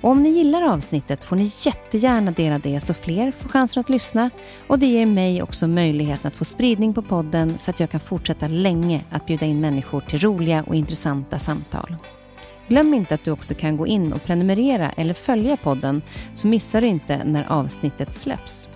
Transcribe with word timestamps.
Och 0.00 0.10
om 0.10 0.22
ni 0.22 0.28
gillar 0.30 0.62
avsnittet 0.62 1.24
får 1.24 1.36
ni 1.36 1.50
jättegärna 1.64 2.30
dela 2.30 2.58
det 2.58 2.80
så 2.80 2.94
fler 2.94 3.30
får 3.32 3.48
chansen 3.48 3.80
att 3.80 3.88
lyssna 3.88 4.30
och 4.66 4.78
det 4.78 4.86
ger 4.86 5.06
mig 5.06 5.42
också 5.42 5.66
möjligheten 5.68 6.28
att 6.28 6.36
få 6.36 6.44
spridning 6.44 6.94
på 6.94 7.02
podden 7.02 7.58
så 7.58 7.70
att 7.70 7.80
jag 7.80 7.90
kan 7.90 8.00
fortsätta 8.00 8.48
länge 8.48 9.04
att 9.10 9.26
bjuda 9.26 9.46
in 9.46 9.60
människor 9.60 10.00
till 10.00 10.20
roliga 10.20 10.64
och 10.66 10.74
intressanta 10.74 11.38
samtal. 11.38 11.96
Glöm 12.68 12.94
inte 12.94 13.14
att 13.14 13.24
du 13.24 13.30
också 13.30 13.54
kan 13.54 13.76
gå 13.76 13.86
in 13.86 14.12
och 14.12 14.24
prenumerera 14.24 14.90
eller 14.90 15.14
följa 15.14 15.56
podden 15.56 16.02
så 16.32 16.48
missar 16.48 16.80
du 16.80 16.86
inte 16.86 17.24
när 17.24 17.44
avsnittet 17.52 18.14
släpps. 18.14 18.68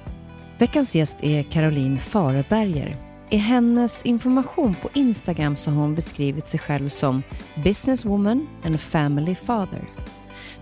Veckans 0.59 0.95
gäst 0.95 1.17
är 1.21 1.43
Caroline 1.43 1.99
Fareberger. 1.99 2.97
I 3.31 3.37
hennes 3.37 4.03
information 4.03 4.75
på 4.75 4.89
Instagram 4.95 5.57
så 5.57 5.71
har 5.71 5.81
hon 5.81 5.95
beskrivit 5.95 6.49
sig 6.49 6.61
själv 6.61 6.89
som 6.89 7.23
businesswoman 7.65 8.47
and 8.65 8.81
family 8.81 9.35
father. 9.35 9.85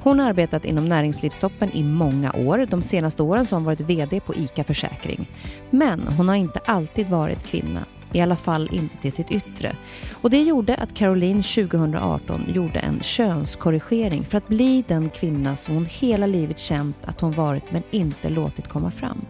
Hon 0.03 0.19
har 0.19 0.29
arbetat 0.29 0.65
inom 0.65 0.89
näringslivstoppen 0.89 1.71
i 1.73 1.83
många 1.83 2.33
år. 2.33 2.67
De 2.71 2.83
senaste 2.83 3.23
åren 3.23 3.47
så 3.47 3.55
har 3.55 3.61
hon 3.61 3.65
varit 3.65 3.81
VD 3.81 4.21
på 4.21 4.35
ICA 4.35 4.65
Försäkring. 4.65 5.31
Men 5.71 6.07
hon 6.07 6.29
har 6.29 6.37
inte 6.37 6.61
alltid 6.65 7.09
varit 7.09 7.43
kvinna. 7.43 7.85
I 8.13 8.21
alla 8.21 8.37
fall 8.37 8.69
inte 8.73 8.97
till 8.97 9.13
sitt 9.13 9.31
yttre. 9.31 9.77
Och 10.23 10.31
det 10.31 10.43
gjorde 10.43 10.75
att 10.75 10.95
Caroline 10.95 11.43
2018 11.43 12.45
gjorde 12.55 12.79
en 12.79 13.01
könskorrigering 13.03 14.25
för 14.25 14.39
att 14.39 14.49
bli 14.49 14.85
den 14.89 15.11
kvinna 15.11 15.57
som 15.57 15.75
hon 15.75 15.87
hela 15.87 16.27
livet 16.27 16.59
känt 16.59 16.97
att 17.05 17.21
hon 17.21 17.33
varit 17.33 17.73
men 17.73 17.83
inte 17.91 18.31
låtit 18.31 18.69
komma 18.69 18.91
fram. 18.91 19.25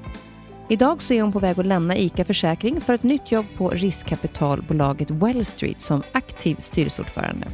Idag 0.68 1.02
så 1.02 1.14
är 1.14 1.22
hon 1.22 1.32
på 1.32 1.38
väg 1.38 1.60
att 1.60 1.66
lämna 1.66 1.96
ICA 1.96 2.24
Försäkring 2.24 2.80
för 2.80 2.94
ett 2.94 3.02
nytt 3.02 3.32
jobb 3.32 3.46
på 3.56 3.70
riskkapitalbolaget 3.70 5.10
Wellstreet 5.10 5.80
som 5.80 6.02
aktiv 6.12 6.56
styrelseordförande. 6.58 7.46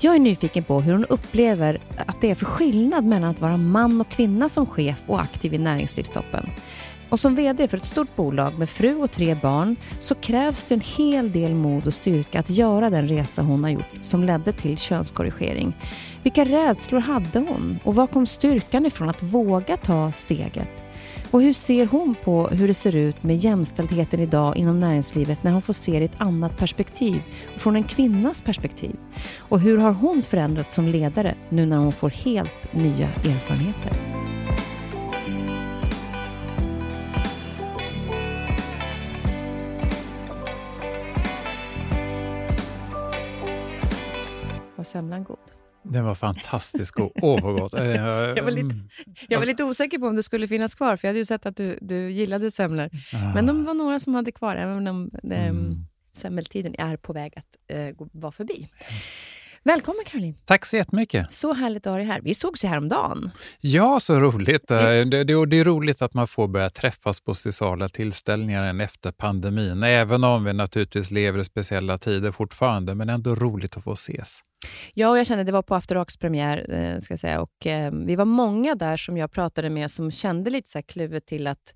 Jag 0.00 0.14
är 0.14 0.18
nyfiken 0.18 0.64
på 0.64 0.80
hur 0.80 0.92
hon 0.92 1.04
upplever 1.04 1.80
att 2.06 2.20
det 2.20 2.30
är 2.30 2.34
för 2.34 2.46
skillnad 2.46 3.04
mellan 3.04 3.30
att 3.30 3.40
vara 3.40 3.56
man 3.56 4.00
och 4.00 4.08
kvinna 4.08 4.48
som 4.48 4.66
chef 4.66 5.02
och 5.06 5.20
aktiv 5.20 5.54
i 5.54 5.58
näringslivstoppen. 5.58 6.50
Och 7.10 7.20
som 7.20 7.34
VD 7.34 7.68
för 7.68 7.76
ett 7.76 7.84
stort 7.84 8.16
bolag 8.16 8.58
med 8.58 8.70
fru 8.70 8.94
och 8.94 9.10
tre 9.10 9.34
barn 9.34 9.76
så 9.98 10.14
krävs 10.14 10.64
det 10.64 10.74
en 10.74 10.80
hel 10.80 11.32
del 11.32 11.54
mod 11.54 11.86
och 11.86 11.94
styrka 11.94 12.40
att 12.40 12.50
göra 12.50 12.90
den 12.90 13.08
resa 13.08 13.42
hon 13.42 13.64
har 13.64 13.70
gjort 13.70 13.98
som 14.00 14.24
ledde 14.24 14.52
till 14.52 14.78
könskorrigering. 14.78 15.76
Vilka 16.22 16.44
rädslor 16.44 17.00
hade 17.00 17.38
hon 17.38 17.78
och 17.84 17.94
var 17.94 18.06
kom 18.06 18.26
styrkan 18.26 18.86
ifrån 18.86 19.08
att 19.08 19.22
våga 19.22 19.76
ta 19.76 20.12
steget? 20.12 20.87
Och 21.30 21.42
hur 21.42 21.52
ser 21.52 21.86
hon 21.86 22.14
på 22.24 22.48
hur 22.48 22.68
det 22.68 22.74
ser 22.74 22.96
ut 22.96 23.22
med 23.22 23.36
jämställdheten 23.36 24.20
idag 24.20 24.56
inom 24.56 24.80
näringslivet 24.80 25.42
när 25.42 25.52
hon 25.52 25.62
får 25.62 25.72
se 25.72 25.92
det 25.92 25.98
i 25.98 26.04
ett 26.04 26.20
annat 26.20 26.56
perspektiv, 26.56 27.22
från 27.56 27.76
en 27.76 27.84
kvinnas 27.84 28.42
perspektiv? 28.42 28.96
Och 29.38 29.60
hur 29.60 29.78
har 29.78 29.92
hon 29.92 30.22
förändrats 30.22 30.74
som 30.74 30.88
ledare 30.88 31.34
nu 31.48 31.66
när 31.66 31.76
hon 31.76 31.92
får 31.92 32.10
helt 32.10 32.72
nya 32.72 33.08
erfarenheter? 33.08 33.92
Var 44.76 44.84
semlan 44.84 45.24
god? 45.24 45.57
Den 45.90 46.04
var 46.04 46.14
fantastisk 46.14 46.94
god. 46.94 47.10
Åh, 47.22 47.42
vad 47.42 47.60
gott. 47.60 47.72
jag, 48.36 48.42
var 48.42 48.50
lite, 48.50 48.74
jag 49.28 49.38
var 49.38 49.46
lite 49.46 49.64
osäker 49.64 49.98
på 49.98 50.06
om 50.06 50.16
det 50.16 50.22
skulle 50.22 50.48
finnas 50.48 50.74
kvar, 50.74 50.96
för 50.96 51.08
jag 51.08 51.10
hade 51.10 51.18
ju 51.18 51.24
sett 51.24 51.46
att 51.46 51.56
du, 51.56 51.78
du 51.82 52.10
gillade 52.10 52.50
semlor. 52.50 52.90
Ah. 53.12 53.34
Men 53.34 53.46
de 53.46 53.64
var 53.64 53.74
några 53.74 54.00
som 54.00 54.14
hade 54.14 54.32
kvar, 54.32 54.56
även 54.56 54.88
om 54.88 55.10
mm. 55.30 55.86
semmeltiden 56.12 56.74
är 56.78 56.96
på 56.96 57.12
väg 57.12 57.32
att 57.36 57.76
uh, 57.76 58.08
vara 58.12 58.32
förbi. 58.32 58.68
Välkommen 59.62 60.04
Caroline. 60.06 60.34
Tack 60.44 60.66
så 60.66 60.76
jättemycket. 60.76 61.32
Så 61.32 61.54
härligt 61.54 61.86
att 61.86 61.92
ha 61.92 61.98
dig 61.98 62.06
här. 62.06 62.20
Vi 62.20 62.34
sågs 62.34 62.64
ju 62.64 62.68
häromdagen. 62.68 63.30
Ja, 63.60 64.00
så 64.00 64.20
roligt. 64.20 64.68
Det, 64.68 65.04
det, 65.04 65.24
det 65.24 65.56
är 65.56 65.64
roligt 65.64 66.02
att 66.02 66.14
man 66.14 66.28
får 66.28 66.48
börja 66.48 66.70
träffas 66.70 67.20
på 67.20 67.34
sociala 67.34 67.88
tillställningar 67.88 68.82
efter 68.82 69.12
pandemin. 69.12 69.82
Även 69.82 70.24
om 70.24 70.44
vi 70.44 70.52
naturligtvis 70.52 71.10
lever 71.10 71.38
i 71.38 71.44
speciella 71.44 71.98
tider 71.98 72.30
fortfarande, 72.30 72.94
men 72.94 73.08
ändå 73.08 73.34
roligt 73.34 73.76
att 73.76 73.84
få 73.84 73.92
ses. 73.92 74.40
Ja, 74.94 75.10
och 75.10 75.18
jag 75.18 75.26
kände 75.26 75.44
det 75.44 75.52
var 75.52 75.62
på 75.62 75.74
After 75.74 75.94
Rocks 75.94 76.16
premiär, 76.16 76.66
eh, 76.72 76.98
ska 76.98 77.12
jag 77.12 77.18
säga. 77.18 77.40
Och, 77.40 77.66
eh, 77.66 77.92
vi 77.92 78.16
var 78.16 78.24
många 78.24 78.74
där 78.74 78.96
som 78.96 79.16
jag 79.16 79.32
pratade 79.32 79.70
med 79.70 79.90
som 79.90 80.10
kände 80.10 80.50
lite 80.50 80.68
så 80.68 80.78
här 80.78 80.82
kluvet 80.82 81.26
till 81.26 81.46
att 81.46 81.74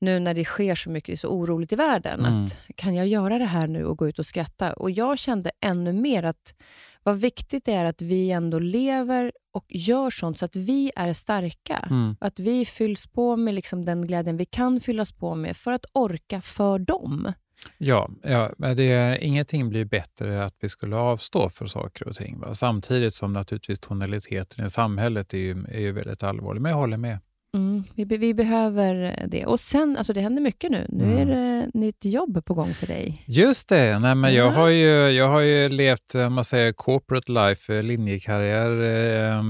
nu 0.00 0.20
när 0.20 0.34
det 0.34 0.44
sker 0.44 0.74
så 0.74 0.90
mycket 0.90 1.20
så 1.20 1.28
oroligt 1.28 1.72
i 1.72 1.76
världen, 1.76 2.20
mm. 2.20 2.44
att 2.44 2.58
kan 2.76 2.94
jag 2.94 3.06
göra 3.06 3.38
det 3.38 3.44
här 3.44 3.66
nu 3.66 3.84
och 3.84 3.98
gå 3.98 4.08
ut 4.08 4.18
och 4.18 4.26
skratta? 4.26 4.72
Och 4.72 4.90
jag 4.90 5.18
kände 5.18 5.50
ännu 5.60 5.92
mer 5.92 6.22
att 6.22 6.54
vad 7.02 7.16
viktigt 7.16 7.64
det 7.64 7.72
är 7.72 7.84
att 7.84 8.02
vi 8.02 8.30
ändå 8.30 8.58
lever 8.58 9.32
och 9.52 9.66
gör 9.68 10.10
sånt 10.10 10.38
så 10.38 10.44
att 10.44 10.56
vi 10.56 10.92
är 10.96 11.12
starka. 11.12 11.86
Mm. 11.90 12.16
Att 12.20 12.38
vi 12.38 12.64
fylls 12.64 13.06
på 13.06 13.36
med 13.36 13.54
liksom 13.54 13.84
den 13.84 14.06
glädjen 14.06 14.36
vi 14.36 14.44
kan 14.44 14.80
fyllas 14.80 15.12
på 15.12 15.34
med 15.34 15.56
för 15.56 15.72
att 15.72 15.84
orka 15.92 16.40
för 16.40 16.78
dem. 16.78 17.32
Ja, 17.78 18.10
ja 18.22 18.50
det, 18.74 19.18
ingenting 19.20 19.68
blir 19.68 19.84
bättre 19.84 20.44
att 20.44 20.54
vi 20.60 20.68
skulle 20.68 20.96
avstå 20.96 21.50
för 21.50 21.66
saker 21.66 22.08
och 22.08 22.16
ting. 22.16 22.40
Va? 22.40 22.54
Samtidigt 22.54 23.14
som 23.14 23.32
naturligtvis 23.32 23.80
tonaliteten 23.80 24.66
i 24.66 24.70
samhället 24.70 25.34
är, 25.34 25.38
ju, 25.38 25.64
är 25.68 25.80
ju 25.80 25.92
väldigt 25.92 26.22
allvarlig. 26.22 26.62
Men 26.62 26.70
jag 26.70 26.78
håller 26.78 26.96
med. 26.96 27.18
Mm, 27.54 27.84
vi, 27.94 28.04
vi, 28.04 28.34
behöver 28.34 29.24
det. 29.28 29.46
Och 29.46 29.60
sen, 29.60 29.96
alltså 29.96 30.12
det 30.12 30.20
händer 30.20 30.42
mycket 30.42 30.70
nu. 30.70 30.86
Nu 30.88 31.04
mm. 31.04 31.18
är 31.18 31.26
det 31.26 31.70
nytt 31.74 32.04
jobb 32.04 32.44
på 32.44 32.54
gång 32.54 32.68
för 32.68 32.86
dig. 32.86 33.22
Just 33.26 33.68
det. 33.68 33.98
Nej, 33.98 34.14
men 34.14 34.34
jag, 34.34 34.50
har 34.50 34.68
ju, 34.68 35.10
jag 35.10 35.28
har 35.28 35.40
ju 35.40 35.68
levt 35.68 36.14
man 36.30 36.44
säger, 36.44 36.72
corporate 36.72 37.32
life, 37.32 37.76
eh, 37.76 37.82
linjekarriär 37.82 38.82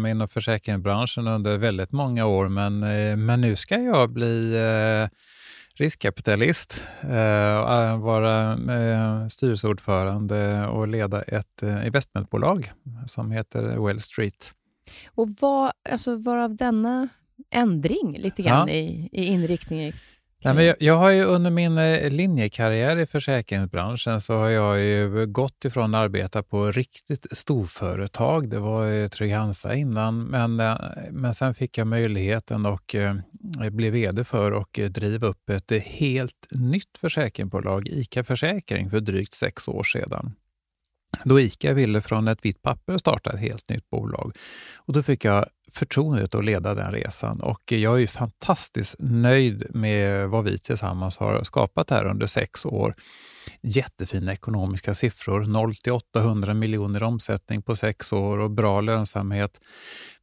eh, 0.05 0.11
inom 0.11 0.29
försäkringsbranschen 0.29 1.27
under 1.27 1.59
väldigt 1.59 1.93
många 1.93 2.27
år. 2.27 2.49
Men, 2.49 2.83
eh, 2.83 3.17
men 3.17 3.41
nu 3.41 3.57
ska 3.57 3.75
jag 3.79 4.11
bli 4.11 4.55
eh, 4.55 5.09
riskkapitalist, 5.81 6.85
eh, 7.03 7.99
vara 7.99 8.53
eh, 8.53 9.27
styrelseordförande 9.29 10.67
och 10.67 10.89
leda 10.89 11.23
ett 11.23 11.63
eh, 11.63 11.87
investmentbolag 11.87 12.73
som 13.07 13.31
heter 13.31 13.87
Well 13.87 14.01
Street. 14.01 14.55
Och 15.07 15.29
vad, 15.41 15.73
alltså 15.91 16.17
varav 16.17 16.57
denna 16.57 17.09
ändring 17.51 18.17
lite 18.19 18.43
grann 18.43 18.69
ja. 18.69 18.75
i, 18.75 19.09
i 19.13 19.25
inriktning? 19.25 19.93
Nej, 20.45 20.55
men 20.55 20.65
jag, 20.65 20.77
jag, 20.81 20.97
har 20.97 21.11
ju 21.11 21.25
under 21.25 21.51
min 21.51 21.79
eh, 21.79 22.11
linjekarriär 22.11 23.01
i 23.01 23.07
försäkringsbranschen 23.07 24.21
så 24.21 24.37
har 24.37 24.49
jag 24.49 24.81
ju 24.81 25.27
gått 25.27 25.65
ifrån 25.65 25.95
att 25.95 25.99
arbeta 25.99 26.43
på 26.43 26.73
riktigt 26.73 27.27
storföretag. 27.31 28.49
Det 28.49 28.59
var 28.59 29.09
Trygg-Hansa 29.09 29.75
innan, 29.75 30.25
men, 30.25 30.61
eh, 30.61 30.77
men 31.11 31.35
sen 31.35 31.55
fick 31.55 31.79
jag 31.79 31.87
möjligheten 31.87 32.67
och 32.67 32.95
eh, 32.95 33.17
blev 33.71 33.93
vd 33.93 34.25
för 34.25 34.51
och 34.51 34.81
driva 34.91 35.27
upp 35.27 35.51
ett 35.51 35.85
helt 35.85 36.47
nytt 36.51 36.99
försäkringsbolag, 36.99 37.89
ICA 37.89 38.25
Försäkring, 38.25 38.91
för 38.91 39.01
drygt 39.01 39.35
sex 39.35 39.69
år 39.69 39.83
sedan 39.83 40.35
då 41.25 41.41
ICA 41.41 41.73
ville 41.73 42.01
från 42.01 42.29
ett 42.29 42.45
vitt 42.45 42.63
papper 42.63 42.99
starta 42.99 43.31
ett 43.31 43.41
helt 43.41 43.71
nytt 43.71 43.91
bolag. 43.91 44.37
Och 44.77 44.93
då 44.93 45.03
fick 45.03 45.25
jag 45.25 45.47
förtroendet 45.73 46.35
att 46.35 46.45
leda 46.45 46.75
den 46.75 46.93
resan 46.93 47.41
och 47.41 47.73
jag 47.73 48.03
är 48.03 48.07
fantastiskt 48.07 48.97
nöjd 48.99 49.67
med 49.75 50.29
vad 50.29 50.45
vi 50.45 50.59
tillsammans 50.59 51.19
har 51.19 51.43
skapat 51.43 51.91
här 51.91 52.05
under 52.05 52.27
sex 52.27 52.67
år. 52.67 52.95
Jättefina 53.63 54.33
ekonomiska 54.33 54.95
siffror, 54.95 55.45
0 55.45 55.75
till 55.75 55.93
800 55.93 56.55
miljoner 56.55 57.03
omsättning 57.03 57.63
på 57.63 57.77
sex 57.77 58.13
år 58.13 58.39
och 58.39 58.51
bra 58.51 58.81
lönsamhet. 58.81 59.61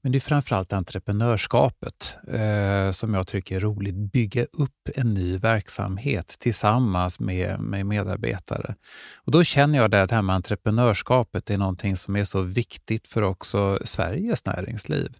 Men 0.01 0.11
det 0.11 0.17
är 0.17 0.19
framförallt 0.19 0.73
entreprenörskapet 0.73 2.17
eh, 2.27 2.91
som 2.91 3.13
jag 3.13 3.27
tycker 3.27 3.55
är 3.55 3.59
roligt. 3.59 3.95
Bygga 3.95 4.43
upp 4.43 4.89
en 4.95 5.13
ny 5.13 5.37
verksamhet 5.37 6.35
tillsammans 6.39 7.19
med, 7.19 7.59
med 7.59 7.85
medarbetare. 7.85 8.75
Och 9.15 9.31
då 9.31 9.43
känner 9.43 9.77
jag 9.77 9.95
att 9.95 10.09
det 10.09 10.15
här 10.15 10.21
med 10.21 10.35
entreprenörskapet 10.35 11.49
är 11.49 11.57
någonting 11.57 11.95
som 11.95 12.15
är 12.15 12.23
så 12.23 12.41
viktigt 12.41 13.07
för 13.07 13.21
också 13.21 13.79
Sveriges 13.85 14.45
näringsliv. 14.45 15.17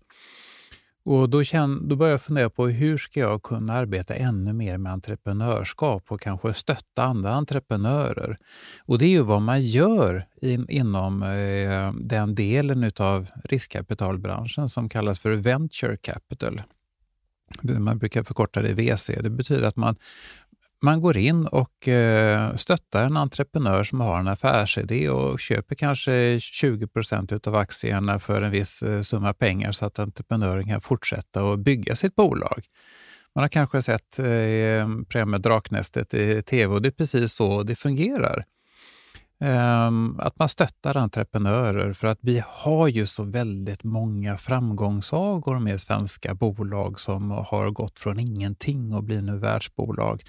Och 1.05 1.29
då, 1.29 1.43
känn, 1.43 1.87
då 1.87 1.95
började 1.95 2.13
jag 2.13 2.21
fundera 2.21 2.49
på 2.49 2.67
hur 2.67 2.97
ska 2.97 3.19
jag 3.19 3.43
kunna 3.43 3.73
arbeta 3.73 4.15
ännu 4.15 4.53
mer 4.53 4.77
med 4.77 4.91
entreprenörskap 4.91 6.03
och 6.07 6.21
kanske 6.21 6.53
stötta 6.53 7.03
andra 7.03 7.33
entreprenörer. 7.33 8.37
Och 8.85 8.97
det 8.97 9.05
är 9.05 9.09
ju 9.09 9.21
vad 9.21 9.41
man 9.41 9.61
gör 9.61 10.27
in, 10.41 10.69
inom 10.69 11.23
eh, 11.23 11.93
den 11.93 12.35
delen 12.35 12.91
av 12.99 13.27
riskkapitalbranschen 13.43 14.69
som 14.69 14.89
kallas 14.89 15.19
för 15.19 15.31
venture 15.31 15.97
capital. 15.97 16.61
Man 17.61 17.97
brukar 17.97 18.23
förkorta 18.23 18.61
det 18.61 18.73
VC. 18.73 19.11
Det 19.21 19.29
betyder 19.29 19.67
att 19.67 19.75
man 19.75 19.95
man 20.83 21.01
går 21.01 21.17
in 21.17 21.47
och 21.47 21.87
eh, 21.87 22.55
stöttar 22.55 23.05
en 23.05 23.17
entreprenör 23.17 23.83
som 23.83 24.01
har 24.01 24.19
en 24.19 24.27
affärsidé 24.27 25.09
och 25.09 25.39
köper 25.39 25.75
kanske 25.75 26.39
20 26.39 26.87
procent 26.87 27.47
av 27.47 27.55
aktierna 27.55 28.19
för 28.19 28.41
en 28.41 28.51
viss 28.51 28.83
eh, 28.83 29.01
summa 29.01 29.33
pengar 29.33 29.71
så 29.71 29.85
att 29.85 29.99
entreprenören 29.99 30.67
kan 30.67 30.81
fortsätta 30.81 31.43
och 31.43 31.59
bygga 31.59 31.95
sitt 31.95 32.15
bolag. 32.15 32.63
Man 33.35 33.43
har 33.43 33.49
kanske 33.49 33.81
sett 33.81 34.19
eh, 34.19 34.87
programmet 35.09 35.43
Draknästet 35.43 36.13
i 36.13 36.41
tv 36.41 36.73
och 36.73 36.81
det 36.81 36.89
är 36.89 36.91
precis 36.91 37.33
så 37.33 37.63
det 37.63 37.75
fungerar. 37.75 38.45
Ehm, 39.39 40.19
att 40.19 40.39
man 40.39 40.49
stöttar 40.49 40.97
entreprenörer 40.97 41.93
för 41.93 42.07
att 42.07 42.19
vi 42.21 42.43
har 42.47 42.87
ju 42.87 43.05
så 43.05 43.23
väldigt 43.23 43.83
många 43.83 44.37
framgångssagor 44.37 45.59
med 45.59 45.81
svenska 45.81 46.33
bolag 46.33 46.99
som 46.99 47.31
har 47.31 47.69
gått 47.69 47.99
från 47.99 48.19
ingenting 48.19 48.93
och 48.93 49.03
blir 49.03 49.21
nu 49.21 49.37
världsbolag 49.37 50.23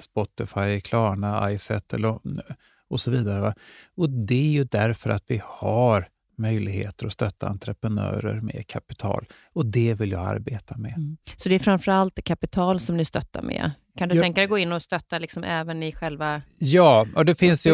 Spotify, 0.00 0.80
Klarna, 0.80 1.52
iSettle 1.52 2.08
och, 2.08 2.26
eh, 2.26 2.54
och 2.88 3.00
så 3.00 3.10
vidare. 3.10 3.40
Va? 3.40 3.54
Och 3.94 4.10
det 4.10 4.48
är 4.48 4.52
ju 4.52 4.64
därför 4.64 5.10
att 5.10 5.24
vi 5.26 5.42
har 5.44 6.08
möjligheter 6.38 7.06
att 7.06 7.12
stötta 7.12 7.48
entreprenörer 7.48 8.40
med 8.40 8.66
kapital. 8.66 9.26
Och 9.52 9.66
det 9.66 9.94
vill 9.94 10.10
jag 10.10 10.26
arbeta 10.26 10.76
med. 10.76 10.92
Mm. 10.96 11.16
Så 11.36 11.48
det 11.48 11.54
är 11.54 11.58
framförallt 11.58 12.24
kapital 12.24 12.80
som 12.80 12.96
ni 12.96 13.04
stöttar 13.04 13.42
med? 13.42 13.70
Kan 13.96 14.08
du 14.08 14.16
ja. 14.16 14.22
tänka 14.22 14.40
dig 14.40 14.44
att 14.44 14.50
gå 14.50 14.58
in 14.58 14.72
och 14.72 14.82
stötta 14.82 15.18
liksom 15.18 15.44
även 15.44 15.82
i 15.82 15.92
själva 15.92 16.42
Ja, 16.58 17.06
och 17.14 17.24
det 17.24 17.34
finns 17.34 17.66
ju, 17.66 17.70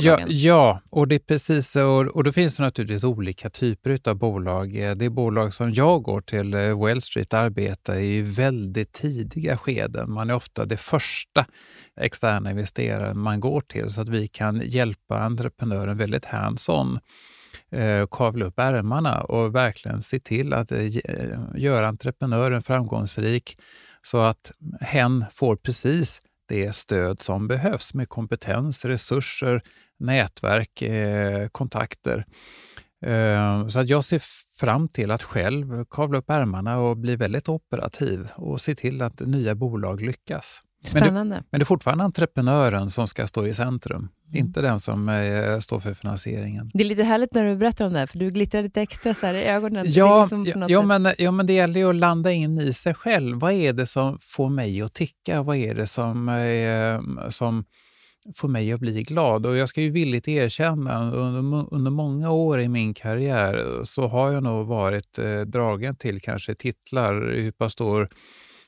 ja, 0.00 0.20
ja, 0.26 0.80
och 0.90 1.08
det 1.08 1.14
är 1.14 1.18
precis 1.18 1.76
och, 1.76 2.00
och 2.00 2.24
det 2.24 2.32
finns 2.32 2.58
naturligtvis 2.58 3.04
olika 3.04 3.50
typer 3.50 3.98
av 4.08 4.16
bolag. 4.16 4.96
Det 4.96 5.10
bolag 5.10 5.52
som 5.52 5.72
jag 5.72 6.02
går 6.02 6.20
till, 6.20 6.54
eh, 6.54 6.78
Wall 6.78 7.00
Street, 7.00 7.34
arbetar 7.34 7.98
i 7.98 8.22
väldigt 8.22 8.92
tidiga 8.92 9.56
skeden. 9.56 10.12
Man 10.12 10.30
är 10.30 10.34
ofta 10.34 10.64
det 10.64 10.76
första 10.76 11.46
externa 12.00 12.50
investeraren 12.50 13.18
man 13.18 13.40
går 13.40 13.60
till 13.60 13.90
så 13.90 14.00
att 14.00 14.08
vi 14.08 14.28
kan 14.28 14.62
hjälpa 14.64 15.18
entreprenören 15.18 15.98
väldigt 15.98 16.24
hands-on 16.24 16.98
eh, 17.70 18.06
kavla 18.10 18.44
upp 18.44 18.58
ärmarna 18.58 19.20
och 19.20 19.54
verkligen 19.54 20.02
se 20.02 20.20
till 20.20 20.52
att 20.52 20.72
eh, 20.72 20.86
göra 21.54 21.88
entreprenören 21.88 22.62
framgångsrik 22.62 23.58
så 24.06 24.18
att 24.18 24.52
hen 24.80 25.24
får 25.32 25.56
precis 25.56 26.22
det 26.48 26.74
stöd 26.74 27.22
som 27.22 27.48
behövs 27.48 27.94
med 27.94 28.08
kompetens, 28.08 28.84
resurser, 28.84 29.62
nätverk, 29.98 30.82
eh, 30.82 31.48
kontakter. 31.48 32.26
Eh, 33.06 33.68
så 33.68 33.80
att 33.80 33.88
jag 33.88 34.04
ser 34.04 34.22
fram 34.60 34.88
till 34.88 35.10
att 35.10 35.22
själv 35.22 35.84
kavla 35.84 36.18
upp 36.18 36.30
ärmarna 36.30 36.78
och 36.78 36.96
bli 36.96 37.16
väldigt 37.16 37.48
operativ 37.48 38.28
och 38.34 38.60
se 38.60 38.74
till 38.74 39.02
att 39.02 39.20
nya 39.20 39.54
bolag 39.54 40.02
lyckas. 40.02 40.62
Spännande. 40.86 41.14
Men 41.14 41.28
det, 41.28 41.44
men 41.50 41.60
det 41.60 41.62
är 41.62 41.66
fortfarande 41.66 42.04
entreprenören 42.04 42.90
som 42.90 43.08
ska 43.08 43.26
stå 43.26 43.46
i 43.46 43.54
centrum, 43.54 43.98
mm. 43.98 44.10
inte 44.46 44.60
den 44.60 44.80
som 44.80 45.08
eh, 45.08 45.58
står 45.58 45.80
för 45.80 45.94
finansieringen. 45.94 46.70
Det 46.74 46.84
är 46.84 46.88
lite 46.88 47.02
härligt 47.02 47.34
när 47.34 47.44
du 47.44 47.56
berättar 47.56 47.86
om 47.86 47.92
det 47.92 47.98
här, 47.98 48.06
för 48.06 48.18
du 48.18 48.30
glittrar 48.30 48.62
lite 48.62 48.82
extra 48.82 49.14
så 49.14 49.26
i 49.26 49.44
ögonen. 49.44 49.84
Ja, 49.88 50.20
liksom 50.20 50.46
ja, 50.68 50.82
men, 50.82 51.14
ja, 51.18 51.30
men 51.30 51.46
det 51.46 51.52
gäller 51.52 51.80
ju 51.80 51.90
att 51.90 51.96
landa 51.96 52.32
in 52.32 52.58
i 52.58 52.72
sig 52.72 52.94
själv. 52.94 53.38
Vad 53.38 53.52
är 53.52 53.72
det 53.72 53.86
som 53.86 54.18
får 54.22 54.48
mig 54.48 54.82
att 54.82 54.94
ticka? 54.94 55.42
Vad 55.42 55.56
är 55.56 55.74
det 55.74 55.86
som, 55.86 56.28
eh, 56.28 57.28
som 57.28 57.64
får 58.34 58.48
mig 58.48 58.72
att 58.72 58.80
bli 58.80 59.02
glad? 59.02 59.46
Och 59.46 59.56
jag 59.56 59.68
ska 59.68 59.82
ju 59.82 59.90
villigt 59.90 60.28
erkänna, 60.28 61.12
under, 61.12 61.74
under 61.74 61.90
många 61.90 62.30
år 62.30 62.60
i 62.60 62.68
min 62.68 62.94
karriär 62.94 63.80
så 63.84 64.06
har 64.06 64.32
jag 64.32 64.42
nog 64.42 64.66
varit 64.66 65.18
eh, 65.18 65.40
dragen 65.40 65.96
till 65.96 66.20
kanske 66.20 66.54
titlar, 66.54 67.34
hur 67.34 67.52
pass 67.52 67.72
stor 67.72 68.08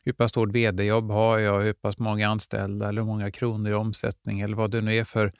hur 0.04 0.12
pass 0.12 0.30
stort 0.30 0.52
vd-jobb 0.52 1.10
har 1.10 1.38
jag, 1.38 1.60
hur 1.60 1.72
pass 1.72 1.98
många 1.98 2.28
anställda 2.28 2.88
eller 2.88 3.02
hur 3.02 3.06
många 3.06 3.30
kronor 3.30 3.70
i 3.70 3.74
omsättning 3.74 4.40
eller 4.40 4.56
vad 4.56 4.70
det 4.70 4.80
nu 4.80 4.96
är 4.96 5.04
för 5.04 5.32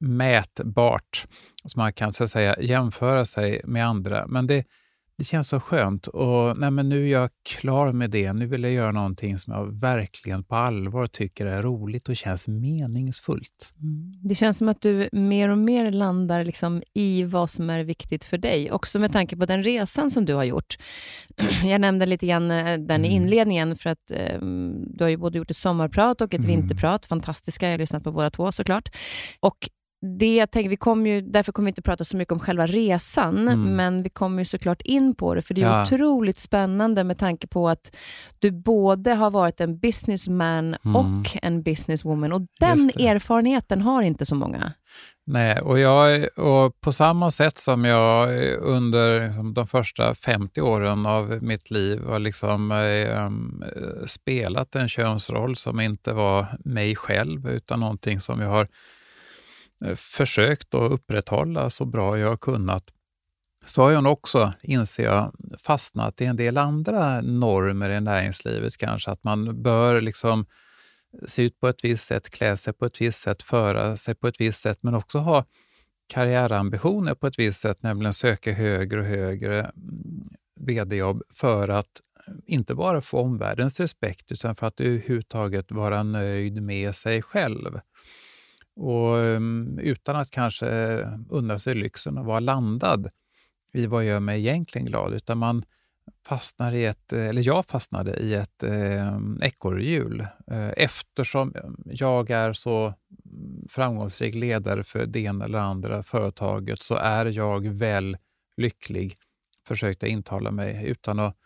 mätbart 0.00 1.26
som 1.64 1.80
man 1.80 1.92
kan 1.92 2.12
så 2.12 2.24
att 2.24 2.30
säga 2.30 2.56
jämföra 2.60 3.24
sig 3.24 3.60
med 3.64 3.86
andra. 3.86 4.26
Men 4.26 4.46
det, 4.46 4.64
det 5.18 5.24
känns 5.24 5.48
så 5.48 5.60
skönt 5.60 6.06
och 6.06 6.58
nej, 6.58 6.70
men 6.70 6.88
nu 6.88 7.04
är 7.04 7.12
jag 7.12 7.30
klar 7.48 7.92
med 7.92 8.10
det. 8.10 8.32
Nu 8.32 8.46
vill 8.46 8.62
jag 8.62 8.72
göra 8.72 8.92
någonting 8.92 9.38
som 9.38 9.52
jag 9.52 9.80
verkligen 9.80 10.44
på 10.44 10.54
allvar 10.54 11.06
tycker 11.06 11.46
är 11.46 11.62
roligt 11.62 12.08
och 12.08 12.16
känns 12.16 12.48
meningsfullt. 12.48 13.74
Mm. 13.82 14.12
Det 14.28 14.34
känns 14.34 14.58
som 14.58 14.68
att 14.68 14.80
du 14.80 15.08
mer 15.12 15.48
och 15.48 15.58
mer 15.58 15.92
landar 15.92 16.44
liksom 16.44 16.82
i 16.94 17.24
vad 17.24 17.50
som 17.50 17.70
är 17.70 17.84
viktigt 17.84 18.24
för 18.24 18.38
dig. 18.38 18.70
Också 18.70 18.98
med 18.98 19.12
tanke 19.12 19.36
på 19.36 19.46
den 19.46 19.62
resan 19.62 20.10
som 20.10 20.24
du 20.24 20.34
har 20.34 20.44
gjort. 20.44 20.76
Jag 21.64 21.80
nämnde 21.80 22.06
lite 22.06 22.26
grann 22.26 22.50
eh, 22.50 22.64
den 22.64 22.90
mm. 22.90 23.04
i 23.04 23.08
inledningen, 23.08 23.76
för 23.76 23.90
att 23.90 24.12
um, 24.40 24.84
du 24.96 25.04
har 25.04 25.08
ju 25.08 25.16
både 25.16 25.38
gjort 25.38 25.50
ett 25.50 25.56
sommarprat 25.56 26.20
och 26.20 26.34
ett 26.34 26.44
mm. 26.44 26.56
vinterprat. 26.56 27.06
Fantastiska, 27.06 27.66
jag 27.66 27.72
har 27.72 27.78
lyssnat 27.78 28.04
på 28.04 28.12
båda 28.12 28.30
två 28.30 28.52
såklart. 28.52 28.88
Och 29.40 29.70
det 30.02 30.34
jag 30.34 30.50
tänker, 30.50 30.70
vi 30.70 30.76
kommer 30.76 31.10
ju, 31.10 31.20
därför 31.20 31.52
kommer 31.52 31.66
vi 31.66 31.70
inte 31.70 31.82
prata 31.82 32.04
så 32.04 32.16
mycket 32.16 32.32
om 32.32 32.40
själva 32.40 32.66
resan, 32.66 33.48
mm. 33.48 33.76
men 33.76 34.02
vi 34.02 34.08
kommer 34.08 34.38
ju 34.38 34.44
såklart 34.44 34.82
in 34.82 35.14
på 35.14 35.34
det, 35.34 35.42
för 35.42 35.54
det 35.54 35.62
är 35.62 35.66
ja. 35.66 35.82
otroligt 35.82 36.38
spännande 36.38 37.04
med 37.04 37.18
tanke 37.18 37.46
på 37.46 37.68
att 37.68 37.96
du 38.38 38.50
både 38.50 39.14
har 39.14 39.30
varit 39.30 39.60
en 39.60 39.78
businessman 39.78 40.76
mm. 40.84 40.96
och 40.96 41.36
en 41.42 41.62
businesswoman, 41.62 42.32
och 42.32 42.40
den 42.60 42.78
erfarenheten 42.78 43.82
har 43.82 44.02
inte 44.02 44.26
så 44.26 44.34
många. 44.34 44.72
Nej, 45.28 45.60
och, 45.60 45.78
jag, 45.78 46.28
och 46.38 46.80
på 46.80 46.92
samma 46.92 47.30
sätt 47.30 47.58
som 47.58 47.84
jag 47.84 48.28
under 48.58 49.20
liksom, 49.20 49.54
de 49.54 49.66
första 49.66 50.14
50 50.14 50.60
åren 50.60 51.06
av 51.06 51.38
mitt 51.42 51.70
liv 51.70 52.04
har 52.06 52.18
liksom, 52.18 52.72
eh, 52.72 53.30
spelat 54.06 54.76
en 54.76 54.88
könsroll 54.88 55.56
som 55.56 55.80
inte 55.80 56.12
var 56.12 56.46
mig 56.64 56.96
själv, 56.96 57.48
utan 57.48 57.80
någonting 57.80 58.20
som 58.20 58.40
jag 58.40 58.48
har 58.48 58.68
Eh, 59.84 59.94
försökt 59.94 60.74
att 60.74 60.92
upprätthålla 60.92 61.70
så 61.70 61.84
bra 61.84 62.18
jag 62.18 62.28
har 62.28 62.36
kunnat 62.36 62.90
så 63.66 63.82
har 63.82 63.90
jag 63.90 64.06
också, 64.06 64.52
inser 64.62 65.04
jag, 65.04 65.32
fastnat 65.58 66.20
i 66.20 66.24
en 66.24 66.36
del 66.36 66.58
andra 66.58 67.20
normer 67.20 67.90
i 67.90 68.00
näringslivet 68.00 68.76
kanske. 68.76 69.10
Att 69.10 69.24
man 69.24 69.62
bör 69.62 70.00
liksom 70.00 70.46
se 71.26 71.42
ut 71.42 71.60
på 71.60 71.68
ett 71.68 71.84
visst 71.84 72.04
sätt, 72.04 72.30
klä 72.30 72.56
sig 72.56 72.72
på 72.72 72.84
ett 72.86 73.00
visst 73.00 73.20
sätt, 73.20 73.42
föra 73.42 73.96
sig 73.96 74.14
på 74.14 74.28
ett 74.28 74.40
visst 74.40 74.62
sätt, 74.62 74.82
men 74.82 74.94
också 74.94 75.18
ha 75.18 75.44
karriärambitioner 76.08 77.14
på 77.14 77.26
ett 77.26 77.38
visst 77.38 77.60
sätt, 77.60 77.82
nämligen 77.82 78.14
söka 78.14 78.52
högre 78.52 79.00
och 79.00 79.06
högre 79.06 79.60
mm, 79.60 80.24
vd-jobb 80.60 81.22
för 81.34 81.68
att 81.68 82.00
inte 82.46 82.74
bara 82.74 83.00
få 83.00 83.18
omvärldens 83.20 83.80
respekt, 83.80 84.32
utan 84.32 84.56
för 84.56 84.66
att 84.66 84.80
överhuvudtaget 84.80 85.72
vara 85.72 86.02
nöjd 86.02 86.62
med 86.62 86.94
sig 86.94 87.22
själv. 87.22 87.80
Och 88.76 89.18
ehm, 89.18 89.78
utan 89.78 90.16
att 90.16 90.30
kanske 90.30 90.68
eh, 90.68 91.08
unna 91.28 91.58
sig 91.58 91.74
lyxen 91.74 92.18
att 92.18 92.26
vara 92.26 92.40
landad 92.40 93.10
i 93.72 93.86
vad 93.86 94.04
gör 94.04 94.20
mig 94.20 94.40
egentligen 94.40 94.86
glad, 94.86 95.14
utan 95.14 95.38
man, 95.38 95.64
fastnar 96.26 96.72
i 96.72 96.84
ett, 96.84 97.12
eh, 97.12 97.28
eller 97.28 97.42
jag 97.42 97.66
fastnade 97.66 98.16
i 98.16 98.34
ett 98.34 98.62
eh, 98.62 99.18
ekorrhjul 99.42 100.20
eh, 100.46 100.70
eftersom 100.76 101.54
jag 101.84 102.30
är 102.30 102.52
så 102.52 102.94
framgångsrik 103.68 104.34
ledare 104.34 104.84
för 104.84 105.06
det 105.06 105.20
ena 105.20 105.44
eller 105.44 105.58
andra 105.58 106.02
företaget 106.02 106.82
så 106.82 106.94
är 106.94 107.26
jag 107.26 107.68
väl 107.68 108.16
lycklig, 108.56 109.16
försökte 109.66 110.08
intala 110.08 110.50
mig 110.50 110.86
utan 110.86 111.18
att 111.18 111.36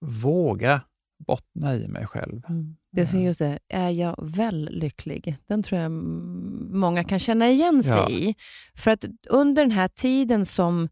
våga 0.00 0.80
bottna 1.26 1.74
i 1.74 1.88
mig 1.88 2.06
själv. 2.06 2.42
Mm. 2.48 2.76
Det 2.92 3.14
är 3.14 3.18
just 3.18 3.38
det, 3.38 3.58
är 3.68 3.90
jag 3.90 4.16
väl 4.18 4.68
lycklig? 4.70 5.36
Den 5.46 5.62
tror 5.62 5.80
jag 5.80 5.90
många 5.90 7.04
kan 7.04 7.18
känna 7.18 7.50
igen 7.50 7.82
sig 7.82 8.00
ja. 8.00 8.10
i. 8.10 8.34
För 8.74 8.90
att 8.90 9.04
under 9.28 9.62
den 9.62 9.70
här 9.70 9.88
tiden 9.88 10.46
som, 10.46 10.88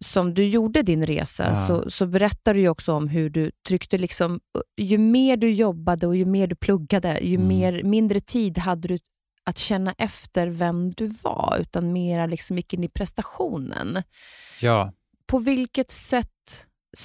som 0.00 0.34
du 0.34 0.44
gjorde 0.44 0.82
din 0.82 1.06
resa, 1.06 1.48
ja. 1.48 1.54
så, 1.54 1.90
så 1.90 2.06
berättade 2.06 2.58
du 2.58 2.68
också 2.68 2.92
om 2.92 3.08
hur 3.08 3.30
du 3.30 3.50
tryckte, 3.68 3.98
liksom, 3.98 4.40
ju 4.76 4.98
mer 4.98 5.36
du 5.36 5.52
jobbade 5.52 6.06
och 6.06 6.16
ju 6.16 6.24
mer 6.24 6.46
du 6.46 6.54
pluggade, 6.54 7.18
ju 7.18 7.34
mm. 7.34 7.48
mer, 7.48 7.82
mindre 7.82 8.20
tid 8.20 8.58
hade 8.58 8.88
du 8.88 8.98
att 9.44 9.58
känna 9.58 9.94
efter 9.98 10.46
vem 10.46 10.90
du 10.90 11.06
var, 11.06 11.58
utan 11.60 11.92
mera 11.92 12.26
liksom 12.26 12.56
gick 12.56 12.74
in 12.74 12.84
i 12.84 12.88
prestationen. 12.88 14.02
Ja. 14.60 14.92
På 15.26 15.38
vilket 15.38 15.90
sätt 15.90 16.28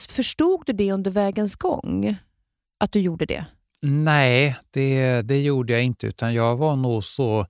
förstod 0.09 0.63
du 0.65 0.73
det 0.73 0.91
under 0.91 1.11
vägens 1.11 1.55
gång? 1.55 2.17
Att 2.79 2.91
du 2.91 2.99
gjorde 2.99 3.25
det? 3.25 3.45
Nej, 3.81 4.57
det, 4.71 5.21
det 5.21 5.41
gjorde 5.41 5.73
jag 5.73 5.83
inte, 5.83 6.07
utan 6.07 6.33
jag 6.33 6.57
var 6.57 6.75
nog 6.75 7.03
så 7.03 7.47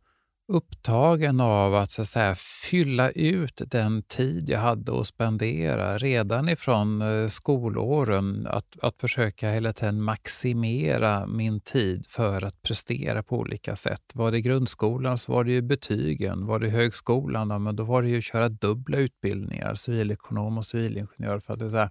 upptagen 0.48 1.40
av 1.40 1.76
att, 1.76 1.92
så 1.92 2.02
att 2.02 2.08
säga, 2.08 2.36
fylla 2.36 3.12
ut 3.12 3.62
den 3.66 4.04
tid 4.04 4.50
jag 4.50 4.60
hade 4.60 5.00
att 5.00 5.08
spendera 5.08 5.98
redan 5.98 6.50
ifrån 6.50 7.02
eh, 7.02 7.28
skolåren. 7.28 8.48
Att, 8.48 8.78
att 8.82 9.02
försöka 9.02 9.52
hela 9.52 9.74
tiden 9.74 10.02
maximera 10.02 11.28
min 11.28 11.60
tid 11.60 12.06
för 12.10 12.46
att 12.46 12.62
prestera 12.62 13.24
på 13.24 13.38
olika 13.38 13.76
sätt. 13.76 14.04
Var 14.14 14.32
det 14.32 14.42
grundskolan 14.42 15.18
så 15.18 15.32
var 15.32 15.44
det 15.44 15.52
ju 15.52 15.62
betygen. 15.62 16.46
Var 16.46 16.60
det 16.60 16.70
högskolan, 16.70 17.64
men 17.64 17.76
då 17.76 17.84
var 17.84 18.02
det 18.02 18.10
ju 18.10 18.18
att 18.18 18.24
köra 18.24 18.50
dubbla 18.50 18.98
utbildningar, 18.98 19.76
civilekonom 19.76 20.58
och 20.58 20.66
civilingenjör. 20.66 21.40
för 21.40 21.54
att 21.54 21.72
så 21.72 21.78
här, 21.78 21.90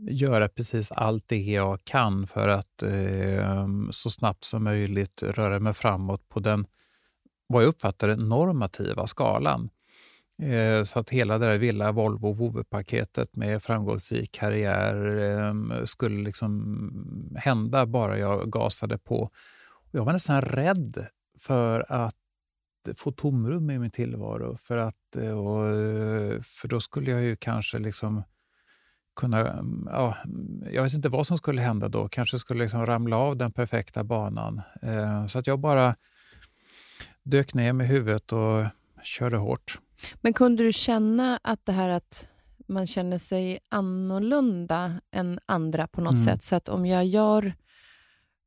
göra 0.00 0.48
precis 0.48 0.92
allt 0.92 1.28
det 1.28 1.42
jag 1.42 1.84
kan 1.84 2.26
för 2.26 2.48
att 2.48 2.82
eh, 2.82 3.66
så 3.90 4.10
snabbt 4.10 4.44
som 4.44 4.64
möjligt 4.64 5.22
röra 5.22 5.58
mig 5.58 5.74
framåt 5.74 6.28
på 6.28 6.40
den, 6.40 6.66
vad 7.46 7.62
jag 7.62 7.68
uppfattar 7.68 8.16
normativa 8.16 9.06
skalan. 9.06 9.70
Eh, 10.42 10.84
så 10.84 10.98
att 10.98 11.10
hela 11.10 11.38
det 11.38 11.46
där 11.46 11.58
Villa, 11.58 11.92
Volvo, 11.92 12.32
Vove-paketet 12.32 13.36
med 13.36 13.62
framgångsrik 13.62 14.32
karriär 14.32 15.18
eh, 15.18 15.84
skulle 15.84 16.24
liksom 16.24 17.36
hända 17.36 17.86
bara 17.86 18.18
jag 18.18 18.52
gasade 18.52 18.98
på. 18.98 19.30
Jag 19.90 20.04
var 20.04 20.12
nästan 20.12 20.42
rädd 20.42 21.06
för 21.38 21.92
att 21.92 22.14
få 22.94 23.12
tomrum 23.12 23.70
i 23.70 23.78
min 23.78 23.90
tillvaro. 23.90 24.56
För, 24.56 24.76
att, 24.76 25.16
eh, 25.16 25.38
och, 25.38 25.66
eh, 25.66 26.42
för 26.42 26.68
då 26.68 26.80
skulle 26.80 27.10
jag 27.10 27.22
ju 27.22 27.36
kanske 27.36 27.78
liksom 27.78 28.22
kunna... 29.18 29.64
Ja, 29.86 30.16
jag 30.72 30.82
vet 30.82 30.94
inte 30.94 31.08
vad 31.08 31.26
som 31.26 31.38
skulle 31.38 31.62
hända 31.62 31.88
då. 31.88 32.08
Kanske 32.08 32.38
skulle 32.38 32.62
liksom 32.62 32.86
ramla 32.86 33.16
av 33.16 33.36
den 33.36 33.52
perfekta 33.52 34.04
banan. 34.04 34.62
Eh, 34.82 35.26
så 35.26 35.38
att 35.38 35.46
jag 35.46 35.60
bara 35.60 35.94
dök 37.22 37.54
ner 37.54 37.72
med 37.72 37.86
huvudet 37.86 38.32
och 38.32 38.66
körde 39.02 39.36
hårt. 39.36 39.78
Men 40.20 40.32
kunde 40.32 40.62
du 40.62 40.72
känna 40.72 41.40
att 41.42 41.66
det 41.66 41.72
här 41.72 41.88
att 41.88 42.28
man 42.68 42.86
känner 42.86 43.18
sig 43.18 43.58
annorlunda 43.68 45.00
än 45.12 45.40
andra 45.46 45.86
på 45.86 46.00
något 46.00 46.10
mm. 46.10 46.24
sätt? 46.24 46.42
Så 46.42 46.56
att 46.56 46.68
om 46.68 46.86
jag 46.86 47.06
gör 47.06 47.54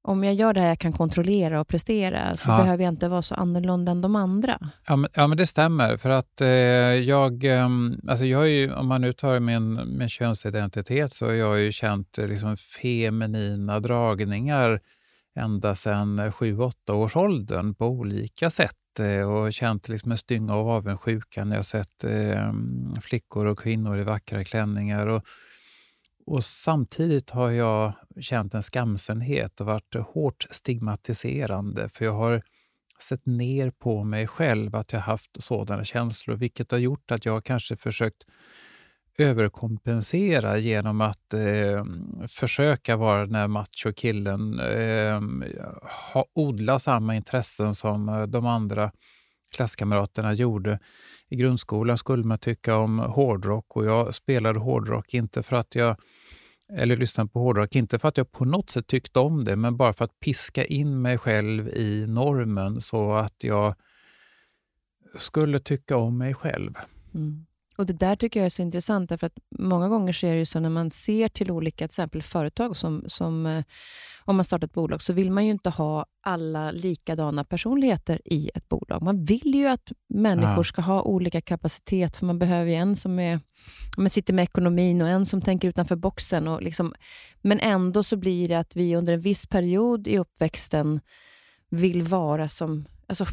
om 0.03 0.23
jag 0.23 0.33
gör 0.33 0.53
det 0.53 0.61
här 0.61 0.67
jag 0.67 0.79
kan 0.79 0.93
kontrollera 0.93 1.61
och 1.61 1.67
prestera, 1.67 2.37
så 2.37 2.49
ja. 2.49 2.57
behöver 2.57 2.83
jag 2.83 2.91
inte 2.91 3.07
vara 3.07 3.21
så 3.21 3.35
annorlunda 3.35 3.91
än 3.91 4.01
de 4.01 4.15
andra. 4.15 4.59
Ja, 4.87 4.95
men, 4.95 5.09
ja, 5.13 5.27
men 5.27 5.37
det 5.37 5.47
stämmer. 5.47 5.97
För 5.97 6.09
att 6.09 6.41
eh, 6.41 6.47
jag, 6.47 7.43
eh, 7.43 7.69
alltså 8.07 8.25
jag 8.25 8.49
ju, 8.49 8.73
om 8.73 8.87
man 8.87 9.01
nu 9.01 9.13
tar 9.13 9.39
min, 9.39 9.97
min 9.97 10.09
könsidentitet, 10.09 11.13
så 11.13 11.25
har 11.25 11.33
jag 11.33 11.59
ju 11.59 11.71
känt 11.71 12.17
eh, 12.17 12.27
liksom 12.27 12.57
feminina 12.57 13.79
dragningar 13.79 14.79
ända 15.35 15.75
sedan 15.75 16.19
7-8 16.19 16.91
års 16.91 17.15
åldern 17.15 17.75
på 17.75 17.87
olika 17.87 18.49
sätt 18.49 18.99
eh, 18.99 19.31
och 19.31 19.53
känt 19.53 19.89
liksom 19.89 20.11
en 20.11 20.17
stynga 20.17 20.53
av 20.53 20.69
avundsjuka 20.69 21.45
när 21.45 21.55
jag 21.55 21.65
sett 21.65 22.03
eh, 22.03 22.53
flickor 23.01 23.45
och 23.45 23.59
kvinnor 23.59 23.99
i 23.99 24.03
vackra 24.03 24.43
klänningar. 24.43 25.07
Och, 25.07 25.23
och 26.25 26.43
samtidigt 26.43 27.31
har 27.31 27.51
jag 27.51 27.93
känt 28.21 28.53
en 28.53 28.63
skamsenhet 28.63 29.61
och 29.61 29.67
varit 29.67 29.95
hårt 29.95 30.47
stigmatiserande 30.51 31.89
för 31.89 32.05
jag 32.05 32.13
har 32.13 32.41
sett 32.99 33.25
ner 33.25 33.71
på 33.71 34.03
mig 34.03 34.27
själv 34.27 34.75
att 34.75 34.93
jag 34.93 34.99
haft 34.99 35.43
sådana 35.43 35.83
känslor 35.83 36.35
vilket 36.35 36.71
har 36.71 36.77
gjort 36.77 37.11
att 37.11 37.25
jag 37.25 37.43
kanske 37.43 37.75
försökt 37.75 38.23
överkompensera 39.17 40.57
genom 40.57 41.01
att 41.01 41.33
eh, 41.33 41.85
försöka 42.27 42.95
vara 42.95 43.25
den 43.25 43.35
här 43.35 43.47
machokillen. 43.47 44.59
eh, 44.59 45.21
ha, 46.13 46.25
odla 46.33 46.79
samma 46.79 47.15
intressen 47.15 47.75
som 47.75 48.09
eh, 48.09 48.23
de 48.23 48.45
andra 48.45 48.91
klasskamraterna 49.51 50.33
gjorde. 50.33 50.79
I 51.29 51.35
grundskolan 51.35 51.97
skulle 51.97 52.23
man 52.23 52.39
tycka 52.39 52.75
om 52.75 52.99
hårdrock 52.99 53.75
och 53.75 53.85
jag 53.85 54.15
spelade 54.15 54.59
hårdrock 54.59 55.13
inte 55.13 55.43
för 55.43 55.55
att 55.55 55.75
jag 55.75 55.95
eller 56.73 56.95
lyssnade 56.95 57.29
på 57.29 57.39
hårdrock, 57.39 57.75
inte 57.75 57.99
för 57.99 58.07
att 58.07 58.17
jag 58.17 58.31
på 58.31 58.45
något 58.45 58.69
sätt 58.69 58.87
tyckte 58.87 59.19
om 59.19 59.43
det, 59.43 59.55
men 59.55 59.77
bara 59.77 59.93
för 59.93 60.05
att 60.05 60.19
piska 60.19 60.65
in 60.65 61.01
mig 61.01 61.17
själv 61.17 61.67
i 61.67 62.05
normen 62.07 62.81
så 62.81 63.13
att 63.13 63.43
jag 63.43 63.75
skulle 65.15 65.59
tycka 65.59 65.97
om 65.97 66.17
mig 66.17 66.33
själv. 66.33 66.73
Mm. 67.13 67.45
Och 67.77 67.85
Det 67.85 67.93
där 67.93 68.15
tycker 68.15 68.39
jag 68.39 68.45
är 68.45 68.49
så 68.49 68.61
intressant, 68.61 69.09
därför 69.09 69.27
att 69.27 69.37
många 69.59 69.89
gånger 69.89 70.13
så 70.13 70.27
är 70.27 70.31
det 70.31 70.39
ju 70.39 70.45
så 70.45 70.59
när 70.59 70.69
man 70.69 70.91
ser 70.91 71.27
till 71.27 71.51
olika 71.51 71.77
till 71.77 71.85
exempel 71.85 72.21
företag, 72.21 72.77
som, 72.77 73.03
som 73.07 73.45
eh, 73.45 73.63
om 74.25 74.35
man 74.35 74.45
startar 74.45 74.67
ett 74.67 74.73
bolag, 74.73 75.01
så 75.01 75.13
vill 75.13 75.31
man 75.31 75.45
ju 75.45 75.51
inte 75.51 75.69
ha 75.69 76.05
alla 76.23 76.71
likadana 76.71 77.43
personligheter 77.43 78.21
i 78.25 78.51
ett 78.55 78.69
bolag. 78.69 79.01
Man 79.01 79.25
vill 79.25 79.55
ju 79.55 79.67
att 79.67 79.91
människor 80.09 80.57
ja. 80.57 80.63
ska 80.63 80.81
ha 80.81 81.01
olika 81.01 81.41
kapacitet, 81.41 82.17
för 82.17 82.25
man 82.25 82.39
behöver 82.39 82.71
ju 82.71 82.75
en 82.75 82.95
som 82.95 83.19
är, 83.19 83.39
man 83.97 84.09
sitter 84.09 84.33
med 84.33 84.43
ekonomin 84.43 85.01
och 85.01 85.09
en 85.09 85.25
som 85.25 85.41
tänker 85.41 85.67
utanför 85.67 85.95
boxen. 85.95 86.47
Och 86.47 86.61
liksom, 86.61 86.93
men 87.41 87.59
ändå 87.59 88.03
så 88.03 88.17
blir 88.17 88.47
det 88.47 88.55
att 88.55 88.75
vi 88.75 88.95
under 88.95 89.13
en 89.13 89.21
viss 89.21 89.47
period 89.47 90.07
i 90.07 90.17
uppväxten 90.17 90.99
vill 91.69 92.01
vara 92.01 92.47
som 92.47 92.85
alltså, 93.11 93.25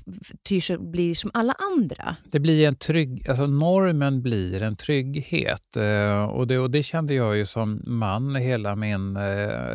tyr 0.42 0.78
blir 0.78 1.14
som 1.14 1.30
alla 1.34 1.52
andra. 1.72 2.16
Det 2.24 2.40
blir 2.40 2.68
en 2.68 2.76
trygg, 2.76 3.28
alltså 3.28 3.46
normen 3.46 4.22
blir 4.22 4.62
en 4.62 4.76
trygghet. 4.76 5.76
Eh, 5.76 6.24
och, 6.24 6.46
det, 6.46 6.58
och 6.58 6.70
det 6.70 6.82
kände 6.82 7.14
jag 7.14 7.36
ju 7.36 7.46
som 7.46 7.82
man 7.86 8.34
hela 8.34 8.76
min 8.76 9.16
eh, 9.16 9.22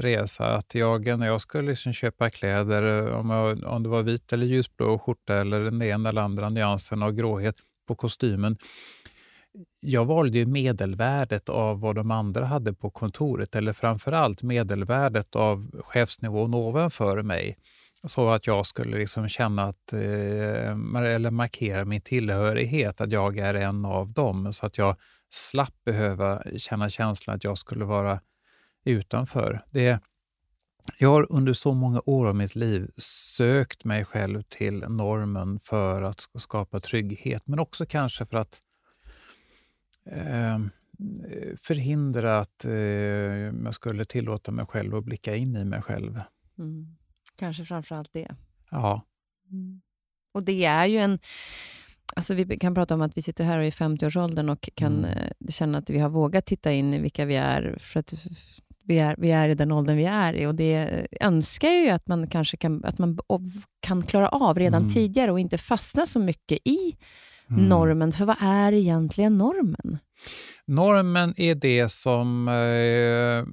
resa. 0.02 0.56
Att 0.56 0.76
jag, 0.76 1.20
när 1.20 1.28
jag 1.28 1.42
skulle 1.42 1.70
liksom 1.70 1.94
köpa 1.94 2.30
kläder, 2.30 3.08
eh, 3.08 3.20
om, 3.20 3.30
jag, 3.30 3.64
om 3.64 3.84
det 3.84 3.90
var 3.90 4.04
vit 4.04 4.34
eller 4.34 4.46
ljusblå 4.46 5.00
skjorta 5.00 5.36
eller 5.36 5.60
den 5.60 5.82
ena 5.82 6.10
eller 6.10 6.22
andra 6.22 6.50
nyansen 6.50 7.04
av 7.04 7.12
gråhet 7.12 7.56
på 7.88 7.96
kostymen, 7.96 8.58
jag 9.80 10.06
valde 10.06 10.38
ju 10.38 10.46
medelvärdet 10.46 11.50
av 11.50 11.80
vad 11.80 11.96
de 11.96 12.12
andra 12.12 12.46
hade 12.46 12.74
på 12.74 12.90
kontoret 12.90 13.56
eller 13.56 13.74
framförallt 13.74 14.44
medelvärdet 14.44 15.36
av 15.36 15.82
chefsnivån 15.84 16.54
ovanför 16.54 17.22
mig. 17.22 17.58
Så 18.08 18.30
att 18.30 18.48
jag 18.48 18.66
skulle 18.66 18.98
liksom 18.98 19.30
känna 19.30 19.64
att, 19.64 19.94
eh, 19.94 20.72
eller 20.96 21.32
markera 21.32 21.86
min 21.86 22.02
tillhörighet, 22.02 23.02
att 23.02 23.12
jag 23.12 23.38
är 23.38 23.54
en 23.54 23.86
av 23.86 24.12
dem. 24.12 24.54
Så 24.54 24.66
att 24.66 24.78
jag 24.78 24.96
slapp 25.30 25.84
behöva 25.86 26.44
känna 26.58 26.90
känslan 26.90 27.36
att 27.36 27.44
jag 27.44 27.58
skulle 27.58 27.86
vara 27.86 28.22
utanför. 28.86 29.66
Det, 29.72 30.00
jag 30.98 31.10
har 31.10 31.32
under 31.32 31.54
så 31.54 31.74
många 31.74 32.02
år 32.06 32.28
av 32.28 32.36
mitt 32.36 32.56
liv 32.56 32.92
sökt 33.38 33.86
mig 33.86 34.06
själv 34.06 34.42
till 34.42 34.80
normen 34.90 35.60
för 35.60 36.02
att 36.02 36.28
skapa 36.40 36.80
trygghet, 36.80 37.48
men 37.48 37.60
också 37.60 37.86
kanske 37.86 38.26
för 38.26 38.38
att 38.38 38.62
eh, 40.06 40.60
förhindra 41.58 42.40
att 42.40 42.66
eh, 42.66 42.74
jag 42.74 43.74
skulle 43.74 44.06
tillåta 44.06 44.52
mig 44.52 44.66
själv 44.66 44.96
att 44.96 45.04
blicka 45.04 45.36
in 45.36 45.56
i 45.56 45.66
mig 45.66 45.82
själv. 45.82 46.22
Mm. 46.60 46.96
Kanske 47.38 47.66
framför 47.66 47.96
allt 47.96 48.14
det. 48.14 48.36
Ja. 48.72 49.02
Mm. 49.52 49.82
Och 50.34 50.44
det 50.44 50.66
är 50.66 50.86
ju 50.86 50.98
en... 50.98 51.20
Alltså 52.16 52.34
vi 52.34 52.60
kan 52.60 52.76
prata 52.76 52.96
om 52.96 53.02
att 53.02 53.18
vi 53.18 53.22
sitter 53.22 53.44
här 53.44 53.58
och 53.58 53.64
är 53.64 53.68
i 53.68 53.72
50-årsåldern 53.72 54.50
och 54.50 54.70
kan 54.76 55.06
mm. 55.06 55.18
Eh, 55.18 55.50
känna 55.50 55.78
att 55.78 55.90
vi 55.90 56.00
har 56.00 56.10
vågat 56.10 56.46
titta 56.46 56.72
in 56.72 56.94
i 56.94 57.00
vilka 57.00 57.26
vi 57.26 57.36
är, 57.36 57.76
för 57.80 58.00
att 58.00 58.14
vi 58.84 59.00
är, 59.00 59.16
vi 59.18 59.32
är 59.32 59.50
i 59.50 59.56
den 59.56 59.72
åldern 59.72 59.98
vi 59.98 60.06
är 60.06 60.34
i. 60.34 60.46
Och 60.46 60.56
det 60.56 61.08
önskar 61.22 61.70
jag 61.70 61.84
ju 61.84 61.90
att 61.90 62.08
man 62.08 62.28
kanske 62.28 62.58
kan, 62.58 62.86
att 62.86 62.98
man 62.98 63.18
kan 63.80 64.02
klara 64.02 64.30
av 64.30 64.60
redan 64.60 64.82
mm. 64.82 64.94
tidigare 64.94 65.32
och 65.32 65.40
inte 65.40 65.58
fastna 65.58 66.06
så 66.06 66.20
mycket 66.20 66.60
i 66.64 66.98
mm. 67.50 67.66
normen. 67.66 68.12
För 68.12 68.26
vad 68.26 68.38
är 68.40 68.72
egentligen 68.72 69.38
normen? 69.38 69.98
Normen 70.68 71.34
är 71.38 71.56
det 71.56 71.90
som 71.90 72.48
eh, 72.48 73.46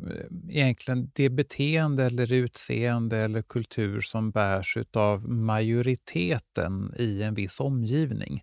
egentligen 0.48 1.10
det 1.14 1.30
beteende 1.30 2.04
eller 2.04 2.32
utseende 2.32 3.18
eller 3.18 3.42
kultur 3.42 4.00
som 4.00 4.30
bärs 4.30 4.76
av 4.94 5.28
majoriteten 5.28 6.94
i 6.98 7.22
en 7.22 7.34
viss 7.34 7.60
omgivning. 7.60 8.42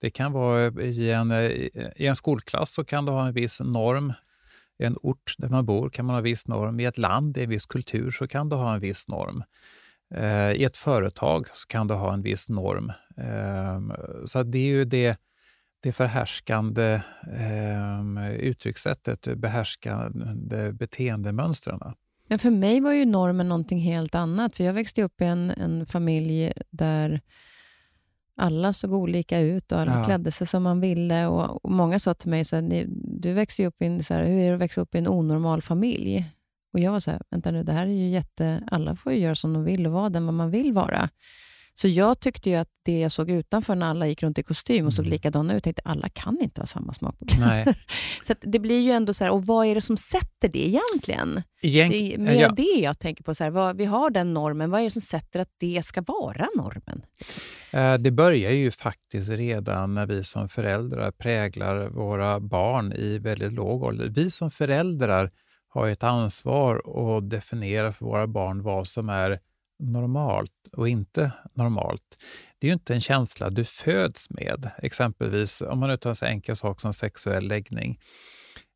Det 0.00 0.10
kan 0.10 0.32
vara 0.32 0.82
i 0.82 1.10
en, 1.10 1.30
eh, 1.30 1.50
i 1.96 2.06
en 2.06 2.16
skolklass 2.16 2.70
så 2.74 2.84
kan 2.84 3.06
du 3.06 3.12
ha 3.12 3.26
en 3.26 3.34
viss 3.34 3.60
norm. 3.60 4.12
I 4.78 4.84
en 4.84 4.96
ort 5.02 5.34
där 5.38 5.48
man 5.48 5.66
bor 5.66 5.90
kan 5.90 6.06
man 6.06 6.14
ha 6.14 6.18
en 6.18 6.24
viss 6.24 6.48
norm. 6.48 6.80
I 6.80 6.84
ett 6.84 6.98
land, 6.98 7.38
i 7.38 7.42
en 7.42 7.50
viss 7.50 7.66
kultur, 7.66 8.10
så 8.10 8.28
kan 8.28 8.48
du 8.48 8.56
ha 8.56 8.74
en 8.74 8.80
viss 8.80 9.08
norm. 9.08 9.42
Eh, 10.14 10.52
I 10.52 10.64
ett 10.64 10.76
företag 10.76 11.46
så 11.52 11.66
kan 11.68 11.86
du 11.86 11.94
ha 11.94 12.14
en 12.14 12.22
viss 12.22 12.48
norm. 12.48 12.92
Eh, 13.16 13.80
så 14.24 14.42
det 14.42 14.58
är 14.58 14.66
ju 14.66 14.84
det 14.84 15.18
det 15.80 15.92
förhärskande 15.92 17.02
eh, 17.22 18.30
uttryckssättet, 18.30 19.28
behärskande 19.36 20.72
beteendemönstren. 20.72 21.80
Men 22.28 22.38
för 22.38 22.50
mig 22.50 22.80
var 22.80 22.92
ju 22.92 23.04
normen 23.04 23.48
någonting 23.48 23.78
helt 23.78 24.14
annat. 24.14 24.56
För 24.56 24.64
Jag 24.64 24.72
växte 24.72 25.02
upp 25.02 25.20
i 25.20 25.24
en, 25.24 25.50
en 25.50 25.86
familj 25.86 26.52
där 26.70 27.20
alla 28.36 28.72
såg 28.72 28.92
olika 28.92 29.40
ut 29.40 29.72
och 29.72 29.80
alla 29.80 29.98
ja. 29.98 30.04
klädde 30.04 30.30
sig 30.30 30.46
som 30.46 30.62
man 30.62 30.80
ville. 30.80 31.26
Och, 31.26 31.64
och 31.64 31.70
Många 31.70 31.98
sa 31.98 32.14
till 32.14 32.30
mig, 32.30 32.44
så 32.44 32.56
här, 32.56 32.86
du 33.20 33.32
växte 33.32 33.66
upp 33.66 33.82
i 33.82 33.86
en, 33.86 34.02
så 34.02 34.14
här, 34.14 34.24
hur 34.24 34.38
är 34.38 34.48
det 34.48 34.54
att 34.54 34.60
växa 34.60 34.80
upp 34.80 34.94
i 34.94 34.98
en 34.98 35.08
onormal 35.08 35.62
familj? 35.62 36.24
Och 36.72 36.80
Jag 36.80 36.92
var 36.92 37.00
så 37.00 37.10
här, 37.10 37.22
vänta 37.30 37.50
nu, 37.50 37.62
det 37.62 37.72
här 37.72 37.86
är 37.86 37.90
ju 37.90 38.08
jätte... 38.08 38.62
Alla 38.70 38.96
får 38.96 39.12
ju 39.12 39.18
göra 39.18 39.34
som 39.34 39.52
de 39.52 39.64
vill 39.64 39.86
och 39.86 39.92
vara 39.92 40.10
den 40.10 40.26
vad 40.26 40.34
man 40.34 40.50
vill 40.50 40.72
vara. 40.72 41.08
Så 41.80 41.88
jag 41.88 42.20
tyckte 42.20 42.50
ju 42.50 42.56
att 42.56 42.68
det 42.84 43.00
jag 43.00 43.12
såg 43.12 43.30
utanför 43.30 43.74
när 43.74 43.86
alla 43.86 44.06
gick 44.06 44.22
runt 44.22 44.38
i 44.38 44.42
kostym 44.42 44.86
och 44.86 44.92
såg 44.92 45.04
mm. 45.04 45.12
likadana 45.12 45.54
ut, 45.54 45.64
tänkte 45.64 45.82
alla 45.84 46.08
kan 46.08 46.38
inte 46.40 46.60
ha 46.60 46.66
samma 46.66 46.94
smak 46.94 47.18
på 47.18 47.26
kläder. 47.26 47.84
så 48.22 48.34
det 48.40 48.58
blir 48.58 48.80
ju 48.80 48.90
ändå 48.90 49.14
så 49.14 49.24
här, 49.24 49.30
och 49.30 49.46
vad 49.46 49.66
är 49.66 49.74
det 49.74 49.80
som 49.80 49.96
sätter 49.96 50.48
det 50.48 50.68
egentligen? 50.68 51.42
Egent 51.62 51.92
det 51.92 52.14
är 52.14 52.18
mer 52.18 52.40
ja. 52.40 52.48
det 52.48 52.80
jag 52.80 52.98
tänker 52.98 53.24
på. 53.24 53.34
Så 53.34 53.44
här, 53.44 53.50
vad, 53.50 53.76
vi 53.76 53.84
har 53.84 54.10
den 54.10 54.34
normen, 54.34 54.70
vad 54.70 54.80
är 54.80 54.84
det 54.84 54.90
som 54.90 55.02
sätter 55.02 55.40
att 55.40 55.48
det 55.58 55.82
ska 55.84 56.02
vara 56.02 56.48
normen? 56.56 57.02
Eh, 57.72 57.94
det 57.94 58.10
börjar 58.10 58.50
ju 58.50 58.70
faktiskt 58.70 59.30
redan 59.30 59.94
när 59.94 60.06
vi 60.06 60.24
som 60.24 60.48
föräldrar 60.48 61.10
präglar 61.10 61.88
våra 61.88 62.40
barn 62.40 62.92
i 62.92 63.18
väldigt 63.18 63.52
låg 63.52 63.82
ålder. 63.82 64.08
Vi 64.08 64.30
som 64.30 64.50
föräldrar 64.50 65.30
har 65.68 65.88
ett 65.88 66.02
ansvar 66.02 66.82
att 67.16 67.30
definiera 67.30 67.92
för 67.92 68.04
våra 68.04 68.26
barn 68.26 68.62
vad 68.62 68.88
som 68.88 69.08
är 69.08 69.38
normalt 69.80 70.52
och 70.72 70.88
inte 70.88 71.32
normalt. 71.54 72.16
Det 72.58 72.66
är 72.66 72.68
ju 72.68 72.74
inte 72.74 72.94
en 72.94 73.00
känsla 73.00 73.50
du 73.50 73.64
föds 73.64 74.30
med. 74.30 74.70
Exempelvis 74.78 75.62
om 75.62 75.78
man 75.78 75.88
nu 75.88 75.96
tar 75.96 76.10
en 76.10 76.16
så 76.16 76.26
enkel 76.26 76.56
sak 76.56 76.80
som 76.80 76.94
sexuell 76.94 77.48
läggning. 77.48 77.98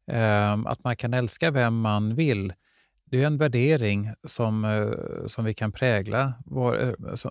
Ehm, 0.07 0.67
att 0.67 0.85
man 0.85 0.97
kan 0.97 1.15
älska 1.15 1.51
vem 1.51 1.81
man 1.81 2.15
vill, 2.15 2.53
det 3.11 3.23
är 3.23 3.27
en 3.27 3.39
värdering 3.39 4.07
eh, 4.07 4.11
eh, 4.11 4.17
som, 4.27 4.95
som 5.27 5.45
vi 5.45 5.55
kan 5.55 5.73
prägla, 5.73 6.35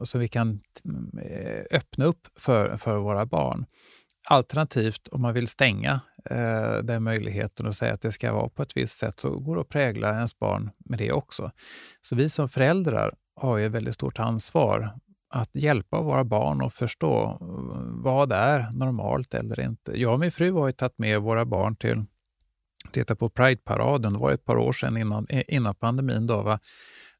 som 0.03 0.19
vi 0.19 0.27
kan 0.27 0.59
öppna 1.71 2.05
upp 2.05 2.27
för, 2.35 2.77
för 2.77 2.97
våra 2.97 3.25
barn. 3.25 3.65
Alternativt 4.27 5.07
om 5.07 5.21
man 5.21 5.33
vill 5.33 5.47
stänga 5.47 6.01
eh, 6.29 6.77
den 6.83 7.03
möjligheten 7.03 7.65
och 7.65 7.75
säga 7.75 7.93
att 7.93 8.01
det 8.01 8.11
ska 8.11 8.33
vara 8.33 8.49
på 8.49 8.63
ett 8.63 8.77
visst 8.77 8.97
sätt 8.97 9.19
så 9.19 9.39
går 9.39 9.55
det 9.55 9.61
att 9.61 9.69
prägla 9.69 10.13
ens 10.13 10.39
barn 10.39 10.69
med 10.85 10.99
det 10.99 11.11
också. 11.11 11.51
Så 12.01 12.15
vi 12.15 12.29
som 12.29 12.49
föräldrar 12.49 13.13
har 13.35 13.57
ju 13.57 13.65
ett 13.65 13.71
väldigt 13.71 13.95
stort 13.95 14.19
ansvar 14.19 14.93
att 15.29 15.49
hjälpa 15.53 16.01
våra 16.01 16.23
barn 16.23 16.61
att 16.61 16.73
förstå 16.73 17.23
eh, 17.23 17.37
vad 18.03 18.31
är 18.31 18.71
normalt 18.71 19.33
eller 19.33 19.59
inte. 19.59 20.01
Jag 20.01 20.13
och 20.13 20.19
min 20.19 20.31
fru 20.31 20.51
har 20.51 20.67
ju 20.67 20.71
tagit 20.71 20.97
med 20.97 21.21
våra 21.21 21.45
barn 21.45 21.75
till 21.75 22.05
titta 22.91 23.15
på 23.15 23.29
Pride-paraden, 23.29 24.13
det 24.13 24.19
var 24.19 24.31
ett 24.31 24.45
par 24.45 24.57
år 24.57 24.71
sedan 24.71 24.97
innan, 24.97 25.25
eh, 25.29 25.43
innan 25.47 25.75
pandemin. 25.75 26.27
Då, 26.27 26.41
va? 26.41 26.59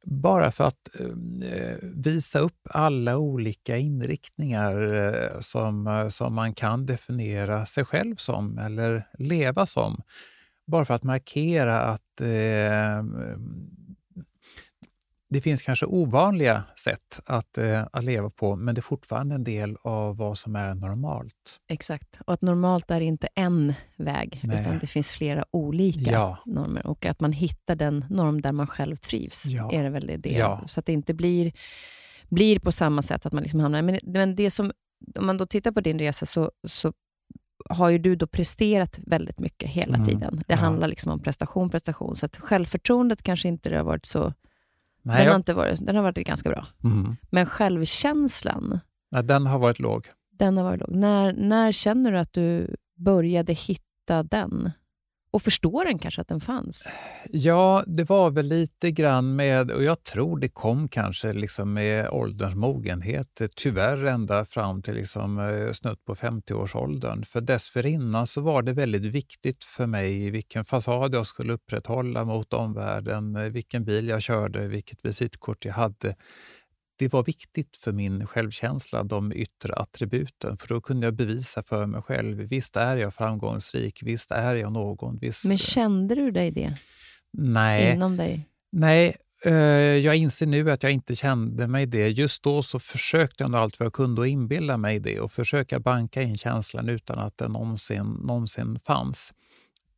Bara 0.03 0.51
för 0.51 0.63
att 0.63 0.89
eh, 0.99 1.77
visa 1.81 2.39
upp 2.39 2.67
alla 2.69 3.17
olika 3.17 3.77
inriktningar 3.77 4.93
eh, 4.93 5.39
som, 5.39 5.87
eh, 5.87 6.07
som 6.07 6.33
man 6.33 6.53
kan 6.53 6.85
definiera 6.85 7.65
sig 7.65 7.85
själv 7.85 8.15
som 8.15 8.57
eller 8.57 9.07
leva 9.19 9.65
som. 9.65 10.01
Bara 10.67 10.85
för 10.85 10.93
att 10.93 11.03
markera 11.03 11.81
att 11.81 12.21
eh, 12.21 13.03
det 15.33 15.41
finns 15.41 15.61
kanske 15.61 15.85
ovanliga 15.85 16.63
sätt 16.75 17.21
att, 17.25 17.57
eh, 17.57 17.87
att 17.91 18.03
leva 18.03 18.29
på, 18.29 18.55
men 18.55 18.75
det 18.75 18.79
är 18.79 18.83
fortfarande 18.83 19.35
en 19.35 19.43
del 19.43 19.77
av 19.81 20.17
vad 20.17 20.37
som 20.37 20.55
är 20.55 20.73
normalt. 20.73 21.59
Exakt, 21.67 22.19
och 22.25 22.33
att 22.33 22.41
normalt 22.41 22.91
är 22.91 23.01
inte 23.01 23.27
en 23.35 23.73
väg, 23.95 24.39
Nej. 24.43 24.61
utan 24.61 24.79
det 24.79 24.87
finns 24.87 25.11
flera 25.11 25.45
olika 25.51 26.11
ja. 26.11 26.37
normer. 26.45 26.87
Och 26.87 27.05
att 27.05 27.19
man 27.19 27.31
hittar 27.31 27.75
den 27.75 28.05
norm 28.09 28.41
där 28.41 28.51
man 28.51 28.67
själv 28.67 28.95
trivs, 28.95 29.45
ja. 29.45 29.71
är 29.71 29.83
det 29.83 29.89
väl 29.89 30.21
det. 30.21 30.29
Ja. 30.29 30.63
Så 30.67 30.79
att 30.79 30.85
det 30.85 30.93
inte 30.93 31.13
blir, 31.13 31.51
blir 32.29 32.59
på 32.59 32.71
samma 32.71 33.01
sätt 33.01 33.25
att 33.25 33.33
man 33.33 33.43
liksom 33.43 33.59
hamnar... 33.59 33.81
Men, 33.81 33.99
men 34.03 34.35
det 34.35 34.51
som, 34.51 34.71
om 35.15 35.25
man 35.25 35.37
då 35.37 35.45
tittar 35.45 35.71
på 35.71 35.81
din 35.81 35.99
resa, 35.99 36.25
så, 36.25 36.51
så 36.67 36.93
har 37.69 37.89
ju 37.89 37.97
du 37.97 38.15
då 38.15 38.27
presterat 38.27 38.99
väldigt 39.05 39.39
mycket 39.39 39.69
hela 39.69 39.95
mm. 39.95 40.07
tiden. 40.07 40.41
Det 40.47 40.55
handlar 40.55 40.87
liksom 40.87 41.11
om 41.11 41.19
prestation, 41.19 41.69
prestation. 41.69 42.15
Så 42.15 42.25
att 42.25 42.37
självförtroendet 42.37 43.23
kanske 43.23 43.47
inte 43.47 43.75
har 43.75 43.83
varit 43.83 44.05
så 44.05 44.33
Nej, 45.03 45.17
den, 45.17 45.27
har 45.27 45.35
inte 45.35 45.53
varit, 45.53 45.85
den 45.85 45.95
har 45.95 46.03
varit 46.03 46.27
ganska 46.27 46.49
bra. 46.49 46.65
Mm. 46.83 47.15
Men 47.31 47.45
självkänslan? 47.45 48.79
Nej, 49.11 49.23
den 49.23 49.47
har 49.47 49.59
varit 49.59 49.79
låg. 49.79 50.07
Den 50.39 50.57
har 50.57 50.63
varit 50.63 50.79
låg. 50.79 50.95
När, 50.95 51.33
när 51.33 51.71
känner 51.71 52.11
du 52.11 52.17
att 52.17 52.33
du 52.33 52.75
började 52.97 53.53
hitta 53.53 54.23
den? 54.23 54.71
Och 55.33 55.41
förstår 55.41 55.85
den 55.85 55.99
kanske 55.99 56.21
att 56.21 56.27
den 56.27 56.41
fanns? 56.41 56.93
Ja, 57.29 57.83
det 57.87 58.09
var 58.09 58.31
väl 58.31 58.45
lite 58.45 58.91
grann 58.91 59.35
med, 59.35 59.71
och 59.71 59.83
jag 59.83 60.03
tror 60.03 60.39
det 60.39 60.47
kom 60.47 60.87
kanske 60.87 61.33
liksom 61.33 61.73
med 61.73 62.09
ålderns 62.09 62.55
mogenhet, 62.55 63.41
tyvärr 63.55 64.05
ända 64.05 64.45
fram 64.45 64.81
till 64.81 64.93
liksom 64.93 65.39
eh, 65.39 65.71
snutt 65.71 66.05
på 66.05 66.15
50-årsåldern. 66.15 67.25
För 67.25 67.41
dessförinnan 67.41 68.27
så 68.27 68.41
var 68.41 68.61
det 68.61 68.73
väldigt 68.73 69.01
viktigt 69.01 69.63
för 69.63 69.87
mig 69.87 70.29
vilken 70.29 70.65
fasad 70.65 71.15
jag 71.15 71.27
skulle 71.27 71.53
upprätthålla 71.53 72.25
mot 72.25 72.53
omvärlden, 72.53 73.35
eh, 73.35 73.43
vilken 73.43 73.85
bil 73.85 74.07
jag 74.07 74.21
körde, 74.21 74.67
vilket 74.67 75.05
visitkort 75.05 75.65
jag 75.65 75.73
hade 75.73 76.15
det 76.95 77.13
var 77.13 77.23
viktigt 77.23 77.77
för 77.77 77.91
min 77.91 78.27
självkänsla, 78.27 79.03
de 79.03 79.33
yttre 79.33 79.73
attributen. 79.75 80.57
För 80.57 80.67
då 80.67 80.81
kunde 80.81 81.07
jag 81.07 81.13
bevisa 81.13 81.63
för 81.63 81.85
mig 81.85 82.01
själv. 82.01 82.37
Visst 82.37 82.77
är 82.77 82.97
jag 82.97 83.13
framgångsrik, 83.13 84.03
visst 84.03 84.31
är 84.31 84.55
jag 84.55 84.71
någon. 84.71 85.17
Visst... 85.17 85.45
Men 85.45 85.57
kände 85.57 86.15
du 86.15 86.31
dig 86.31 86.51
det? 86.51 86.75
Nej. 87.37 87.93
Inom 87.93 88.17
dig? 88.17 88.47
Nej, 88.71 89.15
eh, 89.45 89.53
jag 89.53 90.15
inser 90.15 90.45
nu 90.45 90.71
att 90.71 90.83
jag 90.83 90.91
inte 90.91 91.15
kände 91.15 91.67
mig 91.67 91.85
det. 91.85 92.07
Just 92.07 92.43
då 92.43 92.63
så 92.63 92.79
försökte 92.79 93.43
jag 93.43 93.51
nog 93.51 93.59
allt 93.59 93.79
vad 93.79 93.85
jag 93.85 93.93
kunde 93.93 94.21
att 94.21 94.27
inbilla 94.27 94.77
mig 94.77 94.99
det 94.99 95.19
och 95.19 95.31
försöka 95.31 95.79
banka 95.79 96.21
in 96.21 96.37
känslan 96.37 96.89
utan 96.89 97.19
att 97.19 97.37
den 97.37 97.51
någonsin, 97.51 98.05
någonsin 98.05 98.79
fanns. 98.79 99.33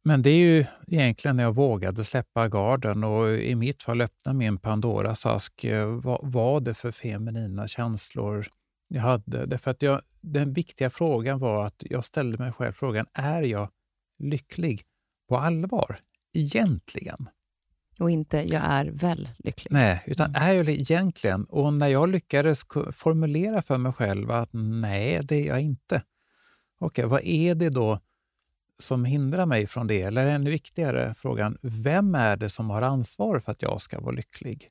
Men 0.08 0.22
det 0.22 0.30
är 0.30 0.38
ju 0.38 0.66
egentligen 0.88 1.38
när 1.38 1.44
jag 1.44 1.56
vågade 1.56 2.04
släppa 2.04 2.48
garden 2.48 3.04
och 3.04 3.30
i 3.30 3.56
mitt 3.56 3.84
fall 3.84 4.02
öppna 4.02 4.34
min 4.34 4.58
Pandoras 4.58 5.26
ask. 5.26 5.64
Eh, 5.64 5.88
vad 5.88 6.32
var 6.32 6.60
det 6.60 6.74
för 6.74 6.92
feminina 6.92 7.68
känslor 7.68 8.48
jag 8.88 9.02
hade? 9.02 9.46
Därför 9.46 9.72
att 9.72 9.82
jag, 9.82 10.02
den 10.22 10.54
viktiga 10.54 10.90
frågan 10.90 11.40
var 11.40 11.66
att 11.66 11.84
jag 11.90 12.06
ställde 12.06 12.38
mig 12.38 12.52
själv 12.52 12.74
frågan, 12.74 13.06
är 13.14 13.42
jag 13.42 13.70
lycklig 14.20 14.82
på 15.30 15.38
allvar? 15.38 16.00
Egentligen? 16.34 17.30
Och 18.00 18.12
inte, 18.12 18.38
jag 18.38 18.62
är 18.66 18.86
väl 18.86 19.30
lycklig? 19.38 19.72
Nej, 19.72 20.04
utan 20.06 20.30
mm. 20.30 20.42
är 20.42 20.54
jag 20.54 20.70
egentligen? 20.70 21.46
Och 21.46 21.74
när 21.74 21.88
jag 21.88 22.10
lyckades 22.10 22.64
formulera 22.92 23.62
för 23.62 23.78
mig 23.78 23.94
själv 23.94 24.32
att 24.32 24.50
nej, 24.54 25.20
det 25.24 25.36
är 25.36 25.48
jag 25.48 25.62
inte. 25.62 26.04
Okej, 26.80 27.06
vad 27.06 27.22
är 27.24 27.56
det 27.56 27.70
då 27.70 28.00
som 28.80 29.06
hindrar 29.06 29.46
mig 29.46 29.68
från 29.68 29.88
det? 29.88 30.02
Eller 30.02 30.26
ännu 30.26 30.50
viktigare 30.50 31.16
frågan, 31.18 31.58
vem 31.62 32.16
är 32.16 32.38
det 32.38 32.50
som 32.50 32.70
har 32.70 32.82
ansvar 32.82 33.40
för 33.40 33.52
att 33.52 33.62
jag 33.62 33.82
ska 33.82 34.00
vara 34.00 34.16
lycklig? 34.16 34.70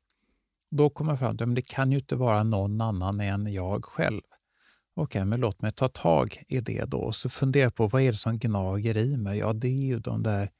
Då 0.70 0.90
kommer 0.90 1.12
jag 1.12 1.18
fram 1.18 1.36
till 1.36 1.48
att 1.48 1.54
det 1.54 1.62
kan 1.62 1.92
ju 1.92 1.98
inte 1.98 2.16
vara 2.16 2.42
någon 2.42 2.80
annan 2.80 3.20
än 3.20 3.52
jag 3.52 3.84
själv. 3.84 4.22
Okej, 4.96 5.24
men 5.24 5.40
låt 5.40 5.62
mig 5.62 5.72
ta 5.72 5.88
tag 5.88 6.42
i 6.48 6.60
det 6.60 6.84
då. 6.84 7.12
Så 7.12 7.28
fundera 7.28 7.70
på 7.70 7.86
vad 7.86 8.02
är 8.02 8.12
det 8.12 8.18
som 8.18 8.38
gnager 8.38 8.96
i 8.96 9.16
mig? 9.16 9.38
Ja, 9.38 9.52
det 9.52 9.68
är 9.68 9.86
ju 9.86 9.98
de 9.98 10.22
där 10.22 10.50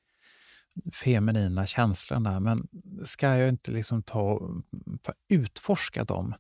feminina 0.93 1.67
känslorna. 1.67 2.41
Men 2.41 2.69
ska 3.05 3.37
jag 3.37 3.49
inte 3.49 3.73
liksom 3.73 4.03
ta 4.03 4.41
utforska 5.29 6.05
dem 6.05 6.35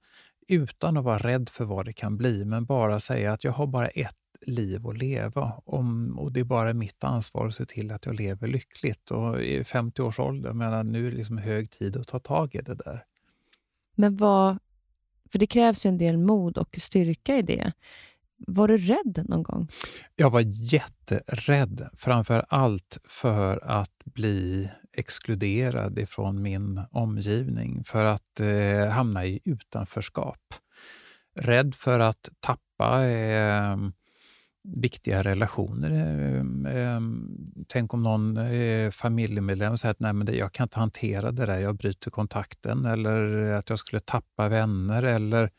utan 0.48 0.96
att 0.96 1.04
vara 1.04 1.18
rädd 1.18 1.48
för 1.48 1.64
vad 1.64 1.84
det 1.84 1.92
kan 1.92 2.16
bli, 2.16 2.44
men 2.44 2.64
bara 2.64 3.00
säga 3.00 3.32
att 3.32 3.44
jag 3.44 3.52
har 3.52 3.66
bara 3.66 3.88
ett 3.88 4.16
liv 4.46 4.86
att 4.86 4.98
leva. 4.98 5.52
Om, 5.64 6.18
och 6.18 6.32
det 6.32 6.40
är 6.40 6.44
bara 6.44 6.74
mitt 6.74 7.04
ansvar 7.04 7.46
att 7.46 7.54
se 7.54 7.64
till 7.64 7.92
att 7.92 8.06
jag 8.06 8.14
lever 8.14 8.48
lyckligt. 8.48 9.10
Och 9.10 9.42
i 9.42 9.64
50 9.64 10.02
års 10.02 10.18
ålder, 10.18 10.52
men 10.52 10.92
nu 10.92 11.06
är 11.06 11.10
det 11.10 11.16
liksom 11.16 11.38
hög 11.38 11.70
tid 11.70 11.96
att 11.96 12.08
ta 12.08 12.18
tag 12.18 12.54
i 12.54 12.58
det 12.58 12.74
där. 12.74 13.04
Men 13.94 14.16
vad... 14.16 14.58
För 15.32 15.38
det 15.38 15.46
krävs 15.46 15.86
ju 15.86 15.88
en 15.88 15.98
del 15.98 16.18
mod 16.18 16.58
och 16.58 16.78
styrka 16.80 17.36
i 17.36 17.42
det. 17.42 17.72
var 18.36 18.68
du 18.68 18.76
rädd 18.76 19.24
någon 19.28 19.42
gång? 19.42 19.68
Jag 20.16 20.30
var 20.30 20.40
jätterädd, 20.72 21.88
framför 21.96 22.44
allt 22.48 22.98
för 23.04 23.64
att 23.64 24.04
bli 24.04 24.70
exkluderad 24.92 25.98
ifrån 25.98 26.42
min 26.42 26.80
omgivning, 26.90 27.84
för 27.84 28.04
att 28.04 28.40
eh, 28.40 28.88
hamna 28.88 29.26
i 29.26 29.40
utanförskap. 29.44 30.54
Rädd 31.34 31.74
för 31.74 32.00
att 32.00 32.28
tappa 32.40 33.06
eh, 33.06 33.76
viktiga 34.64 35.22
relationer. 35.22 35.90
Ehm, 35.90 36.66
ehm, 36.66 37.38
tänk 37.68 37.94
om 37.94 38.02
någon 38.02 38.36
eh, 38.36 38.90
familjemedlem 38.90 39.76
säger 39.76 39.90
att 39.90 40.00
Nej, 40.00 40.12
men 40.12 40.36
jag 40.36 40.52
kan 40.52 40.64
inte 40.64 40.78
hantera 40.78 41.30
det 41.32 41.46
där, 41.46 41.58
jag 41.58 41.76
bryter 41.76 42.10
kontakten. 42.10 42.84
Eller 42.84 43.52
att 43.52 43.70
jag 43.70 43.78
skulle 43.78 44.00
tappa 44.00 44.48
vänner. 44.48 45.02
Eller 45.02 45.50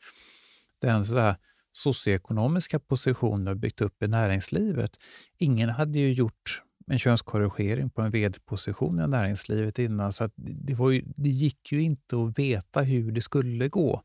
den 0.81 1.05
sådär 1.05 1.35
socioekonomiska 1.71 2.79
positioner 2.79 3.55
byggt 3.55 3.81
upp 3.81 4.03
i 4.03 4.07
näringslivet. 4.07 4.91
Ingen 5.37 5.69
hade 5.69 5.99
ju 5.99 6.13
gjort 6.13 6.61
en 6.87 6.99
könskorrigering 6.99 7.89
på 7.89 8.01
en 8.01 8.11
vd-position 8.11 8.99
i 8.99 9.07
näringslivet 9.07 9.79
innan, 9.79 10.13
så 10.13 10.29
det, 10.35 10.73
var 10.73 10.91
ju, 10.91 11.03
det 11.17 11.29
gick 11.29 11.71
ju 11.71 11.81
inte 11.81 12.15
att 12.15 12.39
veta 12.39 12.81
hur 12.81 13.11
det 13.11 13.21
skulle 13.21 13.67
gå. 13.67 14.01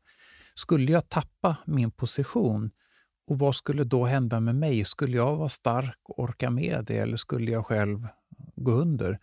Skulle 0.53 0.91
jag 0.91 1.09
tappa 1.09 1.57
min 1.65 1.91
position, 1.91 2.71
och 3.27 3.39
vad 3.39 3.55
skulle 3.55 3.83
då 3.83 4.05
hända 4.05 4.39
med 4.39 4.55
mig? 4.55 4.85
Skulle 4.85 5.17
jag 5.17 5.35
vara 5.35 5.49
stark 5.49 5.99
och 6.03 6.19
orka 6.19 6.49
med 6.49 6.85
det 6.87 6.97
eller 6.97 7.17
skulle 7.17 7.51
jag 7.51 7.65
själv 7.65 8.07
gå 8.55 8.71
under? 8.71 9.19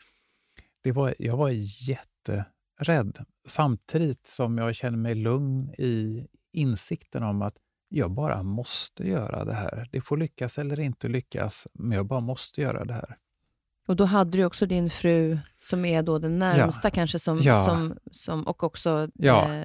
Det 0.80 0.92
var, 0.92 1.14
jag 1.18 1.36
var 1.36 1.50
jätterädd, 1.88 3.24
samtidigt 3.46 4.26
som 4.26 4.58
jag 4.58 4.74
kände 4.74 4.98
mig 4.98 5.14
lugn 5.14 5.74
i 5.78 6.26
insikten 6.52 7.22
om 7.22 7.42
att 7.42 7.56
jag 7.88 8.10
bara 8.10 8.42
måste 8.42 9.08
göra 9.08 9.44
det 9.44 9.54
här. 9.54 9.88
Det 9.92 10.00
får 10.00 10.16
lyckas 10.16 10.58
eller 10.58 10.80
inte 10.80 11.08
lyckas, 11.08 11.66
men 11.72 11.96
jag 11.96 12.06
bara 12.06 12.20
måste 12.20 12.60
göra 12.60 12.84
det 12.84 12.94
här. 12.94 13.16
Och 13.88 13.96
då 13.96 14.04
hade 14.04 14.38
du 14.38 14.44
också 14.44 14.66
din 14.66 14.90
fru, 14.90 15.38
som 15.60 15.84
är 15.84 16.02
då 16.02 16.18
den 16.18 16.38
närmsta 16.38 16.88
ja. 16.88 16.90
kanske, 16.90 17.18
som, 17.18 17.40
ja. 17.42 17.64
som, 17.64 17.98
som, 18.10 18.42
och 18.42 18.64
också 18.64 19.08
ja. 19.14 19.54
eh, 19.54 19.64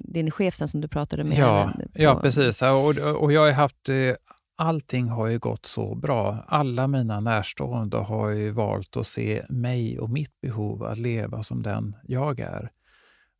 din 0.00 0.30
chef 0.30 0.54
sen 0.54 0.68
som 0.68 0.80
du 0.80 0.88
pratade 0.88 1.24
med. 1.24 1.38
Ja, 1.38 1.72
ja 1.94 2.20
precis. 2.20 2.62
Och, 2.62 2.98
och 2.98 3.32
jag 3.32 3.40
har 3.40 3.52
haft, 3.52 3.88
eh, 3.88 4.14
allting 4.56 5.08
har 5.08 5.26
ju 5.26 5.38
gått 5.38 5.66
så 5.66 5.94
bra. 5.94 6.44
Alla 6.48 6.86
mina 6.86 7.20
närstående 7.20 7.96
har 7.96 8.28
ju 8.28 8.50
valt 8.50 8.96
att 8.96 9.06
se 9.06 9.44
mig 9.48 9.98
och 9.98 10.10
mitt 10.10 10.40
behov 10.40 10.82
att 10.84 10.98
leva 10.98 11.42
som 11.42 11.62
den 11.62 11.96
jag 12.04 12.40
är. 12.40 12.70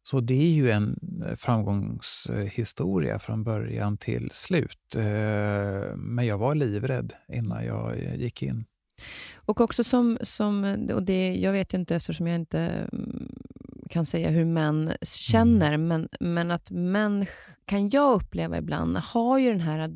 Så 0.02 0.20
det 0.20 0.42
är 0.42 0.50
ju 0.50 0.70
en 0.70 0.98
eh, 1.26 1.36
framgångshistoria 1.36 3.18
från 3.18 3.44
början 3.44 3.96
till 3.96 4.30
slut. 4.30 4.96
Eh, 4.96 5.96
men 5.96 6.26
jag 6.26 6.38
var 6.38 6.54
livrädd 6.54 7.12
innan 7.28 7.64
jag 7.64 7.98
gick 8.16 8.42
in. 8.42 8.64
Och 9.34 9.60
också 9.60 9.84
som, 9.84 10.18
som 10.22 10.88
och 10.94 11.02
det, 11.02 11.34
jag 11.34 11.52
vet 11.52 11.74
ju 11.74 11.78
inte 11.78 11.96
eftersom 11.96 12.26
jag 12.26 12.36
inte 12.36 12.60
mm, 12.92 13.28
kan 13.90 14.06
säga 14.06 14.28
hur 14.28 14.44
män 14.44 14.92
känner, 15.02 15.72
mm. 15.72 15.88
men, 15.88 16.08
men 16.20 16.50
att 16.50 16.70
män, 16.70 17.26
kan 17.64 17.90
jag 17.90 18.14
uppleva 18.14 18.58
ibland, 18.58 18.96
har 18.96 19.38
ju 19.38 19.50
den 19.50 19.60
här 19.60 19.78
att 19.78 19.90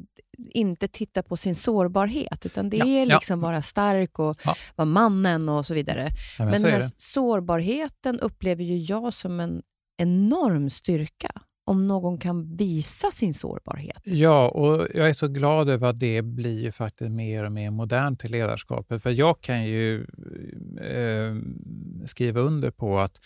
inte 0.50 0.88
titta 0.88 1.22
på 1.22 1.36
sin 1.36 1.54
sårbarhet, 1.54 2.46
utan 2.46 2.70
det 2.70 2.76
ja, 2.76 2.86
är 2.86 3.06
liksom 3.06 3.40
ja. 3.40 3.46
vara 3.46 3.62
stark 3.62 4.18
och 4.18 4.36
ja. 4.44 4.54
vara 4.76 4.86
mannen 4.86 5.48
och 5.48 5.66
så 5.66 5.74
vidare. 5.74 6.10
Men, 6.38 6.50
men 6.50 6.62
den 6.62 6.72
här 6.72 6.84
sårbarheten 6.96 8.20
upplever 8.20 8.64
ju 8.64 8.76
jag 8.76 9.14
som 9.14 9.40
en 9.40 9.62
enorm 9.96 10.70
styrka 10.70 11.30
om 11.70 11.85
någon 11.85 12.18
kan 12.18 12.56
visa 12.56 13.11
sin 13.11 13.35
sårbarhet. 13.35 14.02
Ja, 14.04 14.48
och 14.48 14.88
jag 14.94 15.09
är 15.09 15.12
så 15.12 15.28
glad 15.28 15.68
över 15.68 15.88
att 15.88 16.00
det 16.00 16.22
blir 16.22 16.70
faktiskt 16.70 17.11
mer 17.11 17.44
och 17.44 17.52
mer 17.52 17.70
modernt 17.70 18.24
i 18.24 18.28
ledarskapet. 18.28 19.02
För 19.02 19.11
jag 19.11 19.40
kan 19.40 19.64
ju 19.64 20.06
eh, 20.80 21.37
skriva 22.04 22.40
under 22.40 22.70
på 22.70 22.98
att 22.98 23.20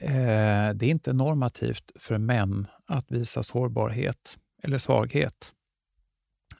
eh, 0.00 0.70
det 0.74 0.82
är 0.82 0.90
inte 0.90 1.12
normativt 1.12 1.92
för 1.96 2.18
män 2.18 2.66
att 2.86 3.12
visa 3.12 3.42
sårbarhet 3.42 4.36
eller 4.62 4.78
svaghet. 4.78 5.52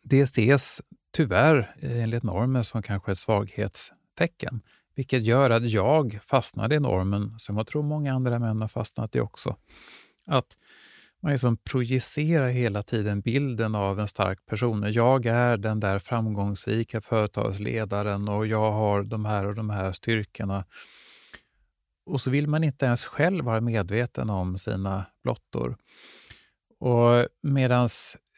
Det 0.02 0.20
ses 0.20 0.82
tyvärr 1.12 1.76
enligt 1.80 2.22
normer 2.22 2.62
som 2.62 2.82
kanske 2.82 3.12
ett 3.12 3.18
svaghetstecken, 3.18 4.60
vilket 4.94 5.22
gör 5.22 5.50
att 5.50 5.70
jag 5.70 6.18
fastnade 6.22 6.74
i 6.74 6.80
normen, 6.80 7.34
som 7.38 7.56
jag 7.56 7.66
tror 7.66 7.82
många 7.82 8.14
andra 8.14 8.38
män 8.38 8.60
har 8.60 8.68
fastnat 8.68 9.16
i 9.16 9.20
också. 9.20 9.56
Att 10.30 10.58
man 11.22 11.32
liksom 11.32 11.56
projicerar 11.56 12.48
hela 12.48 12.82
tiden 12.82 13.20
bilden 13.20 13.74
av 13.74 14.00
en 14.00 14.08
stark 14.08 14.46
person. 14.46 14.92
Jag 14.92 15.26
är 15.26 15.56
den 15.56 15.80
där 15.80 15.98
framgångsrika 15.98 17.00
företagsledaren 17.00 18.28
och 18.28 18.46
jag 18.46 18.72
har 18.72 19.02
de 19.02 19.24
här 19.24 19.46
och 19.46 19.54
de 19.54 19.70
här 19.70 19.92
styrkorna. 19.92 20.64
Och 22.06 22.20
så 22.20 22.30
vill 22.30 22.46
man 22.46 22.64
inte 22.64 22.86
ens 22.86 23.04
själv 23.04 23.44
vara 23.44 23.60
medveten 23.60 24.30
om 24.30 24.58
sina 24.58 25.04
blottor. 25.22 25.76
Och 26.78 27.26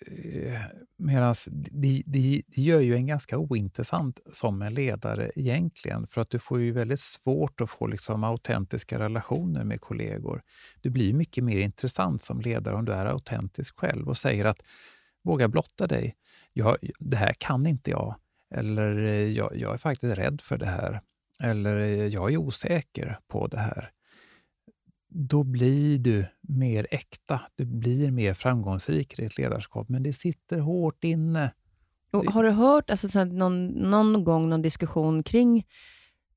Eh, 0.06 0.60
Medan 1.04 1.34
det, 1.50 2.02
det, 2.06 2.42
det 2.46 2.62
gör 2.62 2.80
ju 2.80 2.94
en 2.94 3.06
ganska 3.06 3.38
ointressant 3.38 4.20
som 4.32 4.62
en 4.62 4.74
ledare 4.74 5.30
egentligen, 5.34 6.06
för 6.06 6.20
att 6.20 6.30
du 6.30 6.38
får 6.38 6.60
ju 6.60 6.72
väldigt 6.72 7.00
svårt 7.00 7.60
att 7.60 7.70
få 7.70 7.86
liksom 7.86 8.24
autentiska 8.24 8.98
relationer 8.98 9.64
med 9.64 9.80
kollegor. 9.80 10.42
Du 10.80 10.90
blir 10.90 11.12
mycket 11.12 11.44
mer 11.44 11.58
intressant 11.58 12.22
som 12.22 12.40
ledare 12.40 12.74
om 12.74 12.84
du 12.84 12.92
är 12.92 13.06
autentisk 13.06 13.78
själv 13.78 14.08
och 14.08 14.16
säger 14.16 14.44
att 14.44 14.62
våga 15.24 15.48
blotta 15.48 15.86
dig. 15.86 16.14
Jag, 16.52 16.76
det 16.98 17.16
här 17.16 17.34
kan 17.38 17.66
inte 17.66 17.90
jag. 17.90 18.16
Eller 18.54 18.96
jag, 19.26 19.56
jag 19.56 19.74
är 19.74 19.78
faktiskt 19.78 20.18
rädd 20.18 20.40
för 20.40 20.58
det 20.58 20.66
här. 20.66 21.00
Eller 21.42 21.76
jag 22.06 22.32
är 22.32 22.36
osäker 22.36 23.18
på 23.28 23.46
det 23.46 23.58
här 23.58 23.90
då 25.14 25.42
blir 25.42 25.98
du 25.98 26.26
mer 26.40 26.86
äkta. 26.90 27.40
Du 27.56 27.64
blir 27.64 28.10
mer 28.10 28.34
framgångsrik 28.34 29.18
i 29.18 29.22
ditt 29.22 29.38
ledarskap, 29.38 29.88
men 29.88 30.02
det 30.02 30.12
sitter 30.12 30.58
hårt 30.58 31.04
inne. 31.04 31.52
Och 32.10 32.24
har 32.24 32.44
du 32.44 32.50
hört 32.50 32.90
alltså, 32.90 33.08
så 33.08 33.24
någon, 33.24 33.66
någon 33.66 34.24
gång 34.24 34.48
någon 34.48 34.62
diskussion 34.62 35.22
kring 35.22 35.64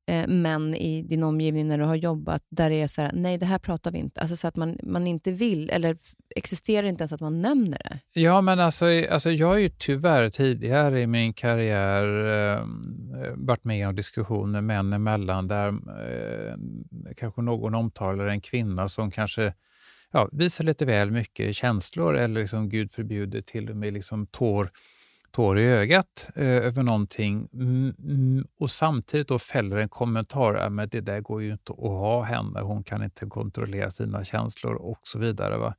eh, 0.07 0.27
män 0.27 0.75
i 0.75 1.01
din 1.01 1.23
omgivning 1.23 1.67
när 1.67 1.77
du 1.77 1.83
har 1.83 1.95
jobbat, 1.95 2.43
där 2.49 2.69
det 2.69 2.81
är 2.81 2.87
så 2.87 3.01
här, 3.01 3.11
nej 3.13 3.37
det 3.37 3.45
här 3.45 3.59
pratar 3.59 3.91
vi 3.91 3.97
inte. 3.97 4.21
Alltså 4.21 4.35
så 4.35 4.47
att 4.47 4.55
man, 4.55 4.77
man 4.83 5.07
inte 5.07 5.31
vill, 5.31 5.69
eller 5.69 5.97
existerar 6.35 6.87
inte 6.87 7.01
ens 7.01 7.13
att 7.13 7.21
man 7.21 7.41
nämner 7.41 7.77
det. 7.77 8.21
Ja, 8.21 8.41
men 8.41 8.59
alltså, 8.59 8.85
alltså 9.09 9.31
jag 9.31 9.47
har 9.47 9.57
ju 9.57 9.69
tyvärr 9.69 10.29
tidigare 10.29 11.01
i 11.01 11.07
min 11.07 11.33
karriär 11.33 12.03
eh, 12.57 12.65
varit 13.35 13.63
med 13.63 13.87
om 13.87 13.95
diskussioner 13.95 14.61
män 14.61 14.93
emellan 14.93 15.47
där 15.47 15.67
eh, 15.67 16.55
kanske 17.17 17.41
någon 17.41 17.75
omtalar 17.75 18.27
en 18.27 18.41
kvinna 18.41 18.87
som 18.87 19.11
kanske 19.11 19.53
ja, 20.11 20.29
visar 20.31 20.63
lite 20.63 20.85
väl 20.85 21.11
mycket 21.11 21.55
känslor 21.55 22.17
eller 22.17 22.41
liksom, 22.41 22.69
Gud 22.69 22.91
förbjuder 22.91 23.41
till 23.41 23.69
och 23.69 23.77
med 23.77 23.93
liksom 23.93 24.27
tår 24.27 24.69
tår 25.35 25.59
i 25.59 25.63
ögat 25.63 26.29
eh, 26.35 26.45
över 26.47 26.83
någonting 26.83 27.49
mm, 27.53 27.95
mm, 27.99 28.47
och 28.59 28.71
samtidigt 28.71 29.27
då 29.27 29.39
fäller 29.39 29.77
en 29.77 29.89
kommentar, 29.89 30.69
men 30.69 30.89
det 30.89 31.01
där 31.01 31.21
går 31.21 31.41
ju 31.41 31.51
inte 31.51 31.73
att 31.73 31.79
ha 31.79 32.23
henne, 32.23 32.61
hon 32.61 32.83
kan 32.83 33.03
inte 33.03 33.25
kontrollera 33.25 33.91
sina 33.91 34.23
känslor 34.23 34.75
och 34.75 34.99
så 35.03 35.19
vidare. 35.19 35.57
Va? 35.57 35.75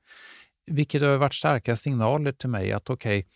Vilket 0.66 1.02
har 1.02 1.16
varit 1.16 1.34
starka 1.34 1.76
signaler 1.76 2.32
till 2.32 2.48
mig 2.48 2.72
att 2.72 2.90
okej, 2.90 3.18
okay, 3.18 3.30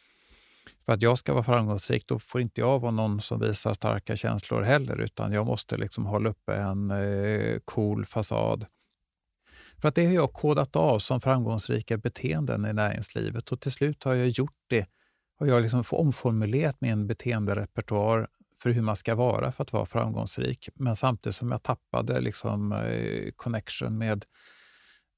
för 0.84 0.92
att 0.92 1.02
jag 1.02 1.18
ska 1.18 1.32
vara 1.32 1.42
framgångsrik, 1.42 2.06
då 2.06 2.18
får 2.18 2.40
inte 2.40 2.60
jag 2.60 2.78
vara 2.78 2.92
någon 2.92 3.20
som 3.20 3.40
visar 3.40 3.74
starka 3.74 4.16
känslor 4.16 4.62
heller, 4.62 5.00
utan 5.00 5.32
jag 5.32 5.46
måste 5.46 5.76
liksom 5.76 6.06
hålla 6.06 6.30
uppe 6.30 6.54
en 6.54 6.90
eh, 6.90 7.58
cool 7.64 8.06
fasad. 8.06 8.66
För 9.80 9.88
att 9.88 9.94
det 9.94 10.06
har 10.06 10.12
jag 10.12 10.32
kodat 10.32 10.76
av 10.76 10.98
som 10.98 11.20
framgångsrika 11.20 11.96
beteenden 11.96 12.66
i 12.66 12.72
näringslivet 12.72 13.52
och 13.52 13.60
till 13.60 13.72
slut 13.72 14.04
har 14.04 14.14
jag 14.14 14.28
gjort 14.28 14.56
det 14.68 14.86
har 15.40 15.46
jag 15.46 15.62
liksom 15.62 15.84
omformulerat 15.90 16.76
min 16.80 17.06
beteenderepertoar 17.06 18.28
för 18.62 18.70
hur 18.70 18.82
man 18.82 18.96
ska 18.96 19.14
vara 19.14 19.52
för 19.52 19.62
att 19.62 19.72
vara 19.72 19.86
framgångsrik. 19.86 20.68
Men 20.74 20.96
samtidigt 20.96 21.36
som 21.36 21.50
jag 21.50 21.62
tappade 21.62 22.20
liksom, 22.20 22.72
eh, 22.72 23.30
connection 23.36 23.98
med 23.98 24.24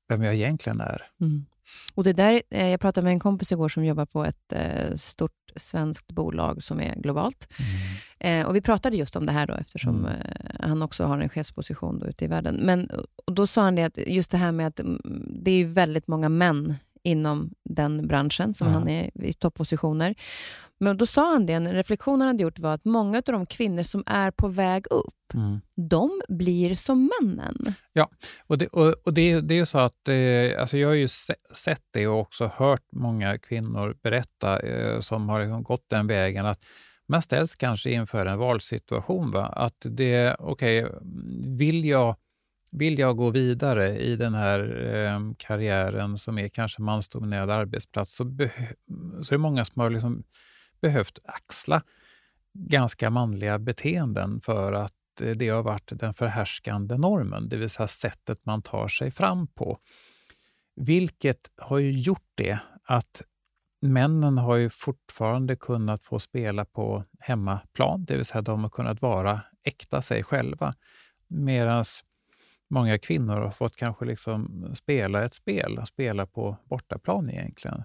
vem 0.08 0.22
jag 0.22 0.35
egentligen 0.35 0.80
är. 0.80 1.06
Mm. 1.20 1.46
Och 1.94 2.04
det 2.04 2.12
där, 2.12 2.42
eh, 2.50 2.68
jag 2.68 2.80
pratade 2.80 3.04
med 3.04 3.12
en 3.12 3.20
kompis 3.20 3.52
igår 3.52 3.68
som 3.68 3.85
jobbar 3.85 4.06
på 4.06 4.24
ett 4.24 4.52
eh, 4.52 4.96
stort 4.96 5.32
svenskt 5.56 6.12
bolag 6.12 6.62
som 6.62 6.80
är 6.80 6.94
globalt. 6.94 7.48
Mm. 8.20 8.46
Och 8.46 8.56
Vi 8.56 8.61
pratade 8.61 8.96
just 8.96 9.16
om 9.16 9.26
det 9.26 9.32
här 9.32 9.46
då, 9.46 9.54
eftersom 9.54 10.06
mm. 10.06 10.16
Han 10.61 10.82
också 10.82 11.04
har 11.04 11.18
en 11.18 11.28
chefsposition 11.28 11.98
då 11.98 12.06
ute 12.06 12.24
i 12.24 12.28
världen. 12.28 12.56
Men 12.62 12.90
och 13.26 13.35
Då 13.35 13.46
sa 13.46 13.62
han 13.62 13.74
det 13.74 13.82
att 13.82 13.98
just 14.06 14.30
det 14.30 14.38
här 14.38 14.52
med 14.52 14.66
att 14.66 14.80
mm, 14.80 15.00
det 15.44 15.50
är 15.50 15.64
väldigt 15.64 16.06
många 16.06 16.28
män 16.28 16.74
inom 17.04 17.50
den 17.64 18.06
branschen, 18.06 18.54
som 18.54 18.68
ja. 18.68 18.74
han 18.74 18.88
är 18.88 19.24
i 19.24 19.32
toppositioner. 19.32 20.14
Men 20.80 20.96
då 20.96 21.06
sa 21.06 21.32
han 21.32 21.46
det, 21.46 21.52
en 21.52 21.72
reflektion 21.72 22.20
han 22.20 22.28
hade 22.28 22.42
gjort 22.42 22.58
var 22.58 22.74
att 22.74 22.84
många 22.84 23.18
av 23.18 23.22
de 23.24 23.46
kvinnor 23.46 23.82
som 23.82 24.02
är 24.06 24.30
på 24.30 24.48
väg 24.48 24.86
upp, 24.90 25.14
Mm. 25.34 25.60
de 25.90 26.22
blir 26.28 26.74
som 26.74 27.10
männen. 27.20 27.56
Ja, 27.92 28.10
och 28.46 28.58
det, 28.58 28.66
och, 28.66 28.94
och 29.04 29.14
det, 29.14 29.40
det 29.40 29.54
är 29.54 29.58
ju 29.58 29.66
så 29.66 29.78
att 29.78 30.08
eh, 30.08 30.60
alltså 30.60 30.78
jag 30.78 30.88
har 30.88 30.94
ju 30.94 31.08
se, 31.08 31.34
sett 31.54 31.82
det 31.90 32.06
och 32.06 32.20
också 32.20 32.50
hört 32.56 32.82
många 32.92 33.38
kvinnor 33.38 33.96
berätta 34.02 34.60
eh, 34.60 35.00
som 35.00 35.28
har 35.28 35.40
liksom 35.40 35.62
gått 35.62 35.88
den 35.88 36.06
vägen 36.06 36.46
att 36.46 36.64
man 37.08 37.22
ställs 37.22 37.56
kanske 37.56 37.90
inför 37.90 38.26
en 38.26 38.38
valsituation. 38.38 39.30
Va? 39.30 39.46
Att 39.46 39.76
det, 39.80 40.36
okej, 40.38 40.86
vill, 41.46 41.84
jag, 41.84 42.16
vill 42.72 42.98
jag 42.98 43.16
gå 43.16 43.30
vidare 43.30 43.98
i 43.98 44.16
den 44.16 44.35
här 44.35 44.87
eh, 44.87 45.20
karriären 45.38 46.18
som 46.18 46.38
är 46.38 46.48
kanske 46.48 46.82
mansdominerad 46.82 47.50
arbetsplats 47.50 48.16
så, 48.16 48.24
så 49.22 49.35
är 49.35 49.37
det 49.37 49.38
många 49.38 49.64
som 49.64 49.80
har 49.80 49.90
liksom 49.90 50.22
behövt 50.80 51.18
axla 51.24 51.82
ganska 52.54 53.11
manliga 53.11 53.58
beteenden 53.58 54.40
för 54.40 54.72
att 54.72 55.20
eh, 55.20 55.30
det 55.30 55.48
har 55.48 55.62
varit 55.62 55.92
den 55.92 56.14
förhärskande 56.14 56.96
normen, 56.96 57.48
det 57.48 57.56
vill 57.56 57.70
säga 57.70 57.88
sättet 57.88 58.46
man 58.46 58.62
tar 58.62 58.88
sig 58.88 59.11
fram 59.11 59.46
på. 59.46 59.78
Vilket 60.76 61.50
har 61.56 61.78
ju 61.78 61.92
gjort 61.92 62.30
det 62.35 62.58
att 62.85 63.22
männen 63.82 64.38
har 64.38 64.56
ju 64.56 64.70
fortfarande 64.70 65.56
kunnat 65.56 66.04
få 66.04 66.18
spela 66.18 66.64
på 66.64 67.04
hemmaplan, 67.20 68.04
det 68.04 68.16
vill 68.16 68.24
säga 68.24 68.42
de 68.42 68.62
har 68.62 68.70
kunnat 68.70 69.02
vara 69.02 69.40
äkta 69.64 70.02
sig 70.02 70.22
själva. 70.22 70.74
Medan 71.28 71.85
många 72.72 72.98
kvinnor 72.98 73.40
har 73.40 73.50
fått 73.50 73.76
kanske 73.76 74.04
liksom 74.04 74.70
spela 74.74 75.24
ett 75.24 75.35
spel, 75.35 75.87
spela 75.87 76.26
på 76.26 76.56
bortaplan 76.64 77.30
egentligen. 77.30 77.85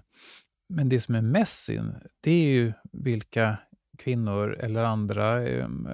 Men 0.68 0.88
det 0.88 1.00
som 1.00 1.14
är 1.14 1.22
mest 1.22 1.64
synd, 1.64 1.94
det 2.20 2.30
är 2.30 2.48
ju 2.48 2.72
vilka 2.92 3.58
kvinnor 3.98 4.56
eller 4.60 4.84
andra 4.84 5.48
ehm, 5.48 5.88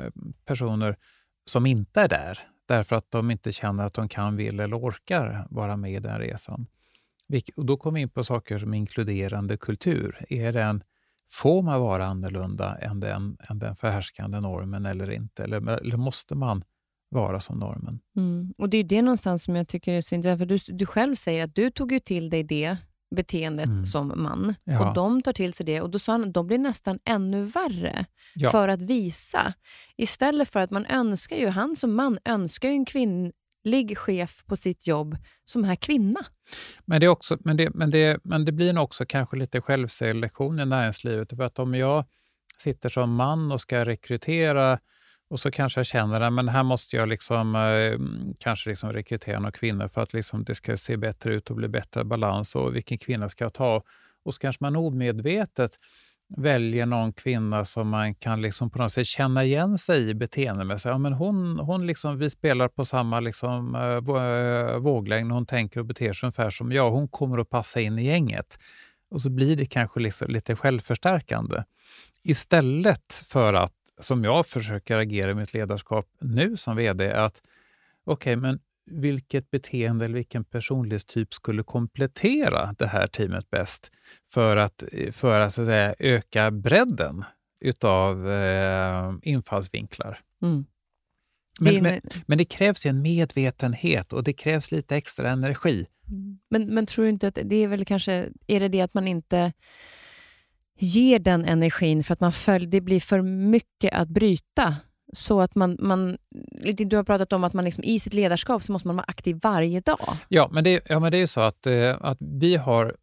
personer 0.44 0.96
som 1.44 1.66
inte 1.66 2.00
är 2.00 2.08
där, 2.08 2.38
därför 2.66 2.96
att 2.96 3.10
de 3.10 3.30
inte 3.30 3.52
känner 3.52 3.84
att 3.84 3.94
de 3.94 4.08
kan, 4.08 4.36
vill 4.36 4.60
eller 4.60 4.78
orkar 4.78 5.46
vara 5.50 5.76
med 5.76 5.92
i 5.92 5.98
den 5.98 6.18
resan. 6.18 6.66
Och 7.56 7.66
då 7.66 7.76
kommer 7.76 7.94
vi 7.94 8.02
in 8.02 8.10
på 8.10 8.24
saker 8.24 8.58
som 8.58 8.74
inkluderande 8.74 9.56
kultur. 9.56 10.24
Är 10.28 10.52
den, 10.52 10.84
får 11.30 11.62
man 11.62 11.80
vara 11.80 12.06
annorlunda 12.06 12.76
än 12.76 13.00
den, 13.00 13.36
än 13.48 13.58
den 13.58 13.76
förhärskande 13.76 14.40
normen 14.40 14.86
eller 14.86 15.10
inte? 15.10 15.44
Eller, 15.44 15.56
eller 15.56 15.96
måste 15.96 16.34
man 16.34 16.64
vara 17.14 17.40
som 17.40 17.58
normen? 17.58 18.00
Mm. 18.16 18.54
Och 18.58 18.68
Det 18.68 18.76
är 18.78 18.84
det 18.84 19.02
någonstans 19.02 19.44
som 19.44 19.56
jag 19.56 19.68
tycker 19.68 19.92
är 19.92 20.00
så 20.00 20.14
intressant, 20.14 20.38
för 20.40 20.46
du, 20.46 20.58
du 20.78 20.86
själv 20.86 21.14
säger 21.14 21.44
att 21.44 21.54
du 21.54 21.70
tog 21.70 21.92
ju 21.92 22.00
till 22.00 22.30
dig 22.30 22.42
det 22.42 22.76
beteendet 23.16 23.66
Mm. 23.66 23.84
som 23.84 24.12
man, 24.22 24.54
Ja. 24.64 24.88
och 24.88 24.94
de 24.94 25.22
tar 25.22 25.32
till 25.32 25.52
sig 25.52 25.66
det 25.66 25.80
och 25.80 25.90
då 25.90 25.98
sa 25.98 26.12
han 26.12 26.24
att 26.24 26.34
de 26.34 26.46
blir 26.46 26.58
nästan 26.58 26.98
ännu 27.04 27.42
värre 27.42 28.04
Ja. 28.34 28.50
för 28.50 28.68
att 28.68 28.82
visa. 28.82 29.54
Istället 29.96 30.48
för 30.48 30.60
att 30.60 30.70
man 30.70 30.86
önskar 30.86 31.36
ju, 31.36 31.48
han 31.48 31.76
som 31.76 31.94
man 31.94 32.18
önskar 32.24 32.68
ju 32.68 32.74
en 32.74 32.84
kvinnlig 32.84 33.98
chef 33.98 34.44
på 34.46 34.56
sitt 34.56 34.86
jobb 34.86 35.16
som 35.44 35.64
är 35.64 35.76
kvinna. 35.76 36.20
Men 36.84 37.00
det, 37.00 37.06
är 37.06 37.10
också, 37.10 37.36
men, 37.40 37.56
det, 37.56 37.70
men, 37.74 37.90
det, 37.90 38.20
men 38.24 38.44
det 38.44 38.52
blir 38.52 38.78
också 38.78 39.06
kanske 39.06 39.36
lite 39.36 39.60
självselektion 39.60 40.60
i 40.60 40.66
näringslivet. 40.66 41.30
För 41.36 41.42
att 41.42 41.58
om 41.58 41.74
jag 41.74 42.04
sitter 42.58 42.88
som 42.88 43.14
man 43.14 43.52
och 43.52 43.60
ska 43.60 43.84
rekrytera 43.84 44.78
och 45.34 45.40
så 45.40 45.50
kanske 45.50 45.80
jag 45.80 45.86
känner 45.86 46.20
att 46.20 46.32
men 46.32 46.48
här 46.48 46.62
måste 46.62 46.96
jag 46.96 47.08
liksom, 47.08 47.54
eh, 47.54 47.98
kanske 48.38 48.70
liksom 48.70 48.92
rekrytera 48.92 49.38
några 49.38 49.52
kvinnor 49.52 49.88
för 49.88 50.02
att 50.02 50.12
liksom 50.12 50.44
det 50.44 50.54
ska 50.54 50.76
se 50.76 50.96
bättre 50.96 51.34
ut 51.34 51.50
och 51.50 51.56
bli 51.56 51.68
bättre 51.68 52.04
balans 52.04 52.54
och 52.54 52.76
vilken 52.76 52.98
kvinna 52.98 53.28
ska 53.28 53.44
jag 53.44 53.52
ta? 53.52 53.82
Och 54.24 54.34
så 54.34 54.40
kanske 54.40 54.64
man 54.64 54.76
omedvetet 54.76 55.70
väljer 56.36 56.86
någon 56.86 57.12
kvinna 57.12 57.64
som 57.64 57.88
man 57.88 58.14
kan 58.14 58.42
liksom 58.42 58.70
på 58.70 58.78
något 58.78 58.92
sätt 58.92 59.06
känna 59.06 59.44
igen 59.44 59.78
sig 59.78 60.08
i 60.08 60.14
beteendemässigt. 60.14 60.90
Ja, 60.90 60.98
men 60.98 61.12
hon, 61.12 61.58
hon 61.58 61.86
liksom, 61.86 62.18
vi 62.18 62.30
spelar 62.30 62.68
på 62.68 62.84
samma 62.84 63.20
liksom, 63.20 63.74
eh, 63.74 64.16
eh 64.16 64.78
våglängd, 64.78 65.32
hon 65.32 65.46
tänker 65.46 65.80
och 65.80 65.86
beter 65.86 66.12
sig 66.12 66.26
ungefär 66.26 66.50
som 66.50 66.72
jag. 66.72 66.90
Hon 66.90 67.08
kommer 67.08 67.38
att 67.38 67.50
passa 67.50 67.80
in 67.80 67.98
i 67.98 68.04
gänget. 68.04 68.58
Och 69.10 69.20
så 69.20 69.30
blir 69.30 69.56
det 69.56 69.66
kanske 69.66 70.00
liksom 70.00 70.30
lite 70.30 70.56
självförstärkande. 70.56 71.62
Istället 72.22 73.22
för 73.28 73.54
att, 73.54 73.72
som 74.00 74.24
jag 74.24 74.46
försöker 74.46 74.96
agera 74.98 75.30
i 75.30 75.34
mitt 75.34 75.54
ledarskap 75.54 76.06
nu 76.20 76.56
som 76.56 76.76
vd, 76.76 77.12
att 77.12 77.42
okej, 78.04 78.36
men 78.36 78.58
vilket 78.90 79.50
beteende 79.50 80.04
eller 80.04 80.14
vilken 80.14 80.44
personlighetstyp 80.44 81.34
skulle 81.34 81.62
komplettera 81.62 82.74
det 82.78 82.86
här 82.86 83.06
teamet 83.06 83.50
bäst 83.50 83.92
för 84.30 84.56
att, 84.56 84.84
för 85.12 85.40
att, 85.40 85.58
att 85.58 85.66
säga, 85.66 85.94
öka 85.98 86.50
bredden 86.50 87.24
utav 87.60 88.30
eh, 88.30 89.12
infallsvinklar. 89.22 90.18
Mm. 90.42 90.64
Men, 91.60 91.72
Det 91.72 91.78
är- 91.78 91.82
men, 91.82 92.00
men 92.26 92.38
det 92.38 92.44
krävs 92.44 92.86
en 92.86 93.02
medvetenhet 93.02 94.12
och 94.12 94.24
det 94.24 94.32
krävs 94.32 94.72
lite 94.72 94.96
extra 94.96 95.30
energi. 95.30 95.86
Men, 96.50 96.74
men 96.74 96.86
tror 96.86 97.04
du 97.04 97.08
inte 97.08 97.28
att 97.28 97.38
det 97.44 97.56
är 97.56 97.68
väl 97.68 97.84
kanske, 97.84 98.28
är 98.46 98.60
det 98.60 98.68
det 98.68 98.80
att 98.80 98.94
man 98.94 99.08
inte 99.08 99.52
ger 100.78 101.18
den 101.18 101.44
energin 101.44 102.04
för 102.04 102.12
att 102.12 102.20
man 102.20 102.32
följer, 102.32 102.68
det 102.68 102.80
blir 102.80 103.00
för 103.00 103.22
mycket 103.22 103.92
att 103.92 104.08
bryta? 104.08 104.76
Så 105.12 105.40
att 105.40 105.54
man, 105.54 105.76
man 105.80 106.16
du 106.76 106.96
har 106.96 107.04
pratat 107.04 107.32
om 107.32 107.44
att 107.44 107.52
man 107.52 107.64
liksom, 107.64 107.84
i 107.84 108.00
sitt 108.00 108.14
ledarskap 108.14 108.62
så 108.62 108.72
måste 108.72 108.88
man 108.88 108.96
vara 108.96 109.04
aktiv 109.08 109.38
varje 109.42 109.80
dag. 109.80 110.08
Ja, 110.28 110.48
men 110.52 110.64
det, 110.64 110.82
ja, 110.88 111.00
men 111.00 111.10
det 111.10 111.16
är 111.16 111.20
ju 111.20 111.26
så 111.26 111.40
att, 111.40 111.66
eh, 111.66 111.96
att 112.00 112.18
vi 112.20 112.56
har 112.56 112.94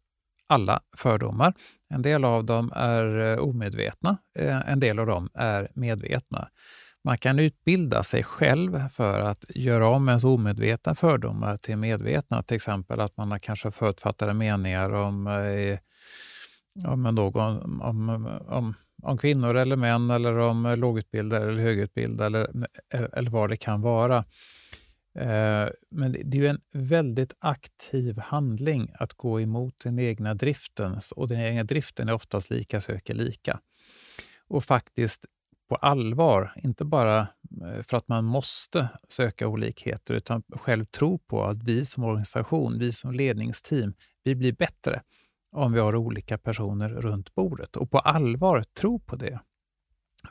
alla 0.46 0.80
fördomar. 0.96 1.54
En 1.94 2.02
del 2.02 2.24
av 2.24 2.44
dem 2.44 2.72
är 2.74 3.32
eh, 3.32 3.38
omedvetna, 3.38 4.18
eh, 4.38 4.70
en 4.70 4.80
del 4.80 4.98
av 4.98 5.06
dem 5.06 5.28
är 5.34 5.68
medvetna. 5.74 6.48
Man 7.04 7.18
kan 7.18 7.38
utbilda 7.38 8.02
sig 8.02 8.24
själv 8.24 8.88
för 8.88 9.20
att 9.20 9.44
göra 9.48 9.88
om 9.88 10.08
ens 10.08 10.24
omedvetna 10.24 10.94
fördomar 10.94 11.56
till 11.56 11.76
medvetna. 11.76 12.42
Till 12.42 12.56
exempel 12.56 13.00
att 13.00 13.16
man 13.16 13.30
har 13.30 13.38
kanske 13.38 13.70
förutfattade 13.70 14.32
meningar 14.32 14.92
om, 14.92 15.26
eh, 15.26 15.78
om, 16.86 17.02
någon, 17.02 17.80
om, 17.80 18.40
om, 18.46 18.74
om 19.02 19.18
kvinnor 19.18 19.56
eller 19.56 19.76
män 19.76 20.10
eller 20.10 20.38
om 20.38 20.74
lågutbildade 20.78 21.46
eller 21.46 21.62
högutbildade 21.62 22.38
eller, 22.38 22.66
eh, 22.94 23.06
eller 23.12 23.30
vad 23.30 23.50
det 23.50 23.56
kan 23.56 23.80
vara. 23.80 24.24
Eh, 25.18 25.68
men 25.90 26.12
det 26.12 26.38
är 26.38 26.40
ju 26.40 26.46
en 26.46 26.60
väldigt 26.72 27.34
aktiv 27.38 28.18
handling 28.18 28.92
att 28.94 29.14
gå 29.14 29.40
emot 29.40 29.74
den 29.84 29.98
egna 29.98 30.34
driften 30.34 31.00
och 31.16 31.28
den 31.28 31.40
egna 31.40 31.64
driften 31.64 32.08
är 32.08 32.12
oftast 32.12 32.50
lika 32.50 32.80
söker 32.80 33.14
lika. 33.14 33.60
Och 34.48 34.64
faktiskt 34.64 35.24
på 35.68 35.76
allvar, 35.76 36.52
inte 36.62 36.84
bara 36.84 37.20
eh, 37.62 37.82
för 37.82 37.96
att 37.96 38.08
man 38.08 38.24
måste 38.24 38.88
söka 39.08 39.48
olikheter 39.48 40.14
utan 40.14 40.42
själv 40.52 40.84
tro 40.84 41.18
på 41.18 41.44
att 41.44 41.62
vi 41.62 41.84
som 41.84 42.04
organisation, 42.04 42.78
vi 42.78 42.92
som 42.92 43.12
ledningsteam, 43.12 43.94
vi 44.24 44.34
blir 44.34 44.52
bättre 44.52 45.02
om 45.52 45.72
vi 45.72 45.80
har 45.80 45.96
olika 45.96 46.38
personer 46.38 46.88
runt 46.88 47.34
bordet 47.34 47.76
och 47.76 47.90
på 47.90 47.98
allvar 47.98 48.64
tro 48.80 48.98
på 48.98 49.16
det. 49.16 49.40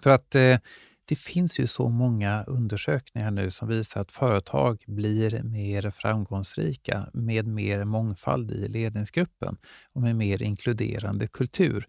För 0.04 0.10
att 0.10 0.36
eh, 0.36 0.58
det 1.06 1.16
finns 1.16 1.60
ju 1.60 1.68
så 1.68 1.90
många 1.90 2.44
undersökningar 2.44 3.32
nu 3.32 3.52
som 3.52 3.68
visar 3.68 4.02
att 4.02 4.12
företag 4.12 4.84
blir 4.88 5.44
mer 5.44 5.90
framgångsrika 5.90 7.10
med 7.14 7.48
mer 7.48 7.84
mångfald 7.84 8.52
i 8.52 8.68
ledningsgruppen 8.68 9.58
och 9.94 10.02
med 10.02 10.16
mer 10.16 10.44
inkluderande 10.44 11.28
kultur. 11.28 11.88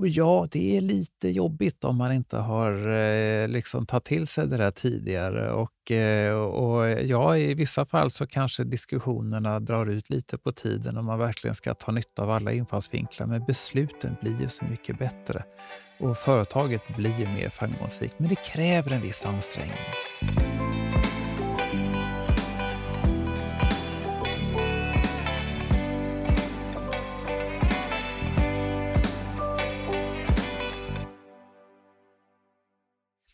Och 0.00 0.08
ja, 0.08 0.46
det 0.50 0.76
är 0.76 0.80
lite 0.80 1.28
jobbigt 1.28 1.84
om 1.84 1.96
man 1.96 2.12
inte 2.12 2.36
har 2.36 2.88
eh, 2.88 3.48
liksom 3.48 3.86
tagit 3.86 4.04
till 4.04 4.26
sig 4.26 4.46
det 4.46 4.56
där 4.56 4.70
tidigare. 4.70 5.52
Och, 5.52 5.90
eh, 5.90 6.34
och 6.34 6.90
ja, 6.90 7.36
i 7.36 7.54
vissa 7.54 7.86
fall 7.86 8.10
så 8.10 8.26
kanske 8.26 8.64
diskussionerna 8.64 9.60
drar 9.60 9.86
ut 9.86 10.10
lite 10.10 10.38
på 10.38 10.52
tiden 10.52 10.96
om 10.96 11.06
man 11.06 11.18
verkligen 11.18 11.54
ska 11.54 11.74
ta 11.74 11.92
nytta 11.92 12.22
av 12.22 12.30
alla 12.30 12.52
infallsvinklar. 12.52 13.26
Men 13.26 13.44
besluten 13.44 14.16
blir 14.20 14.40
ju 14.40 14.48
så 14.48 14.64
mycket 14.64 14.98
bättre 14.98 15.42
och 16.00 16.16
företaget 16.16 16.82
blir 16.96 17.18
ju 17.18 17.28
mer 17.28 17.48
framgångsrikt. 17.48 18.14
Men 18.18 18.28
det 18.28 18.44
kräver 18.44 18.92
en 18.92 19.02
viss 19.02 19.26
ansträngning. 19.26 20.59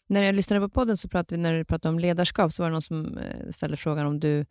När 0.08 0.22
jag 0.22 0.34
lyssnade 0.34 0.60
på 0.60 0.68
podden 0.68 0.96
så 0.96 1.08
pratade 1.08 1.36
vi, 1.36 1.42
när 1.42 1.58
du 1.58 1.64
pratade 1.64 1.92
om 1.92 1.98
ledarskap, 1.98 2.52
så 2.52 2.62
var 2.62 2.68
det 2.70 2.72
någon 2.72 2.82
som 2.82 3.18
eh, 3.18 3.50
ställde 3.50 3.76
frågan 3.76 4.06
om 4.06 4.20
du 4.20 4.40
eh, 4.40 4.46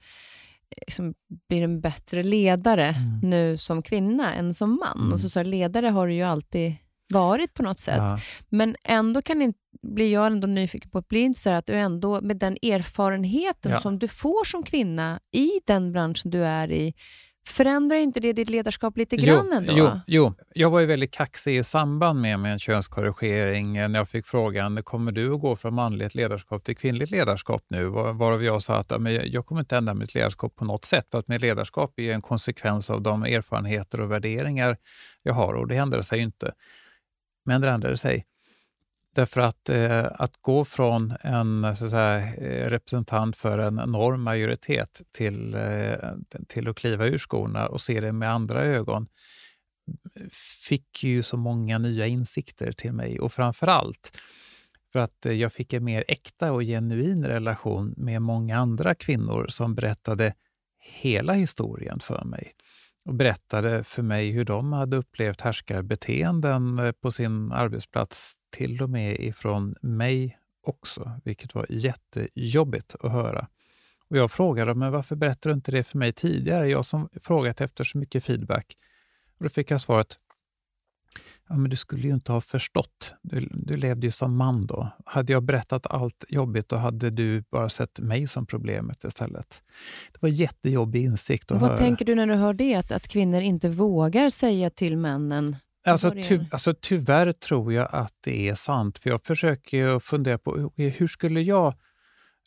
liksom 0.88 1.14
blir 1.50 1.62
en 1.64 1.82
bättre 1.82 2.24
ledare 2.24 2.86
Mm. 2.88 3.20
nu 3.30 3.58
som 3.58 3.82
kvinna 3.82 4.34
än 4.34 4.54
som 4.54 4.70
man. 4.70 5.00
Mm. 5.00 5.14
Och 5.14 5.20
så 5.20 5.30
sa 5.30 5.40
jag, 5.40 5.48
ledare 5.48 5.88
har 5.88 6.08
du 6.08 6.14
ju 6.14 6.22
alltid 6.24 6.76
varit 7.14 7.54
på 7.54 7.64
något 7.64 7.80
sätt. 7.80 7.98
Ja. 7.98 8.20
Men 8.50 8.76
ändå 8.84 9.22
kan 9.22 9.42
inte, 9.42 9.60
blir 9.82 10.14
jag 10.14 10.28
ändå 10.28 10.48
nyfiken 10.48 10.90
på, 10.90 11.02
blir 11.02 11.22
inte 11.24 11.40
så 11.40 11.50
att 11.50 11.66
du 11.66 11.74
ändå 11.74 12.22
med 12.22 12.38
den 12.38 12.54
erfarenheten 12.62 13.72
Ja. 13.72 13.78
som 13.80 14.00
du 14.00 14.08
får 14.08 14.46
som 14.46 14.64
kvinna 14.64 15.20
i 15.32 15.50
den 15.66 15.92
branschen 15.92 16.32
du 16.32 16.44
är 16.46 16.72
i, 16.72 16.94
Förändrar 17.48 17.98
inte 17.98 18.20
det 18.20 18.34
ditt 18.34 18.50
ledarskap 18.50 18.98
lite 18.98 19.16
grann 19.16 19.48
jo, 19.52 19.58
ändå? 19.58 19.74
Jo, 19.76 19.92
jo, 20.08 20.34
jag 20.54 20.70
var 20.70 20.80
ju 20.80 20.86
väldigt 20.86 21.12
kaxig 21.12 21.58
i 21.58 21.64
samband 21.64 22.22
med 22.22 22.40
min 22.40 22.60
könskorrigering 22.60 23.74
när 23.74 23.96
jag 23.96 24.10
fick 24.10 24.26
frågan, 24.26 24.84
kommer 24.84 25.12
du 25.12 25.34
att 25.34 25.42
gå 25.42 25.56
från 25.56 25.74
manligt 25.74 26.16
ledarskap 26.16 26.64
till 26.64 26.78
kvinnligt 26.78 27.12
ledarskap 27.12 27.64
nu? 27.68 27.86
Varav 27.86 28.44
jag 28.44 28.62
sa 28.62 28.76
att 28.76 28.92
jag 29.24 29.46
kommer 29.46 29.62
inte 29.62 29.78
ändra 29.78 29.94
mitt 29.94 30.16
ledarskap 30.16 30.56
på 30.56 30.66
något 30.66 30.86
sätt, 30.86 31.08
för 31.12 31.20
att 31.20 31.28
mitt 31.28 31.42
ledarskap 31.42 32.00
är 32.00 32.14
en 32.14 32.22
konsekvens 32.22 32.90
av 32.90 33.02
de 33.02 33.24
erfarenheter 33.24 34.02
och 34.02 34.12
värderingar 34.12 34.78
jag 35.24 35.34
har 35.34 35.54
och 35.54 35.68
det 35.68 35.76
ändrade 35.76 36.04
sig 36.04 36.20
inte. 36.20 36.54
Men 37.46 37.62
det 37.62 37.70
ändrade 37.70 37.98
sig. 37.98 38.26
Därför 39.16 39.42
att, 39.42 39.70
eh, 39.70 40.06
att 40.12 40.38
gå 40.42 40.66
från 40.66 41.14
en 41.22 41.76
så 41.76 41.86
att 41.86 41.92
säga, 41.92 42.36
eh, 42.36 42.70
representant 42.70 43.36
för 43.36 43.60
en 43.60 43.80
enorm 43.80 44.22
majoritet 44.22 45.02
till, 45.12 45.54
eh, 45.54 45.94
till 46.48 46.70
att 46.70 46.76
kliva 46.76 47.06
ur 47.06 47.18
skorna 47.18 47.68
och 47.68 47.82
se 47.82 48.02
det 48.02 48.12
med 48.12 48.32
andra 48.32 48.64
ögon 48.64 49.08
fick 50.68 51.04
ju 51.04 51.24
så 51.24 51.38
många 51.38 51.78
nya 51.78 52.08
insikter 52.08 52.72
till 52.72 52.94
mig. 52.94 53.20
Och 53.20 53.34
framför 53.34 53.68
allt 53.68 54.24
för 54.92 55.00
att 55.00 55.26
jag 55.26 55.54
fick 55.54 55.74
en 55.74 55.84
mer 55.84 56.04
äkta 56.08 56.52
och 56.52 56.62
genuin 56.62 57.26
relation 57.26 57.94
med 57.98 58.22
många 58.22 58.58
andra 58.58 58.94
kvinnor 58.94 59.48
som 59.50 59.76
berättade 59.76 60.34
hela 60.80 61.34
historien 61.34 62.00
för 62.00 62.24
mig 62.24 62.52
och 63.06 63.14
berättade 63.14 63.84
för 63.84 64.02
mig 64.02 64.32
hur 64.32 64.46
de 64.46 64.74
hade 64.74 64.98
upplevt 64.98 65.42
härskarbeteenden 65.42 66.80
eh, 66.80 66.92
på 66.92 67.12
sin 67.12 67.52
arbetsplats, 67.52 68.36
till 68.50 68.82
och 68.84 68.90
med 68.90 69.20
ifrån 69.20 69.76
mig 69.82 70.38
också, 70.64 71.12
vilket 71.24 71.56
var 71.56 71.66
jättejobbigt 71.70 72.96
att 73.00 73.12
höra. 73.12 73.48
Och 74.10 74.18
jag 74.18 74.32
frågade 74.32 74.76
men 74.76 74.92
varför 74.92 75.16
berättade 75.16 75.54
du 75.54 75.56
inte 75.56 75.72
det 75.72 75.84
för 75.84 75.98
mig 75.98 76.14
tidigare? 76.14 76.70
Jag 76.70 76.86
som 76.86 77.10
frågat 77.22 77.62
efter 77.62 77.84
så 77.84 77.98
mycket 77.98 78.24
feedback. 78.24 78.76
Och 79.38 79.44
då 79.44 79.50
fick 79.50 79.72
jag 79.72 79.82
svaret, 79.82 80.20
Ja, 81.50 81.56
men 81.58 81.70
du 81.70 81.76
skulle 81.76 82.08
ju 82.08 82.14
inte 82.14 82.32
ha 82.32 82.42
förstått. 82.42 83.14
Du, 83.22 83.50
du 83.52 83.78
levde 83.78 84.08
ju 84.08 84.12
som 84.12 84.38
man 84.38 84.66
då. 84.66 84.90
Hade 85.06 85.34
jag 85.34 85.44
berättat 85.44 85.88
allt 85.88 86.26
jobbigt, 86.30 86.70
då 86.70 86.76
hade 86.76 87.10
du 87.10 87.44
bara 87.52 87.70
sett 87.70 88.00
mig 88.00 88.28
som 88.28 88.46
problemet 88.46 89.04
istället. 89.04 89.64
Det 90.12 90.22
var 90.22 90.30
en 90.30 90.36
jättejobbig 90.36 91.04
insikt 91.04 91.52
att 91.52 91.62
Vad 91.62 91.70
höra. 91.70 91.78
tänker 91.78 92.06
du 92.06 92.16
när 92.16 92.28
du 92.28 92.34
hör 92.34 92.54
det? 92.54 92.76
Att, 92.76 92.92
att 92.92 93.08
kvinnor 93.08 93.42
inte 93.42 93.70
vågar 93.70 94.30
säga 94.30 94.70
till 94.70 94.98
männen 94.98 95.56
Alltså, 95.86 96.12
ty, 96.12 96.40
alltså, 96.52 96.74
tyvärr 96.82 97.32
tror 97.32 97.74
jag 97.74 97.90
att 97.92 98.14
det 98.24 98.50
är 98.50 98.56
sant. 98.56 98.98
För 98.98 99.10
Jag 99.10 99.24
försöker 99.24 100.00
fundera 100.00 100.38
på 100.38 100.72
hur 100.76 101.08
skulle 101.08 101.42
jag 101.42 101.74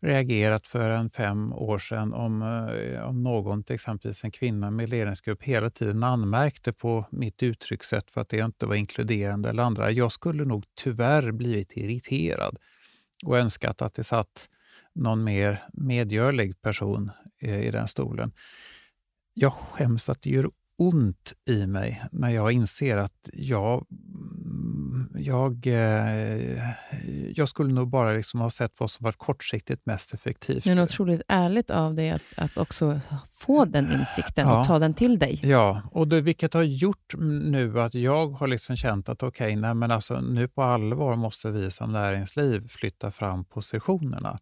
reagerat 0.00 0.66
för 0.66 0.90
en 0.90 1.10
fem 1.10 1.52
år 1.52 1.78
sedan 1.78 2.14
om, 2.14 2.42
eh, 2.42 3.02
om 3.02 3.22
någon, 3.22 3.64
till 3.64 3.74
exempel 3.74 4.12
en 4.24 4.30
kvinna 4.30 4.70
med 4.70 4.88
ledningsgrupp, 4.88 5.42
hela 5.42 5.70
tiden 5.70 6.04
anmärkte 6.04 6.72
på 6.72 7.04
mitt 7.10 7.42
uttryckssätt 7.42 8.10
för 8.10 8.20
att 8.20 8.28
det 8.28 8.38
inte 8.38 8.66
var 8.66 8.74
inkluderande 8.74 9.50
eller 9.50 9.62
andra. 9.62 9.90
Jag 9.90 10.12
skulle 10.12 10.44
nog 10.44 10.64
tyvärr 10.74 11.32
blivit 11.32 11.76
irriterad 11.76 12.56
och 13.26 13.38
önskat 13.38 13.82
att 13.82 13.94
det 13.94 14.04
satt 14.04 14.48
någon 14.94 15.24
mer 15.24 15.62
medgörlig 15.72 16.62
person 16.62 17.10
eh, 17.40 17.60
i 17.60 17.70
den 17.70 17.88
stolen. 17.88 18.32
Jag 19.34 19.52
skäms 19.52 20.08
att 20.08 20.22
det 20.22 20.30
gör 20.30 20.50
ont 20.78 21.32
i 21.44 21.66
mig 21.66 22.04
när 22.12 22.30
jag 22.30 22.52
inser 22.52 22.98
att 22.98 23.30
jag, 23.32 23.86
jag, 25.14 25.66
eh, 25.66 26.72
jag 27.34 27.48
skulle 27.48 27.74
nog 27.74 27.88
bara 27.88 28.12
liksom 28.12 28.40
ha 28.40 28.50
sett 28.50 28.72
vad 28.78 28.90
som 28.90 29.04
var 29.04 29.12
kortsiktigt 29.12 29.86
mest 29.86 30.14
effektivt. 30.14 30.64
Men 30.64 30.80
otroligt 30.80 31.22
ärligt 31.28 31.70
av 31.70 31.94
dig 31.94 32.10
att, 32.10 32.22
att 32.36 32.58
också 32.58 33.00
få 33.32 33.64
den 33.64 33.92
insikten 33.92 34.48
ja. 34.48 34.60
och 34.60 34.66
ta 34.66 34.78
den 34.78 34.94
till 34.94 35.18
dig. 35.18 35.40
Ja, 35.42 35.82
och 35.92 36.08
det, 36.08 36.20
vilket 36.20 36.54
har 36.54 36.62
gjort 36.62 37.14
nu 37.42 37.80
att 37.80 37.94
jag 37.94 38.28
har 38.28 38.46
liksom 38.46 38.76
känt 38.76 39.08
att 39.08 39.22
okej, 39.22 39.58
okay, 39.58 39.90
alltså, 39.90 40.20
nu 40.20 40.48
på 40.48 40.62
allvar 40.62 41.16
måste 41.16 41.50
vi 41.50 41.70
som 41.70 41.92
näringsliv 41.92 42.68
flytta 42.68 43.10
fram 43.10 43.44
positionerna. 43.44 44.38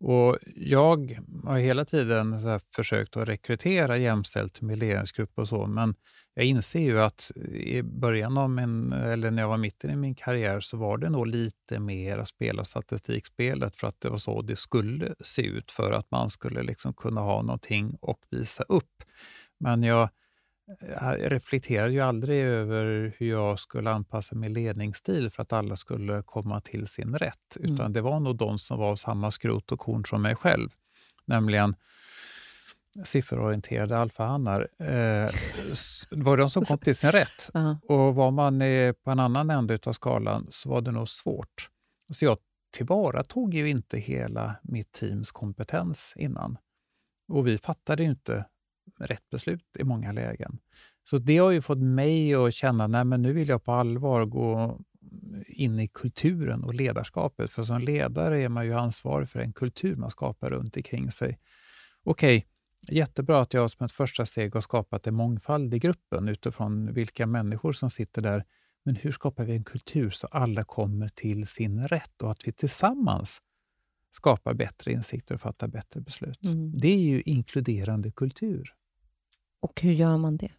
Och 0.00 0.38
jag 0.56 1.18
har 1.44 1.58
hela 1.58 1.84
tiden 1.84 2.40
försökt 2.74 3.16
att 3.16 3.28
rekrytera 3.28 3.96
jämställt 3.96 4.60
med 4.60 4.78
ledningsgrupp 4.78 5.38
och 5.38 5.48
så, 5.48 5.66
men 5.66 5.94
jag 6.38 6.46
inser 6.46 6.80
ju 6.80 7.00
att 7.00 7.30
i 7.52 7.82
början 7.82 8.38
av 8.38 8.50
min, 8.50 8.92
eller 8.92 9.30
när 9.30 9.42
jag 9.42 9.48
var 9.48 9.56
mitten 9.56 9.90
i 9.90 9.96
min 9.96 10.14
karriär, 10.14 10.60
så 10.60 10.76
var 10.76 10.98
det 10.98 11.10
nog 11.10 11.26
lite 11.26 11.78
mer 11.78 12.18
att 12.18 12.28
spela 12.28 12.64
statistikspelet 12.64 13.76
för 13.76 13.86
att 13.86 14.00
det 14.00 14.10
var 14.10 14.18
så 14.18 14.42
det 14.42 14.56
skulle 14.56 15.14
se 15.20 15.42
ut 15.42 15.70
för 15.70 15.92
att 15.92 16.10
man 16.10 16.30
skulle 16.30 16.62
liksom 16.62 16.94
kunna 16.94 17.20
ha 17.20 17.42
någonting 17.42 17.98
att 18.02 18.18
visa 18.30 18.62
upp. 18.62 19.02
Men 19.60 19.82
jag 19.82 20.08
jag 21.00 21.32
reflekterade 21.32 21.92
ju 21.92 22.00
aldrig 22.00 22.44
över 22.44 23.12
hur 23.18 23.28
jag 23.28 23.58
skulle 23.58 23.90
anpassa 23.90 24.34
min 24.34 24.52
ledningsstil 24.52 25.30
för 25.30 25.42
att 25.42 25.52
alla 25.52 25.76
skulle 25.76 26.22
komma 26.22 26.60
till 26.60 26.86
sin 26.86 27.14
rätt. 27.14 27.56
Mm. 27.56 27.74
Utan 27.74 27.92
det 27.92 28.00
var 28.00 28.20
nog 28.20 28.36
de 28.36 28.58
som 28.58 28.78
var 28.78 28.96
samma 28.96 29.30
skrot 29.30 29.72
och 29.72 29.80
korn 29.80 30.04
som 30.04 30.22
mig 30.22 30.36
själv. 30.36 30.68
Nämligen 31.24 31.76
sifferorienterade 33.04 33.98
alfahannar. 33.98 34.68
Eh, 34.78 35.30
var 36.10 36.36
de 36.36 36.50
som 36.50 36.64
kom 36.64 36.78
till 36.78 36.96
sin 36.96 37.12
rätt. 37.12 37.50
Uh 37.54 37.62
-huh. 37.62 37.80
Och 37.82 38.14
var 38.14 38.30
man 38.30 38.58
på 39.04 39.10
en 39.10 39.20
annan 39.20 39.50
ände 39.50 39.78
av 39.86 39.92
skalan 39.92 40.46
så 40.50 40.68
var 40.68 40.80
det 40.80 40.90
nog 40.90 41.08
svårt. 41.08 41.70
Så 42.12 42.24
jag 42.24 42.38
tillvaratog 42.76 43.54
ju 43.54 43.68
inte 43.68 43.98
hela 43.98 44.56
mitt 44.62 44.92
teams 44.92 45.32
kompetens 45.32 46.12
innan. 46.16 46.58
Och 47.28 47.46
vi 47.46 47.58
fattade 47.58 48.04
inte 48.04 48.44
rätt 48.98 49.30
beslut 49.30 49.76
i 49.78 49.84
många 49.84 50.12
lägen. 50.12 50.58
Så 51.04 51.18
det 51.18 51.38
har 51.38 51.50
ju 51.50 51.62
fått 51.62 51.78
mig 51.78 52.34
att 52.34 52.54
känna 52.54 53.00
att 53.00 53.20
nu 53.20 53.32
vill 53.32 53.48
jag 53.48 53.64
på 53.64 53.72
allvar 53.72 54.24
gå 54.24 54.80
in 55.46 55.80
i 55.80 55.88
kulturen 55.88 56.64
och 56.64 56.74
ledarskapet. 56.74 57.52
För 57.52 57.62
som 57.62 57.80
ledare 57.80 58.40
är 58.40 58.48
man 58.48 58.66
ju 58.66 58.74
ansvarig 58.74 59.28
för 59.28 59.40
en 59.40 59.52
kultur 59.52 59.96
man 59.96 60.10
skapar 60.10 60.50
runt 60.50 60.76
omkring 60.76 61.10
sig. 61.10 61.38
Okej, 62.04 62.46
jättebra 62.88 63.40
att 63.40 63.54
jag 63.54 63.70
som 63.70 63.86
ett 63.86 63.92
första 63.92 64.26
steg 64.26 64.54
har 64.54 64.60
skapat 64.60 65.06
en 65.06 65.14
mångfald 65.14 65.74
i 65.74 65.78
gruppen 65.78 66.28
utifrån 66.28 66.92
vilka 66.92 67.26
människor 67.26 67.72
som 67.72 67.90
sitter 67.90 68.22
där. 68.22 68.44
Men 68.84 68.96
hur 68.96 69.12
skapar 69.12 69.44
vi 69.44 69.52
en 69.52 69.64
kultur 69.64 70.10
så 70.10 70.26
alla 70.26 70.64
kommer 70.64 71.08
till 71.08 71.46
sin 71.46 71.88
rätt 71.88 72.22
och 72.22 72.30
att 72.30 72.48
vi 72.48 72.52
tillsammans 72.52 73.42
skapar 74.10 74.54
bättre 74.54 74.92
insikter 74.92 75.34
och 75.34 75.40
fattar 75.40 75.68
bättre 75.68 76.00
beslut? 76.00 76.44
Mm. 76.44 76.78
Det 76.78 76.88
är 76.88 77.00
ju 77.00 77.22
inkluderande 77.22 78.10
kultur. 78.10 78.74
Och 79.60 79.80
hur 79.80 79.92
gör 79.92 80.16
man 80.16 80.36
det? 80.36 80.50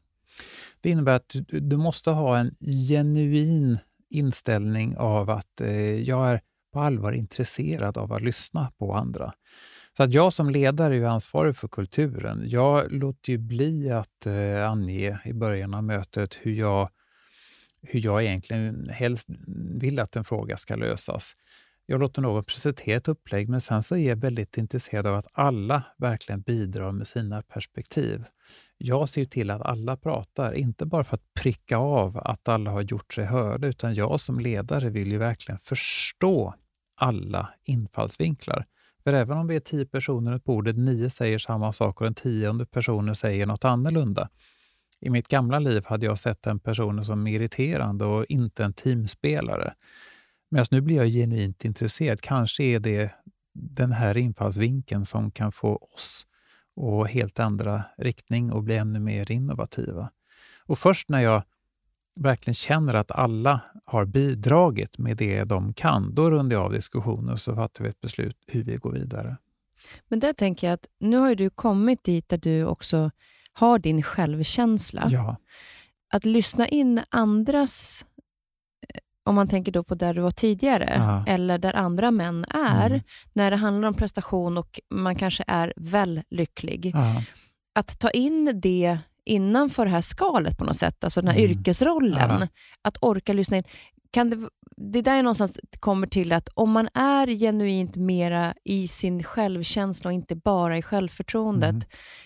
Det 0.81 0.89
innebär 0.89 1.15
att 1.15 1.29
du, 1.29 1.59
du 1.59 1.77
måste 1.77 2.11
ha 2.11 2.37
en 2.37 2.55
genuin 2.89 3.77
inställning 4.09 4.97
av 4.97 5.29
att 5.29 5.61
eh, 5.61 6.01
jag 6.01 6.29
är 6.29 6.41
på 6.73 6.79
allvar 6.79 7.11
intresserad 7.11 7.97
av 7.97 8.13
att 8.13 8.21
lyssna 8.21 8.71
på 8.77 8.93
andra. 8.93 9.33
Så 9.97 10.03
att 10.03 10.13
jag 10.13 10.33
som 10.33 10.49
ledare 10.49 10.95
är 10.95 11.03
ansvarig 11.03 11.55
för 11.55 11.67
kulturen. 11.67 12.41
Jag 12.45 12.91
låter 12.91 13.31
ju 13.31 13.37
bli 13.37 13.91
att 13.91 14.25
eh, 14.25 14.69
ange 14.71 15.19
i 15.25 15.33
början 15.33 15.73
av 15.73 15.83
mötet 15.83 16.35
hur 16.41 16.53
jag, 16.53 16.89
hur 17.81 18.05
jag 18.05 18.23
egentligen 18.23 18.89
helst 18.89 19.29
vill 19.79 19.99
att 19.99 20.15
en 20.15 20.25
fråga 20.25 20.57
ska 20.57 20.75
lösas. 20.75 21.35
Jag 21.85 21.99
låter 21.99 22.21
någon 22.21 22.43
presentera 22.43 22.97
ett 22.97 23.07
upplägg, 23.07 23.49
men 23.49 23.61
sen 23.61 23.83
så 23.83 23.95
är 23.95 24.09
jag 24.09 24.15
väldigt 24.15 24.57
intresserad 24.57 25.07
av 25.07 25.15
att 25.15 25.27
alla 25.33 25.83
verkligen 25.97 26.41
bidrar 26.41 26.91
med 26.91 27.07
sina 27.07 27.41
perspektiv. 27.41 28.23
Jag 28.77 29.09
ser 29.09 29.25
till 29.25 29.51
att 29.51 29.61
alla 29.61 29.97
pratar, 29.97 30.53
inte 30.53 30.85
bara 30.85 31.03
för 31.03 31.15
att 31.15 31.33
pricka 31.33 31.77
av 31.77 32.17
att 32.17 32.47
alla 32.47 32.71
har 32.71 32.81
gjort 32.81 33.13
sig 33.13 33.25
hörda, 33.25 33.67
utan 33.67 33.93
jag 33.93 34.19
som 34.19 34.39
ledare 34.39 34.89
vill 34.89 35.11
ju 35.11 35.17
verkligen 35.17 35.59
förstå 35.59 36.53
alla 36.95 37.53
infallsvinklar. 37.63 38.65
För 39.03 39.13
även 39.13 39.37
om 39.37 39.47
vi 39.47 39.55
är 39.55 39.59
tio 39.59 39.85
personer 39.85 40.31
runt 40.31 40.43
bordet, 40.43 40.77
nio 40.77 41.09
säger 41.09 41.37
samma 41.37 41.73
sak 41.73 42.01
och 42.01 42.05
den 42.05 42.15
tionde 42.15 42.65
personen 42.65 43.15
säger 43.15 43.45
något 43.45 43.65
annorlunda. 43.65 44.29
I 45.01 45.09
mitt 45.09 45.27
gamla 45.27 45.59
liv 45.59 45.85
hade 45.85 46.05
jag 46.05 46.19
sett 46.19 46.41
den 46.41 46.59
personen 46.59 47.05
som 47.05 47.27
irriterande 47.27 48.05
och 48.05 48.25
inte 48.25 48.63
en 48.63 48.73
teamspelare. 48.73 49.73
Medan 50.51 50.65
nu 50.71 50.81
blir 50.81 50.95
jag 50.95 51.07
genuint 51.07 51.65
intresserad. 51.65 52.21
Kanske 52.21 52.63
är 52.63 52.79
det 52.79 53.11
den 53.53 53.91
här 53.91 54.17
infallsvinkeln 54.17 55.05
som 55.05 55.31
kan 55.31 55.51
få 55.51 55.75
oss 55.75 56.27
att 56.81 57.09
helt 57.09 57.39
ändra 57.39 57.83
riktning 57.97 58.51
och 58.51 58.63
bli 58.63 58.75
ännu 58.75 58.99
mer 58.99 59.31
innovativa. 59.31 60.11
Och 60.65 60.79
först 60.79 61.09
när 61.09 61.21
jag 61.21 61.43
verkligen 62.19 62.53
känner 62.53 62.93
att 62.93 63.11
alla 63.11 63.61
har 63.85 64.05
bidragit 64.05 64.97
med 64.97 65.17
det 65.17 65.43
de 65.43 65.73
kan, 65.73 66.15
då 66.15 66.31
rundar 66.31 66.55
jag 66.55 66.65
av 66.65 66.71
diskussionen 66.71 67.29
och 67.29 67.39
så 67.39 67.55
fattar 67.55 67.83
vi 67.83 67.89
ett 67.89 68.01
beslut 68.01 68.37
hur 68.47 68.63
vi 68.63 68.75
går 68.75 68.91
vidare. 68.91 69.37
Men 70.07 70.19
där 70.19 70.33
tänker 70.33 70.67
jag 70.67 70.73
att 70.73 70.87
nu 70.99 71.17
har 71.17 71.35
du 71.35 71.49
kommit 71.49 72.03
dit 72.03 72.29
där 72.29 72.37
du 72.37 72.65
också 72.65 73.11
har 73.53 73.79
din 73.79 74.03
självkänsla. 74.03 75.07
Ja. 75.09 75.35
Att 76.13 76.25
lyssna 76.25 76.67
in 76.67 77.01
andras 77.09 78.05
om 79.23 79.35
man 79.35 79.47
tänker 79.47 79.71
då 79.71 79.83
på 79.83 79.95
där 79.95 80.13
du 80.13 80.21
var 80.21 80.31
tidigare, 80.31 80.97
Aha. 80.99 81.25
eller 81.27 81.57
där 81.57 81.73
andra 81.73 82.11
män 82.11 82.45
är, 82.49 82.89
mm. 82.89 83.01
när 83.33 83.51
det 83.51 83.57
handlar 83.57 83.87
om 83.87 83.93
prestation 83.93 84.57
och 84.57 84.79
man 84.89 85.15
kanske 85.15 85.43
är 85.47 85.73
väl 85.75 86.21
lycklig. 86.29 86.91
Aha. 86.95 87.21
Att 87.75 87.99
ta 87.99 88.09
in 88.09 88.59
det 88.61 88.99
innanför 89.29 89.85
det 89.85 89.91
här 89.91 90.01
skalet 90.01 90.57
på 90.57 90.63
något 90.65 90.77
sätt, 90.77 91.03
alltså 91.03 91.21
den 91.21 91.27
här 91.31 91.39
Mm. 91.39 91.51
yrkesrollen. 91.51 92.39
Ja. 92.39 92.47
Att 92.81 92.97
orka 93.01 93.33
lyssna 93.33 93.57
in. 93.57 93.63
Kan 94.11 94.29
det, 94.29 94.37
det 94.77 95.01
där 95.01 95.15
är 95.17 95.23
någonstans 95.23 95.59
kommer 95.79 96.07
till 96.07 96.31
att 96.33 96.49
om 96.53 96.71
man 96.71 96.89
är 96.93 97.27
genuint 97.27 97.95
mera 97.95 98.53
i 98.65 98.87
sin 98.87 99.23
självkänsla 99.23 100.07
och 100.07 100.13
inte 100.13 100.35
bara 100.35 100.77
i 100.77 100.81
självförtroendet 100.81 101.69
Mm. 101.69 101.85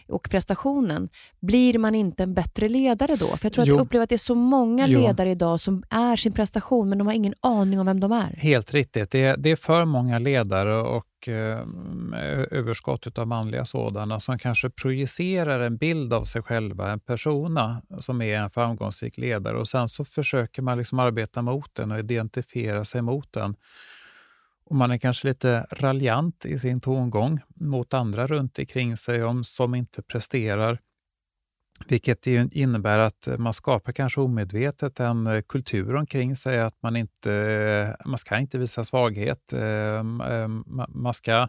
och 0.09 0.29
prestationen, 0.29 1.09
blir 1.41 1.77
man 1.77 1.95
inte 1.95 2.23
en 2.23 2.33
bättre 2.33 2.69
ledare 2.69 3.15
då? 3.15 3.25
För 3.25 3.45
jag 3.45 3.53
tror 3.53 3.61
att 3.61 3.67
Jo. 3.67 3.75
jag 3.75 3.81
upplever 3.81 4.03
att 4.03 4.09
det 4.09 4.15
är 4.15 4.17
så 4.17 4.35
många 4.35 4.87
Jo. 4.87 4.99
ledare 4.99 5.31
idag 5.31 5.59
som 5.59 5.83
är 5.89 6.15
sin 6.15 6.33
prestation, 6.33 6.89
men 6.89 6.97
de 6.97 7.07
har 7.07 7.13
ingen 7.13 7.33
aning 7.41 7.79
om 7.79 7.85
vem 7.85 7.99
de 7.99 8.11
är. 8.11 8.35
Helt 8.37 8.73
riktigt. 8.73 9.11
Det 9.11 9.23
är, 9.23 9.37
det 9.37 9.51
är 9.51 9.55
för 9.55 9.85
många 9.85 10.19
ledare 10.19 10.75
och 10.81 11.03
eh, 11.27 11.59
överskott 12.51 13.17
av 13.17 13.27
manliga 13.27 13.65
sådana 13.65 14.19
som 14.19 14.39
kanske 14.39 14.69
projicerar 14.69 15.59
en 15.59 15.77
bild 15.77 16.13
av 16.13 16.23
sig 16.23 16.41
själva, 16.41 16.91
en 16.91 16.99
persona 16.99 17.81
som 17.99 18.21
är 18.21 18.35
en 18.35 18.49
framgångsrik 18.49 19.17
ledare 19.17 19.57
och 19.57 19.67
sen 19.67 19.89
så 19.89 20.05
försöker 20.05 20.61
man 20.61 20.77
liksom 20.77 20.99
arbeta 20.99 21.41
mot 21.41 21.75
den 21.75 21.91
och 21.91 21.99
identifiera 21.99 22.85
sig 22.85 23.01
mot 23.01 23.33
den. 23.33 23.55
Och 24.65 24.75
man 24.75 24.91
är 24.91 24.97
kanske 24.97 25.27
lite 25.27 25.67
raljant 25.71 26.45
i 26.45 26.59
sin 26.59 26.81
tongång 26.81 27.39
mot 27.55 27.93
andra 27.93 28.27
runt 28.27 28.59
omkring 28.59 28.97
sig 28.97 29.23
om, 29.23 29.43
som 29.43 29.75
inte 29.75 30.01
presterar. 30.01 30.79
Vilket 31.87 32.27
innebär 32.27 32.99
att 32.99 33.27
man 33.37 33.53
skapar 33.53 33.91
kanske 33.91 34.21
omedvetet 34.21 34.99
en 34.99 35.27
eh, 35.27 35.41
kultur 35.41 35.95
omkring 35.95 36.35
sig 36.35 36.61
att 36.61 36.81
man 36.81 36.95
inte 36.95 37.33
eh, 37.33 38.07
man 38.09 38.17
ska 38.17 38.37
inte 38.37 38.57
visa 38.57 38.83
svaghet. 38.83 39.53
Ehm, 39.53 40.21
ehm, 40.21 40.63
man 40.87 41.13
ska 41.13 41.47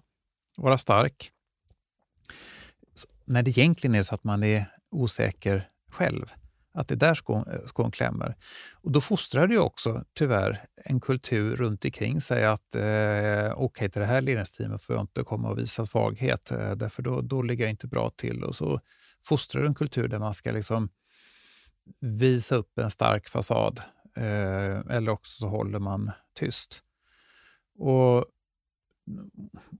vara 0.57 0.79
stark. 0.79 1.31
När 3.25 3.43
det 3.43 3.51
egentligen 3.51 3.95
är 3.95 4.03
så 4.03 4.15
att 4.15 4.25
man 4.25 4.43
är 4.43 4.67
osäker 4.91 5.69
själv. 5.91 6.33
Att 6.75 6.89
det 6.89 6.95
är 6.95 6.97
där 6.97 7.15
skon, 7.15 7.49
eh, 7.49 7.65
skon 7.67 7.91
klämmer. 7.91 8.37
Och 8.73 8.91
då 8.91 9.01
fostrar 9.01 9.47
det 9.47 9.55
ju 9.55 9.61
också 9.61 10.05
tyvärr 10.15 10.67
en 10.85 11.01
kultur 11.01 11.57
runt 11.57 11.85
omkring 11.85 12.21
sig 12.21 12.45
att 12.45 12.75
eh, 12.75 13.53
okej, 13.57 13.91
till 13.91 14.01
det 14.01 14.07
här 14.07 14.21
ledningsteamet 14.21 14.83
får 14.83 14.97
jag 14.97 15.03
inte 15.03 15.23
komma 15.23 15.49
och 15.49 15.59
visa 15.59 15.87
svaghet, 15.87 16.51
eh, 16.51 16.71
därför 16.71 17.03
då, 17.03 17.21
då 17.21 17.43
ligger 17.43 17.65
jag 17.65 17.71
inte 17.71 17.87
bra 17.87 18.11
till. 18.11 18.45
Och 18.45 18.55
så 18.55 18.81
fostrar 19.25 19.63
du 19.63 19.69
en 19.69 19.75
kultur 19.75 20.09
där 20.09 20.19
man 20.19 20.35
ska 20.35 20.53
liksom 20.53 20.89
visa 22.01 22.57
upp 22.57 22.79
en 22.79 22.91
stark 22.91 23.29
fasad 23.29 23.81
eh, 24.17 24.79
eller 24.97 25.09
också 25.09 25.39
så 25.39 25.49
håller 25.49 25.79
man 25.79 26.11
tyst. 26.35 26.83
Och, 27.79 28.19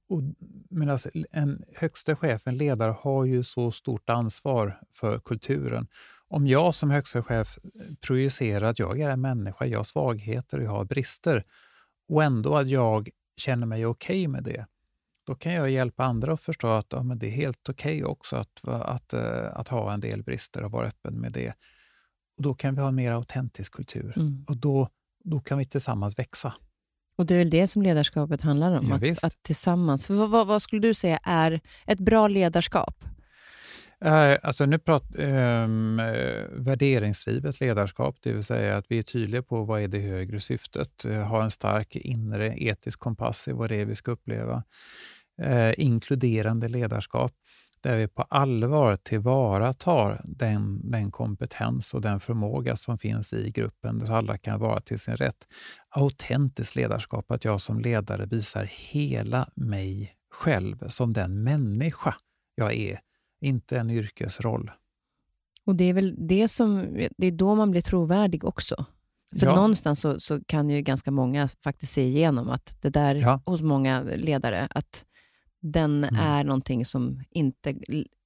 och, 0.09 0.23
men 0.71 0.91
alltså, 0.91 1.11
en 1.31 1.65
högsta 1.75 2.17
chef, 2.17 2.47
en 2.47 2.57
ledare, 2.57 2.97
har 3.01 3.25
ju 3.25 3.45
så 3.45 3.71
stort 3.71 4.11
ansvar 4.11 4.81
för 4.93 5.19
kulturen. 5.19 5.87
Om 6.29 6.47
jag 6.47 6.75
som 6.75 6.91
högsta 6.91 7.23
chef 7.23 7.59
projicerar 8.01 8.67
att 8.67 8.79
jag 8.79 9.01
är 9.01 9.11
en 9.11 9.21
människa, 9.21 9.67
jag 9.67 9.79
har 9.79 9.85
svagheter 9.85 10.59
och 10.59 10.65
jag 10.65 10.71
har 10.71 10.85
brister 10.85 11.45
och 12.09 12.25
ändå 12.25 12.57
att 12.57 12.69
jag 12.69 13.09
känner 13.37 13.67
mig 13.67 13.87
okej 13.87 14.29
med 14.29 14.43
det, 14.45 14.67
då 15.27 15.35
kan 15.35 15.53
jag 15.53 15.71
hjälpa 15.71 16.05
andra 16.05 16.33
att 16.33 16.41
förstå 16.41 16.69
att 16.69 16.87
ja, 16.91 17.03
men 17.03 17.19
det 17.19 17.27
är 17.27 17.31
helt 17.31 17.69
okej 17.69 18.05
också 18.05 18.37
att, 18.37 18.69
att, 18.69 19.13
eh, 19.13 19.47
att 19.55 19.69
ha 19.69 19.93
en 19.93 20.01
del 20.01 20.23
brister 20.23 20.63
och 20.65 20.71
vara 20.71 20.87
öppen 20.87 21.21
med 21.21 21.33
det. 21.33 21.49
Och 22.37 22.43
Då 22.43 22.55
kan 22.55 22.75
vi 22.75 22.81
ha 22.81 22.89
en 22.89 22.95
mer 22.95 23.13
autentisk 23.13 23.73
kultur 23.73 24.13
Mm. 24.17 24.45
och 24.49 24.57
då, 24.57 24.89
då 25.25 25.41
kan 25.41 25.59
vi 25.59 25.65
tillsammans 25.65 26.19
växa. 26.19 26.55
Och 27.17 27.27
det 27.27 27.35
är 27.35 27.39
väl 27.39 27.51
det 27.51 27.69
som 27.69 27.83
ledarskapet 27.83 28.43
handlar 28.43 28.79
om, 28.79 28.89
Ja, 29.03 29.13
att, 29.13 29.25
att 29.25 29.43
tillsammans. 29.43 30.07
För 30.07 30.15
vad, 30.15 30.31
vad, 30.31 30.47
vad 30.47 30.63
skulle 30.63 30.83
du 30.83 30.95
säga 30.95 31.19
är 31.23 31.61
ett 31.87 31.99
bra 31.99 32.29
ledarskap? 32.29 33.05
Eh, 34.01 34.39
Alltså 34.43 34.67
nu 34.67 34.79
pratar 34.79 35.21
um, 35.21 35.97
värderingsdrivet 36.65 37.61
ledarskap, 37.61 38.17
det 38.23 38.33
vill 38.33 38.45
säga 38.45 38.77
att 38.77 38.87
vi 38.89 38.99
är 38.99 39.03
tydliga 39.03 39.43
på 39.43 39.65
vad 39.65 39.81
är 39.83 39.89
det 39.89 39.99
högre 40.01 40.41
syftet, 40.41 41.05
eh, 41.05 41.21
ha 41.23 41.45
en 41.45 41.51
stark 41.51 41.97
inre 41.97 42.55
etisk 42.59 42.99
kompass 43.01 43.49
i 43.49 43.53
vad 43.53 43.69
det 43.69 43.77
är 43.77 43.85
vi 43.85 43.95
ska 43.95 44.11
uppleva. 44.11 44.63
Eh, 45.43 45.75
inkluderande 45.79 46.69
ledarskap, 46.69 47.33
där 47.81 47.97
vi 47.97 48.09
på 48.09 48.23
allvar 48.23 48.97
tillvaratar 48.97 50.21
den, 50.25 50.91
den 50.91 51.11
kompetens 51.11 51.95
och 51.95 52.01
den 52.01 52.21
förmåga 52.21 52.77
som 52.77 52.99
finns 52.99 53.33
i 53.33 53.51
gruppen, 53.51 54.07
så 54.07 54.13
alla 54.15 54.39
kan 54.39 54.61
vara 54.61 54.81
till 54.81 54.99
sin 54.99 55.17
rätt. 55.17 55.47
Autentiskt 55.89 56.77
ledarskap, 56.77 57.31
att 57.31 57.45
jag 57.45 57.61
som 57.61 57.81
ledare 57.81 58.27
visar 58.27 58.69
hela 58.93 59.49
mig 59.55 60.13
själv 60.31 60.89
som 60.89 61.13
den 61.13 61.43
människa 61.43 62.15
jag 62.55 62.75
är 62.75 63.01
inte 63.41 63.79
en 63.79 63.91
yrkesroll. 63.91 64.71
Och 65.67 65.75
det 65.77 65.85
är 65.85 65.93
väl 65.93 66.15
det 66.29 66.49
som, 66.49 66.97
det 67.17 67.27
är 67.27 67.31
då 67.31 67.55
man 67.55 67.71
blir 67.71 67.81
trovärdig 67.81 68.45
också. 68.45 68.85
För 69.39 69.47
Ja. 69.47 69.55
någonstans 69.55 70.01
så, 70.01 70.21
så 70.21 70.41
kan 70.45 70.71
ju 70.71 70.81
ganska 70.83 71.11
många 71.11 71.49
faktiskt 71.49 71.93
se 71.93 72.03
igenom 72.03 72.49
att 72.51 72.77
det 72.83 72.91
där 72.91 73.15
Ja. 73.17 73.43
hos 73.47 73.63
många 73.63 74.03
ledare, 74.03 74.69
att 74.71 75.05
den 75.73 76.05
Mm. 76.05 76.17
är 76.21 76.45
någonting 76.45 76.85
som 76.85 77.23
inte 77.31 77.75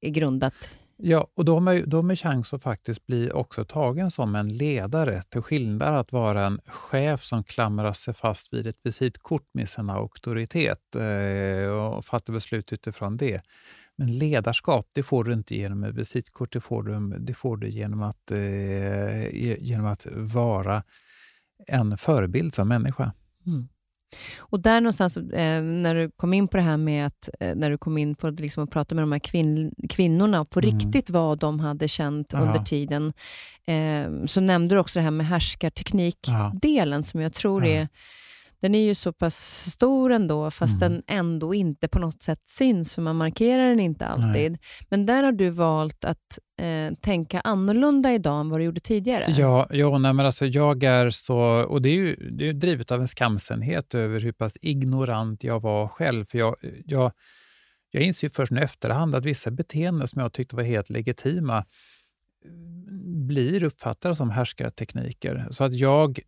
är 0.00 0.10
grundat. 0.10 0.54
Ja, 0.96 1.26
och 1.34 1.44
då 1.44 1.54
har 1.54 1.60
man, 1.60 1.82
då 1.86 1.96
har 1.96 2.02
man 2.02 2.16
chans 2.16 2.54
att 2.54 2.62
faktiskt 2.62 3.06
bli 3.06 3.30
också 3.30 3.64
tagen 3.64 4.10
som 4.10 4.34
en 4.34 4.48
ledare, 4.56 5.22
till 5.22 5.42
skillnad 5.42 5.94
att 5.94 6.12
vara 6.12 6.46
en 6.46 6.60
chef 6.66 7.24
som 7.24 7.44
klamrar 7.44 7.92
sig 7.92 8.14
fast 8.14 8.52
vid 8.54 8.66
ett 8.66 8.78
visitkort 8.82 9.48
med 9.52 9.68
sin 9.68 9.90
auktoritet 9.90 10.96
eh, 10.96 11.68
och 11.68 12.04
fattar 12.04 12.32
beslut 12.32 12.72
utifrån 12.72 13.16
det. 13.16 13.42
Men 13.96 14.18
ledarskap, 14.18 14.88
det 14.92 15.02
får 15.02 15.24
du 15.24 15.32
inte 15.32 15.54
genom 15.56 15.84
ett 15.84 15.94
visitkort, 15.94 16.52
det 16.52 16.60
får 16.60 16.82
du, 16.82 17.18
det 17.18 17.34
får 17.34 17.56
du 17.56 17.68
genom, 17.68 18.02
att, 18.02 18.30
eh, 18.30 18.38
ge- 19.28 19.58
genom 19.60 19.86
att 19.86 20.06
vara 20.16 20.82
en 21.66 21.96
förebild 21.98 22.54
som 22.54 22.68
människa. 22.68 23.12
Och 24.38 24.60
där 24.60 24.80
någonstans, 24.80 25.16
eh, 25.16 25.62
när 25.62 25.94
du 25.94 26.10
kom 26.16 26.34
in 26.34 26.48
på 26.48 26.56
det 26.56 26.62
här 26.62 26.76
med 26.76 27.06
att, 27.06 27.28
eh, 27.40 27.54
när 27.54 27.70
du 27.70 27.78
kom 27.78 27.98
in 27.98 28.14
på 28.14 28.26
att 28.26 28.40
liksom 28.40 28.66
prata 28.66 28.94
med 28.94 29.02
de 29.02 29.12
här 29.12 29.18
kvinn, 29.18 29.72
kvinnorna 29.88 30.40
och 30.40 30.50
på 30.50 30.60
Mm. 30.60 30.78
riktigt 30.78 31.10
vad 31.10 31.38
de 31.38 31.60
hade 31.60 31.88
känt 31.88 32.32
Ja. 32.32 32.38
under 32.40 32.58
tiden, 32.58 33.12
eh, 33.66 34.26
så 34.26 34.40
nämnde 34.40 34.74
du 34.74 34.78
också 34.78 34.98
det 34.98 35.02
här 35.02 35.10
med 35.10 35.26
härskarteknik-delen 35.26 37.04
som 37.04 37.20
jag 37.20 37.32
tror 37.32 37.66
Ja. 37.66 37.70
är 37.70 37.88
den 38.60 38.74
är 38.74 38.78
ju 38.84 38.94
så 38.94 39.12
pass 39.12 39.36
stor 39.70 40.12
ändå, 40.12 40.50
fast 40.50 40.82
Mm. 40.82 40.92
den 40.92 41.02
ändå 41.06 41.54
inte 41.54 41.88
på 41.88 41.98
något 41.98 42.22
sätt 42.22 42.40
syns, 42.44 42.94
för 42.94 43.02
man 43.02 43.16
markerar 43.16 43.68
den 43.68 43.80
inte 43.80 44.06
alltid. 44.06 44.58
Men 44.88 45.06
där 45.06 45.22
har 45.22 45.32
du 45.32 45.50
valt 45.50 46.04
att 46.04 46.38
eh, 46.60 46.94
tänka 47.00 47.40
annorlunda 47.40 48.12
idag 48.12 48.40
än 48.40 48.48
vad 48.50 48.60
du 48.60 48.64
gjorde 48.64 48.80
tidigare. 48.80 49.24
Ja, 49.28 49.66
ja 49.70 49.98
nej, 49.98 50.12
men 50.12 50.26
alltså 50.26 50.46
jag 50.46 50.82
är 50.82 51.10
så, 51.10 51.38
och 51.62 51.82
det 51.82 51.88
är 51.88 51.94
ju 51.94 52.30
det 52.30 52.48
är 52.48 52.52
drivet 52.52 52.90
av 52.90 53.00
en 53.00 53.08
skamsenhet 53.08 53.94
över 53.94 54.20
hur 54.20 54.32
pass 54.32 54.56
ignorant 54.60 55.44
jag 55.44 55.60
var 55.60 55.88
själv. 55.88 56.24
För 56.24 56.38
jag, 56.38 56.56
jag, 56.86 57.12
jag 57.90 58.02
inser 58.02 58.26
ju 58.26 58.30
först 58.30 58.52
nu 58.52 58.60
efterhand 58.60 59.14
att 59.14 59.24
vissa 59.24 59.50
beteenden 59.50 60.08
som 60.08 60.22
jag 60.22 60.32
tyckte 60.32 60.56
var 60.56 60.62
helt 60.62 60.90
legitima 60.90 61.58
eh, 61.58 61.64
blir 63.26 63.62
uppfattade 63.64 64.14
som 64.14 64.30
härskartekniker. 64.30 65.48
Så 65.50 65.64
att 65.64 65.74
jag, 65.74 66.20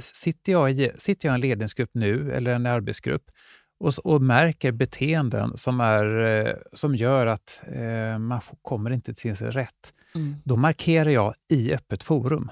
sitter, 0.00 0.52
jag 0.52 0.70
i, 0.70 0.90
sitter 0.96 1.28
jag 1.28 1.32
i 1.32 1.36
en 1.36 1.40
ledningsgrupp 1.40 1.90
nu, 1.94 2.32
eller 2.32 2.52
en 2.52 2.66
arbetsgrupp, 2.66 3.30
och, 3.80 3.92
och 4.04 4.22
märker 4.22 4.72
beteenden 4.72 5.56
som, 5.56 5.80
är, 5.80 6.18
eh, 6.46 6.54
som 6.72 6.96
gör 6.96 7.26
att 7.26 7.62
eh, 7.72 8.18
man 8.18 8.40
kommer 8.62 8.90
inte 8.90 9.14
till 9.14 9.36
sin 9.36 9.50
rätt, 9.50 9.94
Mm. 10.14 10.36
då 10.44 10.56
markerar 10.56 11.10
jag 11.10 11.34
i 11.52 11.74
öppet 11.74 12.02
forum. 12.02 12.50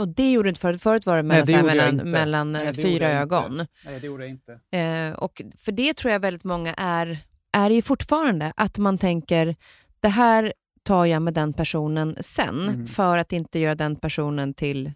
Och 0.00 0.08
det 0.08 0.32
gjorde 0.32 0.46
du 0.46 0.48
inte 0.48 0.60
förut. 0.60 0.82
Förut 0.82 1.06
var 1.06 1.16
det 1.16 1.22
mellan, 1.22 1.46
det 1.46 1.52
gjorde 1.52 1.66
jag 1.76 1.76
mellan, 1.94 2.10
mellan 2.10 2.52
Nej, 2.52 2.66
det 2.66 2.74
fyra 2.74 3.12
jag 3.12 3.22
inte. 3.22 3.36
ögon. 3.36 3.66
Nej, 3.84 4.00
det 4.00 4.06
gjorde 4.06 4.22
jag 4.26 4.30
inte. 4.30 4.52
Eh, 4.78 5.12
och 5.12 5.42
för 5.58 5.72
det 5.72 5.94
tror 5.96 6.12
jag 6.12 6.20
väldigt 6.20 6.44
många 6.44 6.74
är, 6.74 7.18
är 7.52 7.70
ju 7.70 7.82
fortfarande, 7.82 8.52
att 8.56 8.78
man 8.78 8.98
tänker 8.98 9.56
det 10.00 10.08
här 10.08 10.52
tar 10.82 11.06
jag 11.06 11.22
med 11.22 11.34
den 11.34 11.52
personen 11.52 12.16
sen, 12.20 12.60
Mm. 12.68 12.86
för 12.86 13.18
att 13.18 13.32
inte 13.32 13.58
göra 13.58 13.74
den 13.74 13.96
personen 13.96 14.54
till 14.54 14.92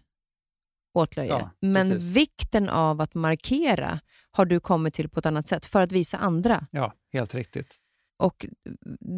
åtlöje. 0.97 1.29
Ja, 1.29 1.49
Men 1.61 1.89
precis. 1.89 2.15
vikten 2.15 2.69
av 2.69 3.01
att 3.01 3.13
markera 3.13 3.99
har 4.31 4.45
du 4.45 4.59
kommit 4.59 4.93
till 4.93 5.09
på 5.09 5.19
ett 5.19 5.25
annat 5.25 5.47
sätt, 5.47 5.65
för 5.65 5.81
att 5.81 5.91
visa 5.91 6.17
andra. 6.17 6.67
Ja, 6.71 6.93
helt 7.13 7.35
riktigt. 7.35 7.77
Och 8.19 8.45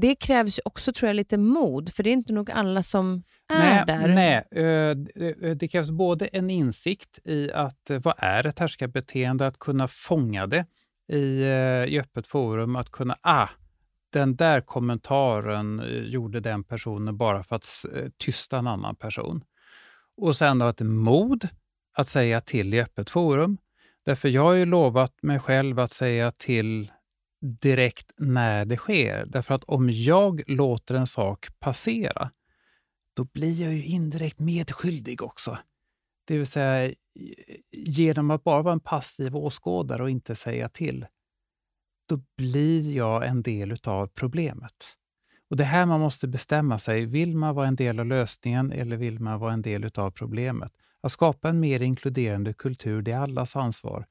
Det 0.01 0.15
krävs 0.15 0.59
också 0.65 0.93
tror 0.93 1.07
jag 1.07 1.15
lite 1.15 1.37
mod, 1.37 1.93
för 1.93 2.03
det 2.03 2.09
är 2.09 2.13
inte 2.13 2.33
nog 2.33 2.51
alla 2.51 2.83
som 2.83 3.23
är 3.49 3.59
nej, 3.59 3.83
där. 3.87 4.07
Nej, 4.07 5.55
det- 5.55 5.67
krävs 5.67 5.91
både 5.91 6.25
en 6.25 6.49
insikt 6.49 7.19
i 7.23 7.51
att 7.51 7.89
eh, 7.89 7.99
vad 7.99 8.13
är 8.17 8.47
ett 8.47 8.59
härskarbeteende, 8.59 9.47
att 9.47 9.59
kunna 9.59 9.87
fånga 9.87 10.47
det 10.47 10.65
i, 11.11 11.41
eh, 11.41 11.83
i 11.93 11.99
öppet 11.99 12.27
forum, 12.27 12.75
att 12.75 12.89
kunna, 12.89 13.15
ah, 13.21 13.47
den 14.13 14.35
där 14.35 14.61
kommentaren 14.61 15.79
eh, 15.79 15.85
gjorde 15.87 16.39
den 16.39 16.63
personen 16.63 17.17
bara 17.17 17.43
för 17.43 17.55
att 17.55 17.65
tysta 18.17 18.57
en 18.57 18.67
annan 18.67 18.95
person. 18.95 19.43
Och 20.17 20.35
sen 20.35 20.59
då 20.59 20.67
ett 20.67 20.79
mod 20.81 21.47
att 21.99 22.07
säga 22.07 22.41
till 22.41 22.73
i 22.73 22.81
öppet 22.81 23.09
forum. 23.09 23.57
Därför 24.05 24.29
jag 24.29 24.41
har 24.41 24.53
ju 24.53 24.65
lovat 24.65 25.23
mig 25.23 25.39
själv 25.39 25.79
att 25.79 25.91
säga 25.91 26.31
till 26.31 26.91
direkt 27.41 28.11
när 28.17 28.65
det 28.65 28.77
sker. 28.77 29.25
Därför 29.25 29.53
att 29.53 29.63
om 29.63 29.89
jag 29.89 30.43
låter 30.47 30.95
en 30.95 31.07
sak 31.07 31.47
passera 31.59 32.31
då 33.15 33.23
blir 33.23 33.61
jag 33.61 33.73
ju 33.73 33.83
indirekt 33.83 34.39
medskyldig 34.39 35.23
också. 35.23 35.57
Det 36.27 36.37
vill 36.37 36.47
säga, 36.47 36.93
genom 37.71 38.31
att 38.31 38.43
bara 38.43 38.61
vara 38.61 38.73
en 38.73 38.79
passiv 38.79 39.35
åskådare 39.35 40.03
och 40.03 40.09
inte 40.09 40.35
säga 40.35 40.69
till, 40.69 41.05
då 42.09 42.21
blir 42.37 42.95
jag 42.95 43.27
en 43.27 43.41
del 43.41 43.75
av 43.83 44.07
problemet. 44.07 44.73
Och 45.49 45.57
Det 45.57 45.63
här 45.63 45.85
man 45.85 45.99
måste 45.99 46.27
bestämma 46.27 46.79
sig. 46.79 47.05
Vill 47.05 47.37
man 47.37 47.55
vara 47.55 47.67
en 47.67 47.75
del 47.75 47.99
av 47.99 48.05
lösningen 48.05 48.71
eller 48.71 48.97
vill 48.97 49.19
man 49.19 49.39
vara 49.39 49.53
en 49.53 49.61
del 49.61 49.89
av 49.95 50.11
problemet? 50.11 50.71
Att 51.01 51.11
skapa 51.11 51.49
en 51.49 51.59
mer 51.59 51.81
inkluderande 51.81 52.53
kultur, 52.53 53.01
det 53.01 53.11
är 53.11 53.17
allas 53.19 53.55
ansvar 53.55 54.05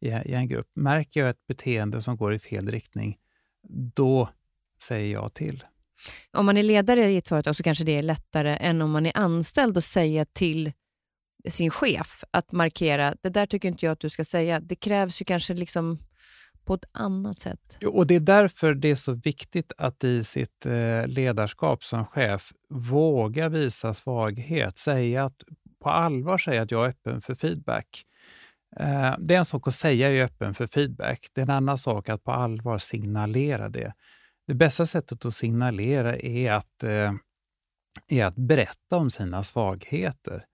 i, 0.00 0.10
en 0.10 0.48
grupp. 0.48 0.68
Märker 0.76 1.20
jag 1.20 1.30
ett 1.30 1.46
beteende 1.46 2.02
som 2.02 2.16
går 2.16 2.34
i 2.34 2.38
fel 2.38 2.70
riktning, 2.70 3.18
då 3.94 4.28
säger 4.82 5.12
jag 5.12 5.34
till. 5.34 5.64
Om 6.32 6.46
man 6.46 6.56
är 6.56 6.62
ledare 6.62 7.10
i 7.10 7.16
ett 7.16 7.28
företag 7.28 7.56
så 7.56 7.62
kanske 7.62 7.84
det 7.84 7.98
är 7.98 8.02
lättare 8.02 8.56
än 8.60 8.82
om 8.82 8.90
man 8.90 9.06
är 9.06 9.16
anställd 9.16 9.78
att 9.78 9.84
säga 9.84 10.24
till 10.24 10.72
sin 11.48 11.70
chef 11.70 12.24
att 12.30 12.52
markera, 12.52 13.14
det 13.22 13.28
där 13.28 13.46
tycker 13.46 13.68
inte 13.68 13.86
jag 13.86 13.92
att 13.92 14.00
du 14.00 14.10
ska 14.10 14.24
säga. 14.24 14.60
Det 14.60 14.76
krävs 14.76 15.20
ju 15.20 15.24
kanske 15.24 15.54
liksom 15.54 15.98
på 16.64 16.74
ett 16.74 16.84
annat 16.92 17.38
sätt. 17.38 17.78
Och 17.86 18.06
Det 18.06 18.14
är 18.14 18.20
därför 18.20 18.74
det 18.74 18.90
är 18.90 18.94
så 18.94 19.12
viktigt 19.12 19.72
att 19.76 20.04
i 20.04 20.24
sitt 20.24 20.66
eh, 20.66 21.06
ledarskap 21.06 21.84
som 21.84 22.06
chef 22.06 22.52
våga 22.68 23.48
visa 23.48 23.94
svaghet. 23.94 24.78
Säga 24.78 25.24
att, 25.24 25.44
på 25.80 25.88
allvar 25.88 26.38
säga 26.38 26.62
att 26.62 26.70
jag 26.70 26.84
är 26.84 26.88
öppen 26.88 27.20
för 27.20 27.34
feedback. 27.34 28.04
Eh, 28.76 29.14
det 29.18 29.34
är 29.34 29.38
en 29.38 29.44
sak 29.44 29.68
att 29.68 29.74
säga 29.74 30.06
att 30.06 30.12
jag 30.12 30.20
är 30.20 30.24
öppen 30.24 30.54
för 30.54 30.66
feedback. 30.66 31.28
Det 31.32 31.40
är 31.40 31.42
en 31.42 31.50
annan 31.50 31.78
sak 31.78 32.08
att 32.08 32.24
på 32.24 32.32
allvar 32.32 32.78
signalera 32.78 33.68
det. 33.68 33.92
Det 34.46 34.54
bästa 34.54 34.86
sättet 34.86 35.24
att 35.24 35.34
signalera 35.34 36.16
är 36.16 36.52
att, 36.52 36.84
eh, 36.84 37.12
är 38.08 38.24
att 38.24 38.36
berätta 38.36 38.96
om 38.96 39.10
sina 39.10 39.44
svagheter. 39.44 40.44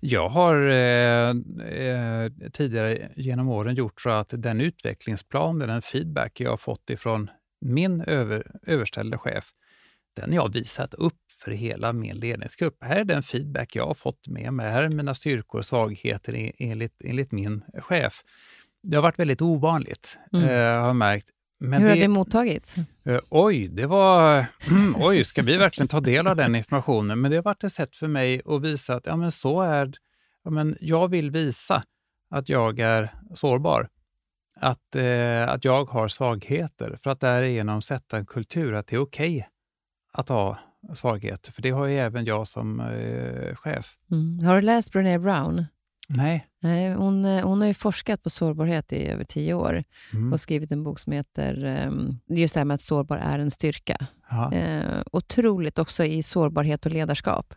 Jag 0.00 0.28
har 0.28 0.68
eh, 0.68 1.28
eh, 1.68 2.30
tidigare 2.52 3.12
genom 3.16 3.48
åren 3.48 3.74
gjort 3.74 4.00
så 4.00 4.10
att 4.10 4.34
den 4.36 4.60
utvecklingsplan, 4.60 5.58
den 5.58 5.82
feedback 5.82 6.40
jag 6.40 6.50
har 6.50 6.56
fått 6.56 6.90
ifrån 6.90 7.30
min 7.60 8.00
över, 8.00 8.46
överställde 8.62 9.18
chef, 9.18 9.50
den 10.16 10.30
har 10.30 10.36
jag 10.36 10.52
visat 10.52 10.94
upp 10.94 11.14
för 11.38 11.50
hela 11.50 11.92
min 11.92 12.16
ledningsgrupp. 12.16 12.76
Här 12.80 12.96
är 12.96 13.04
den 13.04 13.22
feedback 13.22 13.76
jag 13.76 13.86
har 13.86 13.94
fått 13.94 14.28
med 14.28 14.52
mig. 14.52 14.70
Här 14.70 14.82
är 14.82 14.88
mina 14.88 15.14
styrkor 15.14 15.58
och 15.58 15.64
svagheter 15.64 16.52
enligt, 16.58 17.02
enligt 17.04 17.32
min 17.32 17.64
chef. 17.78 18.22
Det 18.82 18.96
har 18.96 19.02
varit 19.02 19.18
väldigt 19.18 19.42
ovanligt, 19.42 20.18
mm. 20.32 20.48
eh, 20.48 20.82
har 20.82 20.94
märkt. 20.94 21.28
Men 21.60 21.80
Hur 21.80 21.88
det, 21.88 21.94
har 21.94 22.00
det 22.00 22.08
mottagits? 22.08 22.78
Uh, 23.08 23.18
oj, 23.28 23.68
det 23.68 23.86
var... 23.86 24.46
Mm, 24.70 24.94
oj, 24.96 25.24
ska 25.24 25.42
vi 25.42 25.56
verkligen 25.56 25.88
ta 25.88 26.00
del 26.00 26.26
av 26.26 26.36
den 26.36 26.54
informationen? 26.54 27.20
Men 27.20 27.30
det 27.30 27.36
har 27.36 27.42
varit 27.42 27.64
ett 27.64 27.72
sätt 27.72 27.96
för 27.96 28.08
mig 28.08 28.42
att 28.44 28.62
visa 28.62 28.94
att 28.94 29.06
ja, 29.06 29.16
men 29.16 29.32
så 29.32 29.62
är 29.62 29.92
ja, 30.44 30.50
men 30.50 30.76
Jag 30.80 31.08
vill 31.08 31.30
visa 31.30 31.84
att 32.30 32.48
jag 32.48 32.78
är 32.78 33.14
sårbar. 33.34 33.88
Att, 34.60 34.96
eh, 34.96 35.48
att 35.48 35.64
jag 35.64 35.84
har 35.84 36.08
svagheter 36.08 36.98
för 37.02 37.10
att 37.10 37.20
därigenom 37.20 37.82
sätta 37.82 38.16
en 38.16 38.26
kultur 38.26 38.74
att 38.74 38.86
det 38.86 38.96
är 38.96 39.00
okej 39.00 39.36
okay 39.36 39.44
att 40.12 40.28
ha 40.28 40.58
svagheter. 40.94 41.52
För 41.52 41.62
det 41.62 41.70
har 41.70 41.86
ju 41.86 41.98
även 41.98 42.24
jag 42.24 42.48
som 42.48 42.80
eh, 42.80 43.54
chef. 43.54 43.96
Mm. 44.10 44.46
Har 44.46 44.56
du 44.56 44.62
läst 44.62 44.92
Brené 44.92 45.18
Brown? 45.18 45.64
Nej. 46.08 46.46
Nej 46.60 46.92
hon, 46.92 47.24
eh, 47.24 47.46
hon 47.46 47.60
har 47.60 47.68
ju 47.68 47.74
forskat 47.74 48.22
på 48.22 48.30
sårbarhet 48.30 48.92
i 48.92 49.06
över 49.06 49.24
tio 49.24 49.54
år 49.54 49.84
mm. 50.12 50.32
och 50.32 50.40
skrivit 50.40 50.72
en 50.72 50.84
bok 50.84 50.98
som 50.98 51.12
heter 51.12 51.64
um, 51.86 52.20
just 52.28 52.54
det 52.54 52.60
här 52.60 52.64
med 52.64 52.74
att 52.74 52.80
sårbar 52.80 53.16
är 53.16 53.38
en 53.38 53.50
styrka. 53.50 54.06
Uh, 54.52 55.02
otroligt 55.12 55.78
också 55.78 56.04
i 56.04 56.22
sårbarhet 56.22 56.86
och 56.86 56.92
ledarskap. 56.92 57.54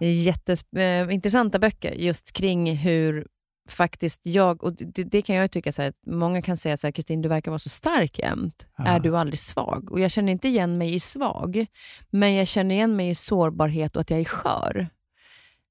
Jätteintressanta 0.00 1.58
uh, 1.58 1.60
böcker 1.60 1.92
just 1.92 2.32
kring 2.32 2.76
hur 2.76 3.26
faktiskt 3.70 4.20
jag, 4.22 4.64
och 4.64 4.72
det, 4.74 5.04
det 5.04 5.22
kan 5.22 5.36
jag 5.36 5.50
tycka, 5.50 5.72
så 5.72 5.82
här, 5.82 5.92
många 6.06 6.42
kan 6.42 6.56
säga 6.56 6.76
så 6.76 6.86
här, 6.86 6.92
Kristin, 6.92 7.22
du 7.22 7.28
verkar 7.28 7.50
vara 7.50 7.58
så 7.58 7.68
stark 7.68 8.18
jämt. 8.18 8.66
Är 8.76 9.00
du 9.00 9.16
aldrig 9.16 9.38
svag? 9.38 9.92
Och 9.92 10.00
Jag 10.00 10.10
känner 10.10 10.32
inte 10.32 10.48
igen 10.48 10.78
mig 10.78 10.94
i 10.94 11.00
svag, 11.00 11.66
men 12.10 12.34
jag 12.34 12.48
känner 12.48 12.74
igen 12.74 12.96
mig 12.96 13.08
i 13.08 13.14
sårbarhet 13.14 13.96
och 13.96 14.00
att 14.00 14.10
jag 14.10 14.20
är 14.20 14.24
skör. 14.24 14.88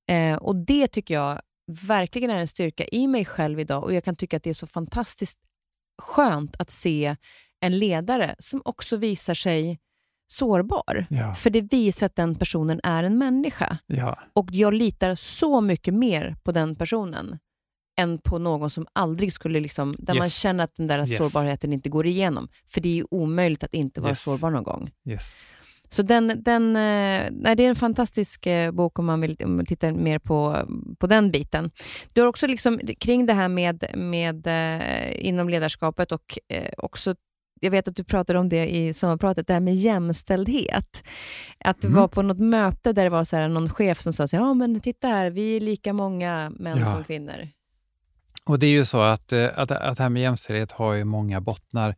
Eh, 0.09 0.35
och 0.35 0.55
Det 0.55 0.87
tycker 0.87 1.13
jag 1.13 1.41
verkligen 1.87 2.29
är 2.29 2.39
en 2.39 2.47
styrka 2.47 2.85
i 2.85 3.07
mig 3.07 3.25
själv 3.25 3.59
idag 3.59 3.83
och 3.83 3.93
jag 3.93 4.03
kan 4.03 4.15
tycka 4.15 4.37
att 4.37 4.43
det 4.43 4.49
är 4.49 4.53
så 4.53 4.67
fantastiskt 4.67 5.39
skönt 6.01 6.55
att 6.59 6.71
se 6.71 7.15
en 7.59 7.79
ledare 7.79 8.35
som 8.39 8.61
också 8.65 8.97
visar 8.97 9.33
sig 9.33 9.79
sårbar. 10.27 11.05
Ja. 11.09 11.35
För 11.35 11.49
det 11.49 11.61
visar 11.61 12.05
att 12.05 12.15
den 12.15 12.35
personen 12.35 12.79
är 12.83 13.03
en 13.03 13.17
människa. 13.17 13.77
Ja. 13.87 14.19
Och 14.33 14.47
jag 14.51 14.73
litar 14.73 15.15
så 15.15 15.61
mycket 15.61 15.93
mer 15.93 16.35
på 16.43 16.51
den 16.51 16.75
personen 16.75 17.39
än 17.97 18.17
på 18.17 18.37
någon 18.37 18.69
som 18.69 18.87
aldrig 18.93 19.33
skulle, 19.33 19.59
liksom, 19.59 19.95
där 19.97 20.13
yes. 20.13 20.19
man 20.19 20.29
känner 20.29 20.63
att 20.63 20.75
den 20.75 20.87
där 20.87 20.99
yes. 20.99 21.17
sårbarheten 21.17 21.73
inte 21.73 21.89
går 21.89 22.05
igenom. 22.05 22.47
För 22.67 22.81
det 22.81 22.89
är 22.89 22.93
ju 22.93 23.05
omöjligt 23.11 23.63
att 23.63 23.73
inte 23.73 24.01
vara 24.01 24.11
yes. 24.11 24.21
sårbar 24.21 24.51
någon 24.51 24.63
gång. 24.63 24.91
Yes. 25.09 25.47
Så 25.89 26.01
den, 26.01 26.43
den, 26.43 26.75
eh, 26.75 27.29
nej, 27.31 27.55
det 27.55 27.65
är 27.65 27.69
en 27.69 27.75
fantastisk 27.75 28.45
eh, 28.45 28.71
bok 28.71 28.99
om 28.99 29.05
man 29.05 29.21
vill, 29.21 29.37
om 29.43 29.55
man 29.55 29.65
tittar 29.65 29.91
mer 29.91 30.19
på, 30.19 30.67
på 30.99 31.07
den 31.07 31.31
biten. 31.31 31.71
Du 32.13 32.21
har 32.21 32.27
också 32.27 32.47
liksom, 32.47 32.79
kring 32.99 33.25
det 33.25 33.33
här 33.33 33.49
med, 33.49 33.85
med 33.95 34.47
eh, 34.47 35.27
inom 35.27 35.49
ledarskapet 35.49 36.11
och 36.11 36.39
också 36.77 37.15
jag 37.59 37.71
vet 37.71 37.87
att 37.87 37.95
du 37.95 38.03
pratade 38.03 38.39
om 38.39 38.49
det 38.49 38.75
i 38.75 38.93
sommarpratet, 38.93 39.47
det 39.47 39.53
här 39.53 39.59
med 39.59 39.75
jämställdhet. 39.75 41.07
Att 41.59 41.81
du 41.81 41.87
mm. 41.87 41.99
var 41.99 42.07
på 42.07 42.21
något 42.21 42.39
möte 42.39 42.93
där 42.93 43.03
det 43.03 43.09
var 43.09 43.23
så 43.23 43.35
här, 43.35 43.47
någon 43.47 43.69
chef 43.69 43.99
som 43.99 44.13
sa 44.13 44.27
så 44.27 44.37
här, 44.37 44.43
ja 44.43 44.53
men 44.53 44.79
titta 44.79 45.07
här, 45.07 45.29
vi 45.29 45.55
är 45.55 45.59
lika 45.59 45.93
många 45.93 46.51
män 46.59 46.77
ja. 46.79 46.85
som 46.85 47.03
kvinnor. 47.03 47.47
Och 48.47 48.59
Det 48.59 48.67
är 48.67 48.71
ju 48.71 48.85
så 48.85 49.01
att, 49.01 49.33
eh, 49.33 49.49
att, 49.55 49.71
att 49.71 49.97
det 49.97 50.03
här 50.03 50.09
med 50.09 50.21
jämställdhet 50.21 50.71
har 50.71 50.93
ju 50.93 51.03
många 51.03 51.41
bottnar. 51.41 51.95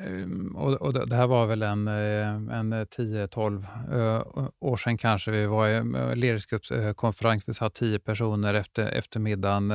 Ehm, 0.00 0.56
och, 0.56 0.72
och, 0.72 1.08
det 1.08 1.16
här 1.16 1.26
var 1.26 1.46
väl 1.46 1.62
en, 1.62 1.88
eh, 1.88 2.58
en 2.58 2.72
eh, 2.72 2.84
10-12 2.84 4.52
år 4.60 4.76
sedan 4.76 4.98
kanske. 4.98 5.30
Vi 5.30 5.46
var 5.46 5.68
i 5.68 5.74
en 5.74 5.92
ledarskapskonferens, 6.14 7.48
vi 7.48 7.54
satt 7.54 7.74
tio 7.74 7.98
personer 7.98 8.54
efter 8.54 8.86
eftermiddagen 8.86 9.70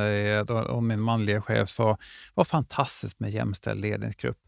och 0.48 0.82
min 0.82 1.00
manliga 1.00 1.42
chef 1.42 1.68
sa 1.68 1.98
vad 2.34 2.46
fantastiskt 2.46 3.20
med 3.20 3.30
jämställd 3.30 3.80
ledningsgrupp. 3.80 4.38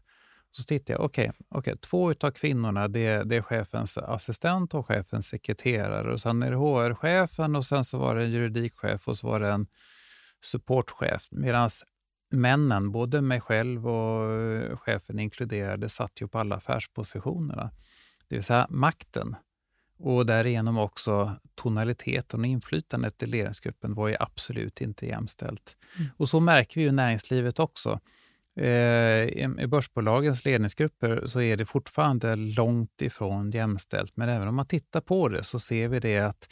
Så 0.51 0.63
tittade 0.63 0.93
jag, 0.93 1.05
okej, 1.05 1.31
okay, 1.49 1.59
okay, 1.59 1.75
två 1.75 2.13
av 2.21 2.31
kvinnorna 2.31 2.87
det, 2.87 3.23
det, 3.23 3.35
är 3.35 3.41
chefens 3.41 3.97
assistent 3.97 4.73
och 4.73 4.87
chefens 4.87 5.27
sekreterare 5.27 6.13
och 6.13 6.21
sen 6.21 6.43
är 6.43 6.51
det 6.51 6.57
HR-chefen 6.57 7.55
och 7.55 7.65
sen 7.65 7.85
så 7.85 7.97
var 7.97 8.15
det 8.15 8.23
en 8.23 8.31
juridikchef 8.31 9.07
och 9.07 9.17
så 9.17 9.27
var 9.27 9.39
det 9.39 9.51
en 9.51 9.67
supportchef. 10.41 11.27
Medan 11.31 11.69
männen, 12.31 12.91
både 12.91 13.21
mig 13.21 13.41
själv 13.41 13.87
och 13.87 14.33
eh, 14.33 14.77
chefen 14.77 15.19
inkluderade, 15.19 15.89
satt 15.89 16.21
ju 16.21 16.27
på 16.27 16.39
alla 16.39 16.55
affärspositionerna. 16.55 17.71
Det 18.27 18.35
vill 18.35 18.43
säga 18.43 18.67
makten 18.69 19.35
och 20.03 20.25
därigenom 20.25 20.77
också 20.77 21.35
tonaliteten 21.55 22.39
och 22.39 22.45
inflytandet 22.45 23.23
i 23.23 23.25
ledningsgruppen 23.25 23.93
var 23.93 24.07
ju 24.07 24.15
absolut 24.19 24.81
inte 24.81 25.05
jämställt. 25.05 25.77
Mm. 25.99 26.11
Och 26.17 26.29
så 26.29 26.39
märker 26.39 26.81
vi 26.81 26.85
ju 26.85 26.91
näringslivet 26.91 27.59
också. 27.59 27.99
Eh, 28.55 28.65
I 28.65 29.65
börsbolagens 29.67 30.45
ledningsgrupper 30.45 31.23
så 31.25 31.41
är 31.41 31.57
det 31.57 31.65
fortfarande 31.65 32.35
långt 32.35 33.01
ifrån 33.01 33.51
jämställt, 33.51 34.17
men 34.17 34.29
även 34.29 34.47
om 34.47 34.55
man 34.55 34.65
tittar 34.65 35.01
på 35.01 35.29
det 35.29 35.43
så 35.43 35.59
ser 35.59 35.87
vi 35.87 35.99
det 35.99 36.19
att 36.19 36.49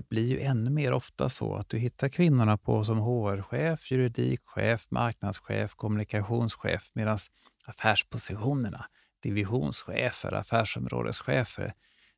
det 0.00 0.08
blir 0.08 0.26
ju 0.26 0.40
ännu 0.40 0.70
mer 0.70 0.92
ofta 0.92 1.28
så 1.28 1.54
att 1.54 1.68
du 1.68 1.78
hittar 1.78 2.08
kvinnorna 2.08 2.56
på 2.56 2.84
som 2.84 2.98
HR-chef, 2.98 3.90
juridikchef, 3.90 4.86
marknadschef, 4.90 5.74
kommunikationschef 5.74 6.90
medan 6.94 7.18
affärspositionerna, 7.64 8.84
divisionschefer, 9.22 10.32
affärsområdeschefer, 10.32 11.72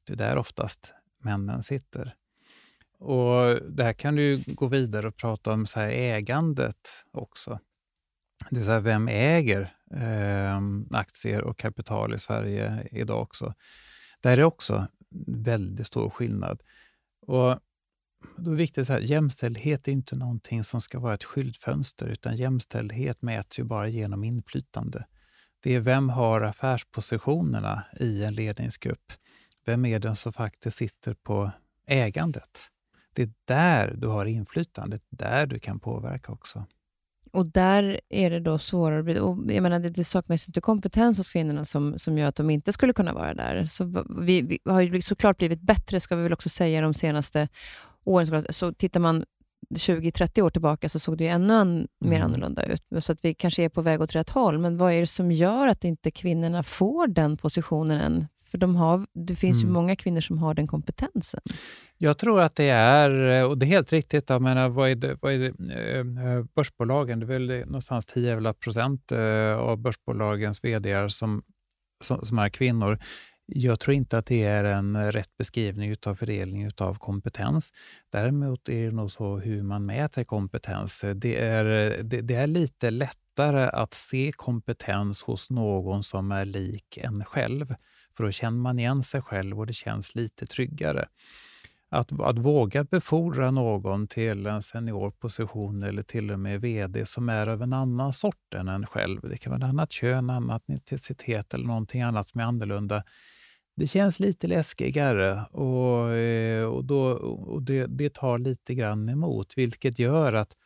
det 0.04 0.12
är 0.12 0.16
där 0.16 0.38
oftast 0.38 0.94
männen 1.18 1.62
sitter. 1.62 2.14
Och 2.98 3.62
Det 3.72 3.84
här 3.84 3.92
kan 3.92 4.16
du 4.16 4.42
gå 4.46 4.66
vidare 4.66 5.08
och 5.08 5.16
prata 5.16 5.52
om 5.52 5.66
så 5.66 5.80
här 5.80 5.88
ägandet 5.88 7.04
också. 7.12 7.58
Det 8.50 8.60
är 8.60 8.64
så 8.64 8.72
här, 8.72 8.80
vem 8.80 9.08
äger 9.08 9.60
eh, 9.90 10.60
aktier 10.90 11.44
och 11.44 11.58
kapital 11.58 12.14
i 12.14 12.18
Sverige 12.18 12.88
idag 12.90 13.22
också? 13.22 13.54
Där 14.20 14.38
är 14.38 14.44
också 14.44 14.86
väldigt 15.26 15.86
stor 15.86 16.10
skillnad. 16.10 16.62
Och 17.26 17.58
då 18.36 18.50
är 18.50 18.54
det 18.54 18.62
viktigt 18.62 18.90
att 18.90 19.02
jämställdhet 19.02 19.88
är 19.88 19.92
inte 19.92 20.16
någonting 20.16 20.64
som 20.64 20.80
ska 20.80 20.98
vara 20.98 21.14
ett 21.14 21.24
skyltfönster, 21.24 22.06
utan 22.06 22.36
jämställdhet 22.36 23.22
mäts 23.22 23.58
ju 23.58 23.64
bara 23.64 23.88
genom 23.88 24.24
inflytande. 24.24 25.06
Det 25.62 25.74
är 25.74 25.80
vem 25.80 26.08
har 26.08 26.40
affärspositionerna 26.40 27.84
i 28.00 28.24
en 28.24 28.34
ledningsgrupp? 28.34 29.12
Vem 29.64 29.84
är 29.84 29.98
den 29.98 30.16
som 30.16 30.32
faktiskt 30.32 30.76
sitter 30.76 31.14
på 31.14 31.50
ägandet? 31.86 32.68
Det 33.14 33.22
är 33.22 33.32
där 33.44 33.94
du 33.94 34.06
har 34.06 34.26
inflytandet, 34.26 35.02
där 35.10 35.46
du 35.46 35.58
kan 35.58 35.80
påverka 35.80 36.32
också. 36.32 36.66
Och 37.32 37.46
där 37.46 38.00
är 38.08 38.30
det 38.30 38.40
då 38.40 38.58
svårare. 38.58 39.20
Och 39.20 39.52
jag 39.52 39.62
menar, 39.62 39.78
det, 39.78 39.88
det 39.88 40.04
saknas 40.04 40.48
inte 40.48 40.60
kompetens 40.60 41.18
hos 41.18 41.30
kvinnorna 41.30 41.64
som, 41.64 41.98
som 41.98 42.18
gör 42.18 42.28
att 42.28 42.36
de 42.36 42.50
inte 42.50 42.72
skulle 42.72 42.92
kunna 42.92 43.12
vara 43.12 43.34
där. 43.34 43.64
Så 43.64 44.04
vi, 44.20 44.42
vi 44.42 44.58
har 44.64 44.80
ju 44.80 45.02
såklart 45.02 45.38
blivit 45.38 45.60
bättre, 45.60 46.00
ska 46.00 46.16
vi 46.16 46.22
väl 46.22 46.32
också 46.32 46.48
säga, 46.48 46.80
de 46.80 46.94
senaste 46.94 47.48
åren. 48.04 48.46
Så 48.50 48.72
tittar 48.72 49.00
man 49.00 49.24
20-30 49.74 50.42
år 50.42 50.50
tillbaka 50.50 50.88
så 50.88 50.98
såg 50.98 51.18
det 51.18 51.24
ju 51.24 51.30
ännu 51.30 51.54
an, 51.54 51.88
mer 52.00 52.16
mm. 52.16 52.22
annorlunda 52.22 52.64
ut. 52.64 52.82
Så 52.98 53.12
att 53.12 53.24
vi 53.24 53.34
kanske 53.34 53.62
är 53.62 53.68
på 53.68 53.82
väg 53.82 54.00
åt 54.00 54.14
rätt 54.14 54.30
håll. 54.30 54.58
Men 54.58 54.76
vad 54.76 54.92
är 54.92 55.00
det 55.00 55.06
som 55.06 55.32
gör 55.32 55.66
att 55.68 55.84
inte 55.84 56.10
kvinnorna 56.10 56.62
får 56.62 57.06
den 57.06 57.36
positionen 57.36 58.00
än? 58.00 58.26
För 58.46 58.58
de 58.58 58.76
har, 58.76 59.06
det 59.12 59.34
finns 59.34 59.62
mm. 59.62 59.68
ju 59.68 59.72
många 59.72 59.96
kvinnor 59.96 60.20
som 60.20 60.38
har 60.38 60.54
den 60.54 60.66
kompetensen. 60.66 61.40
Jag 61.98 62.18
tror 62.18 62.40
att 62.40 62.56
det 62.56 62.68
är, 62.68 63.44
och 63.44 63.58
det 63.58 63.66
är 63.66 63.68
helt 63.68 63.92
riktigt, 63.92 64.30
jag 64.30 64.42
menar, 64.42 64.68
vad 64.68 64.90
är 64.90 64.94
det, 64.94 65.16
vad 65.20 65.32
är 65.32 65.38
det, 65.38 65.98
eh, 65.98 66.44
börsbolagen, 66.54 67.20
det 67.20 67.26
är 67.26 67.38
väl 67.38 67.48
någonstans 67.66 68.06
10 68.06 68.54
procent 68.54 69.12
eh, 69.12 69.56
av 69.58 69.78
börsbolagens 69.78 70.64
vd 70.64 71.08
som, 71.10 71.42
som, 72.00 72.24
som 72.24 72.38
är 72.38 72.48
kvinnor. 72.48 72.98
Jag 73.54 73.80
tror 73.80 73.94
inte 73.94 74.18
att 74.18 74.26
det 74.26 74.44
är 74.44 74.64
en 74.64 75.12
rätt 75.12 75.36
beskrivning 75.38 75.94
av 76.06 76.14
fördelning 76.14 76.70
av 76.78 76.94
kompetens. 76.94 77.72
Däremot 78.10 78.68
är 78.68 78.84
det 78.84 78.92
nog 78.92 79.10
så 79.10 79.36
hur 79.38 79.62
man 79.62 79.86
mäter 79.86 80.24
kompetens. 80.24 81.04
Det 81.14 81.40
är, 81.40 81.64
det, 82.02 82.20
det 82.20 82.34
är 82.34 82.46
lite 82.46 82.90
lättare 82.90 83.68
att 83.68 83.94
se 83.94 84.32
kompetens 84.36 85.22
hos 85.22 85.50
någon 85.50 86.02
som 86.02 86.32
är 86.32 86.44
lik 86.44 86.96
en 86.96 87.24
själv. 87.24 87.74
För 88.16 88.24
då 88.24 88.30
känner 88.30 88.58
man 88.58 88.78
igen 88.78 89.02
sig 89.02 89.22
själv 89.22 89.58
och 89.58 89.66
det 89.66 89.72
känns 89.72 90.14
lite 90.14 90.46
tryggare. 90.46 91.08
Att, 91.88 92.20
att 92.20 92.38
våga 92.38 92.84
befordra 92.84 93.50
någon 93.50 94.06
till 94.06 94.46
en 94.46 94.62
seniorposition 94.62 95.82
eller 95.82 96.02
till 96.02 96.30
och 96.30 96.40
med 96.40 96.60
VD 96.60 97.06
som 97.06 97.28
är 97.28 97.46
av 97.46 97.62
en 97.62 97.72
annan 97.72 98.12
sort 98.12 98.54
än 98.54 98.68
en 98.68 98.86
själv. 98.86 99.20
Det 99.28 99.36
kan 99.36 99.50
vara 99.50 99.62
ett 99.62 99.68
annat 99.68 99.92
kön, 99.92 100.30
annat 100.30 100.62
etnicitet 100.68 101.54
eller 101.54 101.66
någonting 101.66 102.02
annat 102.02 102.28
som 102.28 102.40
är 102.40 102.44
annorlunda 102.44 103.04
det 103.74 103.86
känns 103.86 104.20
lite 104.20 104.46
läskigare 104.46 105.44
och, 105.44 106.10
eh, 106.10 106.64
och, 106.64 106.84
då, 106.84 107.10
och 107.12 107.62
det, 107.62 107.86
det 107.86 108.14
tar 108.14 108.38
lite 108.38 108.74
grann 108.74 109.08
emot, 109.08 109.54
vilket 109.56 109.98
gör 109.98 110.32
att, 110.32 110.56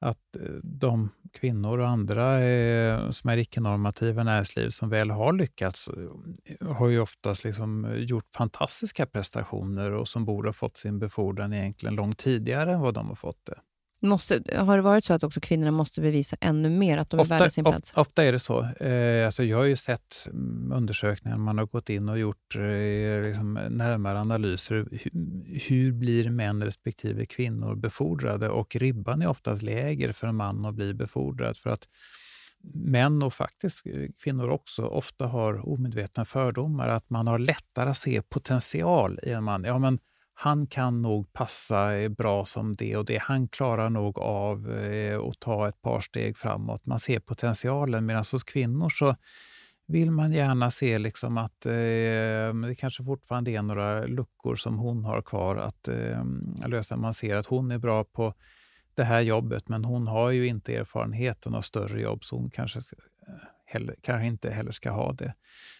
att 0.00 0.36
eh, 0.36 0.52
de 0.62 1.10
kvinnor 1.32 1.78
och 1.78 1.88
andra 1.88 2.44
eh, 2.44 3.10
som 3.10 3.30
är 3.30 3.36
icke-normativa 3.36 4.22
i 4.22 4.24
näringslivet 4.24 4.74
som 4.74 4.88
väl 4.88 5.10
har 5.10 5.32
lyckats 5.32 5.90
har 6.60 6.88
ju 6.88 7.00
oftast 7.00 7.44
liksom 7.44 7.94
gjort 7.98 8.28
fantastiska 8.34 9.06
prestationer 9.06 9.90
och 9.90 10.08
som 10.08 10.24
borde 10.24 10.48
ha 10.48 10.52
fått 10.52 10.76
sin 10.76 10.98
befordran 10.98 11.52
egentligen 11.52 11.94
långt 11.94 12.18
tidigare 12.18 12.72
än 12.72 12.80
vad 12.80 12.94
de 12.94 13.08
har 13.08 13.14
fått 13.14 13.46
det. 13.46 13.58
Måste, 14.00 14.42
har 14.56 14.76
det 14.76 14.82
varit 14.82 15.04
så 15.04 15.14
att 15.14 15.22
också 15.22 15.40
kvinnorna 15.40 15.70
måste 15.70 16.00
bevisa 16.00 16.36
ännu 16.40 16.70
mer 16.70 16.98
att 16.98 17.10
de 17.10 17.20
ofta, 17.20 17.34
är 17.34 17.38
värda 17.38 17.50
sin 17.50 17.64
plats? 17.64 17.90
Ofta, 17.90 18.00
ofta 18.00 18.24
är 18.24 18.32
det 18.32 18.38
så. 18.38 18.64
Eh, 18.64 19.26
alltså 19.26 19.44
jag 19.44 19.56
har 19.56 19.64
ju 19.64 19.76
sett 19.76 20.26
mm, 20.26 20.72
undersökningar, 20.72 21.36
man 21.36 21.58
har 21.58 21.66
gått 21.66 21.90
in 21.90 22.08
och 22.08 22.18
gjort 22.18 22.56
eh, 22.56 23.26
liksom 23.26 23.58
närmare 23.70 24.18
analyser. 24.20 24.74
Hur, 24.74 24.98
hur, 25.68 25.92
blir 25.92 26.30
män 26.30 26.64
respektive 26.64 27.26
kvinnor 27.26 27.74
befordrade? 27.74 28.48
Och 28.48 28.76
ribban 28.76 29.22
är 29.22 29.28
oftast 29.28 29.62
lägre 29.62 30.12
för 30.12 30.26
en 30.26 30.36
man 30.36 30.64
att 30.64 30.74
bli 30.74 30.94
befordrad. 30.94 31.56
För 31.56 31.70
att 31.70 31.88
män 32.74 33.22
och 33.22 33.34
faktiskt 33.34 33.86
eh, 33.86 33.92
kvinnor 34.22 34.48
också 34.48 34.86
ofta 34.86 35.26
har 35.26 35.68
omedvetna 35.68 36.24
fördomar. 36.24 36.88
Att 36.88 37.10
man 37.10 37.26
har 37.26 37.38
lättare 37.38 37.90
att 37.90 37.96
se 37.96 38.22
potential 38.22 39.20
i 39.22 39.30
en 39.30 39.44
man. 39.44 39.64
Ja, 39.64 39.78
men 39.78 39.98
han 40.38 40.66
kan 40.66 41.02
nog 41.02 41.32
passa 41.32 41.96
eh, 41.96 42.08
bra 42.08 42.44
som 42.44 42.76
det 42.76 42.96
och 42.96 43.04
det. 43.04 43.22
Han 43.22 43.48
klarar 43.48 43.90
nog 43.90 44.18
av 44.18 44.70
eh, 44.70 45.20
att 45.20 45.40
ta 45.40 45.68
ett 45.68 45.82
par 45.82 46.00
steg 46.00 46.36
framåt. 46.36 46.86
Man 46.86 47.00
ser 47.00 47.18
potentialen. 47.18 48.06
Medan 48.06 48.24
hos 48.32 48.44
kvinnor 48.44 48.88
så 48.88 49.16
vill 49.86 50.10
man 50.10 50.32
gärna 50.32 50.70
se 50.70 50.98
liksom 50.98 51.38
att 51.38 51.66
eh, 51.66 51.72
det 52.68 52.76
kanske 52.78 53.04
fortfarande 53.04 53.50
är 53.50 53.62
några 53.62 54.06
luckor 54.06 54.54
som 54.54 54.78
hon 54.78 55.04
har 55.04 55.22
kvar 55.22 55.56
att 55.56 55.88
eh, 55.88 56.24
lösa. 56.66 56.96
Man 56.96 57.14
ser 57.14 57.36
att 57.36 57.46
hon 57.46 57.70
är 57.70 57.78
bra 57.78 58.04
på 58.04 58.34
det 58.94 59.04
här 59.04 59.20
jobbet, 59.20 59.68
men 59.68 59.84
hon 59.84 60.06
har 60.06 60.30
ju 60.30 60.46
inte 60.46 60.76
erfarenheten 60.76 61.54
av 61.54 61.62
större 61.62 62.00
jobb, 62.00 62.24
så 62.24 62.36
hon 62.36 62.50
kanske, 62.50 62.78
eh, 62.78 63.34
heller, 63.64 63.96
kanske 64.00 64.26
inte 64.26 64.50
heller 64.50 64.72
ska 64.72 64.90
ha 64.90 65.12
det. 65.12 65.34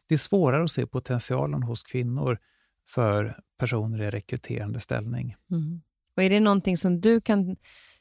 Det 0.07 0.14
är 0.14 0.18
svårare 0.18 0.64
att 0.64 0.70
se 0.70 0.86
potentialen 0.86 1.62
hos 1.62 1.82
kvinnor 1.82 2.38
för 2.89 3.39
personer 3.59 4.03
i 4.03 4.11
rekryterande 4.11 4.80
ställning. 4.80 5.37
Mm. 5.51 5.80
Och 6.16 6.22
Är 6.22 6.30
det 6.30 6.41
någonting 6.41 6.76
som 6.76 7.01
du 7.01 7.20
kan 7.20 7.57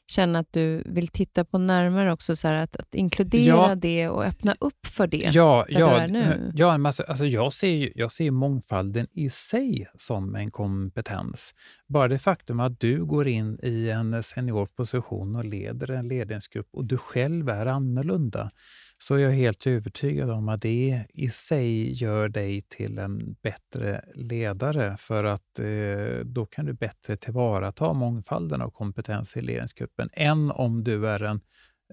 känna 0.06 0.38
att 0.38 0.52
du 0.52 0.82
vill 0.86 1.08
titta 1.08 1.44
på 1.44 1.58
närmare 1.58 2.12
också, 2.12 2.36
så 2.36 2.48
att, 2.48 2.76
att, 2.76 2.94
inkludera 2.94 3.46
ja. 3.46 3.74
det 3.74 4.08
och 4.08 4.24
öppna 4.24 4.56
upp 4.60 4.86
för 4.86 5.06
det? 5.06 5.30
Ja, 5.32 5.66
ja, 5.68 6.08
ja 6.54 6.86
alltså, 6.86 7.02
alltså 7.02 7.24
jag, 7.24 7.52
ser, 7.52 7.92
jag 7.94 8.12
ser 8.12 8.30
mångfalden 8.30 9.06
i 9.12 9.30
sig 9.30 9.88
som 9.94 10.34
en 10.34 10.50
kompetens. 10.50 11.54
Bara 11.86 12.08
det 12.08 12.18
faktum 12.18 12.60
att 12.60 12.80
du 12.80 13.04
går 13.04 13.28
in 13.28 13.58
i 13.62 13.90
en 13.90 14.22
seniorposition 14.22 15.36
och 15.36 15.44
leder 15.44 15.90
en 15.90 16.08
ledningsgrupp 16.08 16.68
och 16.72 16.84
du 16.84 16.98
själv 16.98 17.48
är 17.48 17.66
annorlunda, 17.66 18.50
så 18.98 19.14
är 19.14 19.18
jag 19.18 19.30
helt 19.30 19.66
övertygad 19.66 20.30
om 20.30 20.48
att 20.48 20.62
det 20.62 21.06
i 21.08 21.28
sig 21.28 21.92
gör 21.92 22.28
dig 22.28 22.60
till 22.60 22.98
en 22.98 23.36
bättre 23.42 24.04
ledare 24.14 24.96
för 24.96 25.24
att 25.24 25.58
eh, 25.58 26.24
då 26.24 26.46
kan 26.46 26.66
du 26.66 26.72
bättre 26.72 27.16
tillvarata 27.16 27.92
mångfalden 27.92 28.62
av 28.62 28.70
kompetens 28.70 29.36
i 29.36 29.40
ledningsgruppen 29.40 30.08
än 30.12 30.50
om 30.50 30.84
du 30.84 31.08
är 31.08 31.22
en 31.22 31.40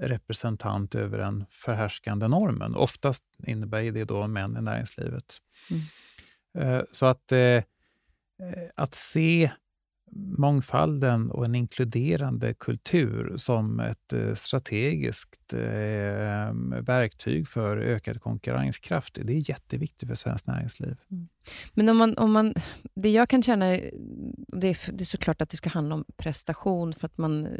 representant 0.02 0.96
över 0.96 1.18
den 1.18 1.46
förhärskande 1.52 2.28
normen. 2.28 2.76
Oftast 2.76 3.24
innebär 3.48 3.92
det 3.92 4.06
då 4.06 4.28
män 4.28 4.58
i 4.58 4.62
näringslivet. 4.62 5.38
Mm. 5.70 6.78
Eh, 6.78 6.84
så 6.92 7.06
att, 7.06 7.32
eh, 7.32 7.40
eh 7.40 7.64
att 8.76 8.94
se 8.94 9.52
mångfalden 10.16 11.32
och 11.32 11.46
en 11.46 11.56
inkluderande 11.56 12.54
kultur 12.54 13.34
som 13.38 13.80
ett 13.80 14.14
eh, 14.14 14.34
strategiskt 14.34 15.54
eh, 15.54 16.54
verktyg 16.82 17.48
för 17.48 17.78
ökad 17.78 18.22
konkurrenskraft. 18.22 19.18
Det 19.24 19.34
är 19.34 19.50
jätteviktigt 19.50 20.10
för 20.10 20.16
svenskt 20.16 20.48
näringsliv. 20.48 20.96
Mm. 21.12 21.28
Men 21.74 21.90
om 21.90 21.98
man, 21.98 22.18
om 22.18 22.32
man, 22.32 22.54
det 22.96 23.10
jag 23.10 23.30
kan 23.30 23.44
känna, 23.44 23.66
det 24.48 24.68
är, 24.68 24.92
det 24.92 25.04
är 25.04 25.06
såklart 25.06 25.42
att 25.42 25.50
det 25.50 25.58
ska 25.58 25.70
handla 25.70 25.96
om 25.96 26.06
prestation 26.18 26.94
för 26.94 27.06
att 27.06 27.18
man 27.18 27.46
eh, 27.46 27.52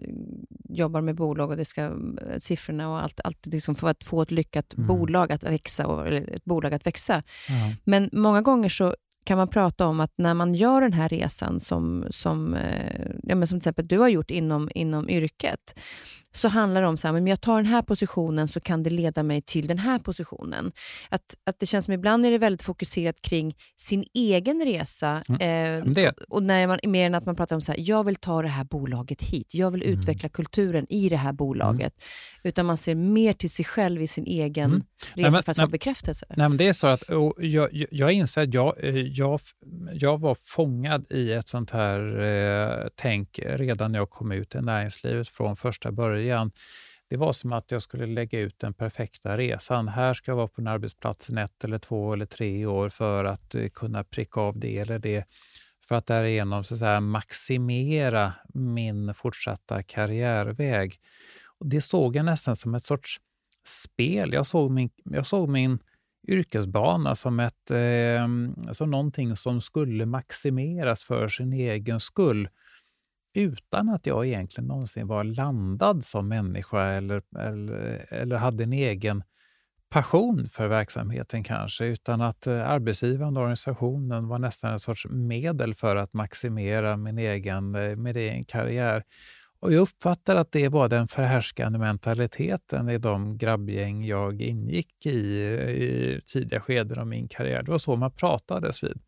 jobbar 0.70 1.02
med 1.02 1.16
bolag 1.16 1.50
och 1.50 1.58
det 1.58 1.66
ska, 1.66 1.92
siffrorna 2.40 2.90
och 2.90 3.04
allt, 3.04 3.20
allt 3.24 3.46
liksom 3.46 3.76
för 3.76 3.90
att 3.90 4.04
få 4.04 4.22
ett 4.22 4.32
lyckat 4.32 4.74
mm. 4.74 4.88
bolag 4.88 5.32
att 5.32 5.44
växa, 5.44 5.88
och, 5.88 6.08
eller 6.08 6.30
ett 6.30 6.46
bolag 6.46 6.74
att 6.74 6.88
växa. 6.88 7.14
Mm. 7.50 7.76
Men 7.84 8.10
många 8.12 8.42
gånger 8.42 8.70
så 8.70 8.96
kan 9.24 9.38
man 9.38 9.48
prata 9.48 9.88
om 9.88 10.00
att 10.00 10.14
när 10.16 10.34
man 10.34 10.54
gör 10.54 10.82
den 10.82 10.94
här 10.94 11.10
resan 11.10 11.60
som, 11.60 12.06
som, 12.10 12.54
eh, 12.54 13.06
ja, 13.24 13.36
men 13.36 13.48
som 13.48 13.60
till 13.60 13.64
exempel 13.64 13.88
du 13.88 14.00
har 14.00 14.08
gjort 14.08 14.32
inom, 14.32 14.70
inom 14.76 15.10
yrket, 15.10 15.80
så 16.36 16.48
handlar 16.48 16.82
det 16.82 16.88
om 16.88 16.94
att 16.94 17.30
jag 17.30 17.42
tar 17.42 17.56
den 17.56 17.66
här 17.66 17.82
positionen 17.82 18.48
så 18.48 18.60
kan 18.60 18.84
det 18.84 18.90
leda 18.90 19.24
mig 19.24 19.42
till 19.42 19.68
den 19.68 19.80
här 19.80 20.00
positionen. 20.00 20.72
Att, 21.10 21.36
att 21.46 21.60
Det 21.60 21.66
känns 21.66 21.86
som 21.86 21.94
ibland 21.94 22.26
är 22.26 22.32
det 22.32 22.38
väldigt 22.38 22.64
fokuserat 22.64 23.22
kring 23.22 23.56
sin 23.78 24.06
egen 24.14 24.66
resa. 24.66 25.24
Mm. 25.30 25.98
Eh, 25.98 26.14
och 26.30 26.44
när 26.44 26.68
man, 26.68 26.80
mer 26.84 27.06
än 27.06 27.16
att 27.16 27.26
man 27.26 27.36
pratar 27.36 27.56
om 27.56 27.62
att 27.70 27.78
jag 27.78 28.04
vill 28.04 28.16
ta 28.16 28.42
det 28.42 28.48
här 28.48 28.64
bolaget 28.64 29.22
hit. 29.22 29.56
Jag 29.56 29.72
vill 29.72 29.84
mm. 29.84 30.00
utveckla 30.00 30.30
kulturen 30.30 30.86
i 30.90 31.10
det 31.10 31.18
här 31.18 31.34
bolaget. 31.34 31.94
Mm. 31.94 32.50
Utan 32.50 32.66
man 32.66 32.78
ser 32.78 32.96
mer 32.96 33.34
till 33.34 33.50
sig 33.50 33.66
själv 33.66 34.02
i 34.02 34.08
sin 34.08 34.26
egen 34.26 34.70
mm. 34.70 34.84
resa 35.14 35.30
nej, 35.30 35.44
för 35.44 35.52
att 35.52 35.58
få 35.58 35.68
bekräftelse. 35.68 36.26
Nej, 36.30 36.50
men 36.50 36.58
det 36.58 36.68
är 36.68 36.74
så 36.74 36.88
att 36.88 37.04
jag, 37.38 37.86
jag 37.92 38.12
inser 38.12 38.42
att 38.42 38.54
jag, 38.54 38.84
eh, 38.84 38.96
jag, 38.96 39.40
jag 39.94 40.20
var 40.20 40.38
fångad 40.44 41.06
i 41.10 41.32
ett 41.32 41.48
sånt 41.48 41.72
här 41.72 42.22
eh, 42.22 42.88
tänk 42.96 43.40
redan 43.44 43.92
när 43.92 44.00
jag 44.00 44.10
kom 44.10 44.32
ut 44.32 44.56
i 44.56 44.62
näringslivet 44.62 45.28
från 45.28 45.56
första 45.56 45.92
början 45.92 46.23
början. 46.24 46.52
Det 47.10 47.18
var 47.18 47.34
som 47.34 47.54
att 47.54 47.72
jag 47.72 47.82
skulle 47.82 48.06
lägga 48.06 48.40
ut 48.40 48.60
den 48.60 48.74
perfekta 48.74 49.38
resan. 49.38 49.88
Här 49.88 50.14
ska 50.14 50.32
jag 50.32 50.36
vara 50.36 50.48
på 50.48 50.62
en 50.62 50.68
arbetsplats 50.68 51.30
ett 51.30 51.64
eller 51.64 51.80
två 51.80 52.14
eller 52.14 52.26
tre 52.26 52.66
år 52.66 52.90
för 52.90 53.26
att 53.26 53.56
eh, 53.56 53.70
kunna 53.70 54.04
pricka 54.04 54.42
av 54.42 54.60
det 54.60 54.78
eller 54.78 55.00
det 55.00 55.26
för 55.88 55.96
att 55.96 56.06
därigenom 56.06 56.64
så 56.64 56.74
att 56.74 56.80
säga, 56.80 57.00
maximera 57.00 58.34
min 58.54 59.14
fortsatta 59.14 59.84
karriärväg. 59.84 61.00
Och 61.60 61.68
det 61.68 61.82
såg 61.82 62.16
jag 62.16 62.26
nästan 62.26 62.56
som 62.56 62.76
ett 62.76 62.84
sorts 62.84 63.20
spel. 63.68 64.34
Jag 64.34 64.46
såg 64.46 64.72
min, 64.72 64.90
jag 65.04 65.26
såg 65.26 65.50
min 65.50 65.80
yrkesbana 66.28 67.16
som, 67.16 67.40
ett, 67.40 67.72
eh, 67.72 68.28
som 68.72 68.92
någonting 68.92 69.36
som 69.36 69.62
skulle 69.62 70.06
maximeras 70.06 71.04
för 71.04 71.28
sin 71.28 71.54
egen 71.54 72.00
skull 72.00 72.50
utan 73.34 73.90
att 73.90 74.06
jag 74.06 74.26
egentligen 74.28 74.68
någonsin 74.68 75.08
var 75.08 75.24
landad 75.24 76.04
som 76.04 76.28
människa 76.28 76.84
eller, 76.84 77.22
eller, 77.40 78.06
eller 78.14 78.36
hade 78.36 78.64
en 78.64 78.74
egen 78.74 79.24
passion 79.94 80.48
för 80.52 80.68
verksamheten 80.68 81.44
kanske, 81.44 81.86
utan 81.86 82.22
att 82.22 82.48
eh, 82.48 82.70
arbetsgivaren 82.70 83.38
och 83.38 83.42
organisationen 83.42 84.28
var 84.28 84.40
nästan 84.40 84.74
en 84.74 84.80
sorts 84.80 85.06
medel 85.10 85.74
för 85.74 85.96
att 85.96 86.14
maximera 86.14 86.98
min 86.98 87.18
egen, 87.18 87.76
eh, 87.76 87.96
min 87.96 88.18
egen 88.18 88.44
karriär. 88.44 89.04
Och 89.60 89.74
jag 89.74 89.82
uppfattar 89.82 90.36
att 90.36 90.52
det 90.52 90.70
var 90.70 90.90
den 90.90 91.08
förhärskande 91.08 91.80
mentaliteten 91.80 92.90
i 92.90 92.98
de 92.98 93.38
grabbgäng 93.38 94.06
jag 94.06 94.42
ingick 94.42 95.06
i, 95.06 95.44
eh, 95.44 95.70
i 95.70 96.22
tidiga 96.26 96.62
skeden 96.62 97.00
av 97.00 97.08
min 97.08 97.28
karriär. 97.28 97.64
Det 97.64 97.72
var 97.72 97.78
så 97.78 97.96
man 97.96 98.12
pratades 98.12 98.84
vid. 98.84 99.02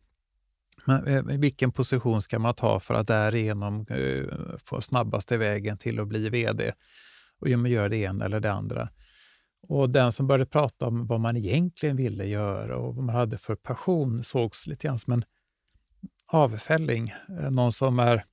Men, 0.86 1.06
eh, 1.06 1.22
vilken 1.22 1.72
position 1.72 2.22
ska 2.22 2.38
man 2.38 2.54
ta 2.54 2.80
för 2.80 2.94
att 2.94 3.06
därigenom 3.06 3.86
eh, 3.90 4.24
få 4.64 4.80
snabbaste 4.80 5.36
vägen 5.36 5.78
till 5.78 6.00
att 6.00 6.08
bli 6.08 6.28
VD? 6.28 6.72
Och 7.40 7.48
ja, 7.48 7.56
man 7.56 7.70
gör 7.70 7.88
det 7.88 7.96
ena 7.96 8.24
eller 8.24 8.40
det 8.40 8.52
andra. 8.52 8.88
Och 9.62 9.90
den 9.90 10.12
som 10.12 10.26
började 10.26 10.46
prata 10.46 10.86
om 10.86 11.06
vad 11.06 11.20
man 11.20 11.36
egentligen 11.36 11.96
ville 11.96 12.24
göra 12.24 12.76
och 12.76 12.94
vad 12.94 13.04
man 13.04 13.14
hade 13.14 13.38
för 13.38 13.54
passion 13.54 14.22
sågs 14.22 14.66
lite 14.66 14.86
grann 14.86 14.98
som 14.98 15.12
en 15.12 15.24
avfälling. 16.26 17.08
Eh, 17.28 17.50
någon 17.50 17.72
som 17.72 17.98
är 17.98 18.24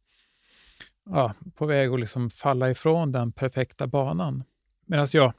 ja, 1.06 1.34
på 1.56 1.66
väg 1.66 1.90
att 1.90 2.00
liksom 2.00 2.30
falla 2.30 2.70
ifrån 2.70 3.12
den 3.12 3.32
perfekta 3.32 3.88
banan. 3.88 4.44
Medan 4.86 5.08
jag 5.14 5.34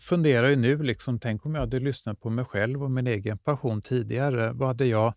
funderar 0.00 0.48
ju 0.48 0.56
nu, 0.56 0.82
liksom, 0.82 1.18
tänk 1.18 1.46
om 1.46 1.54
jag 1.54 1.62
hade 1.62 1.80
lyssnat 1.80 2.20
på 2.20 2.30
mig 2.30 2.44
själv 2.44 2.82
och 2.82 2.90
min 2.90 3.06
egen 3.06 3.38
passion 3.38 3.80
tidigare. 3.82 4.52
Vad 4.52 4.68
hade 4.68 4.86
jag 4.86 5.14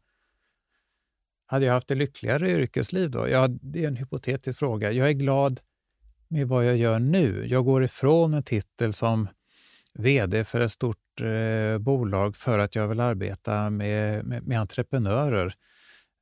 hade 1.46 1.66
jag 1.66 1.74
haft 1.74 1.92
ett 1.92 1.98
lyckligare 1.98 2.52
yrkesliv 2.52 3.12
då? 3.12 3.30
Ja, 3.30 3.48
det 3.48 3.84
är 3.84 3.88
en 3.88 3.96
hypotetisk 3.96 4.60
fråga. 4.60 4.92
Jag 4.92 5.10
är 5.10 5.14
glad 5.14 5.60
med 6.28 6.48
vad 6.48 6.66
jag 6.66 6.78
gör 6.78 7.00
nu. 7.00 7.46
Jag 7.48 7.66
går 7.66 7.84
ifrån 7.84 8.34
en 8.34 8.44
titel 8.44 8.94
som 8.94 9.28
VD 9.94 10.44
för 10.44 10.62
ett 10.62 10.72
stort 10.72 11.22
eh, 11.22 11.78
bolag 11.78 12.36
för 12.36 12.60
att 12.60 12.76
jag 12.76 12.88
vill 12.88 13.00
arbeta 13.00 13.70
med, 13.70 14.26
med, 14.26 14.48
med 14.48 14.60
entreprenörer 14.60 15.54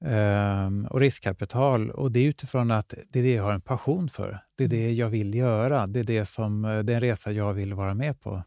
eh, 0.06 0.90
och 0.90 1.00
riskkapital. 1.00 1.92
Och 1.92 2.12
Det 2.12 2.20
är 2.20 2.26
utifrån 2.26 2.72
att 2.72 2.94
det 3.10 3.20
är 3.20 3.24
det 3.24 3.34
jag 3.34 3.44
har 3.44 3.54
en 3.54 3.62
passion 3.62 4.10
för. 4.10 4.40
Det 4.58 4.64
är 4.64 4.68
det 4.68 4.92
jag 4.92 5.10
vill 5.10 5.36
göra. 5.36 5.88
Det 5.88 6.00
är, 6.00 6.04
det 6.04 6.26
som, 6.26 6.66
eh, 6.66 6.80
det 6.80 6.94
är 6.94 6.96
en 6.96 7.02
resa 7.02 7.32
jag 7.32 7.54
vill 7.54 7.74
vara 7.74 7.94
med 7.94 8.22
på. 8.22 8.44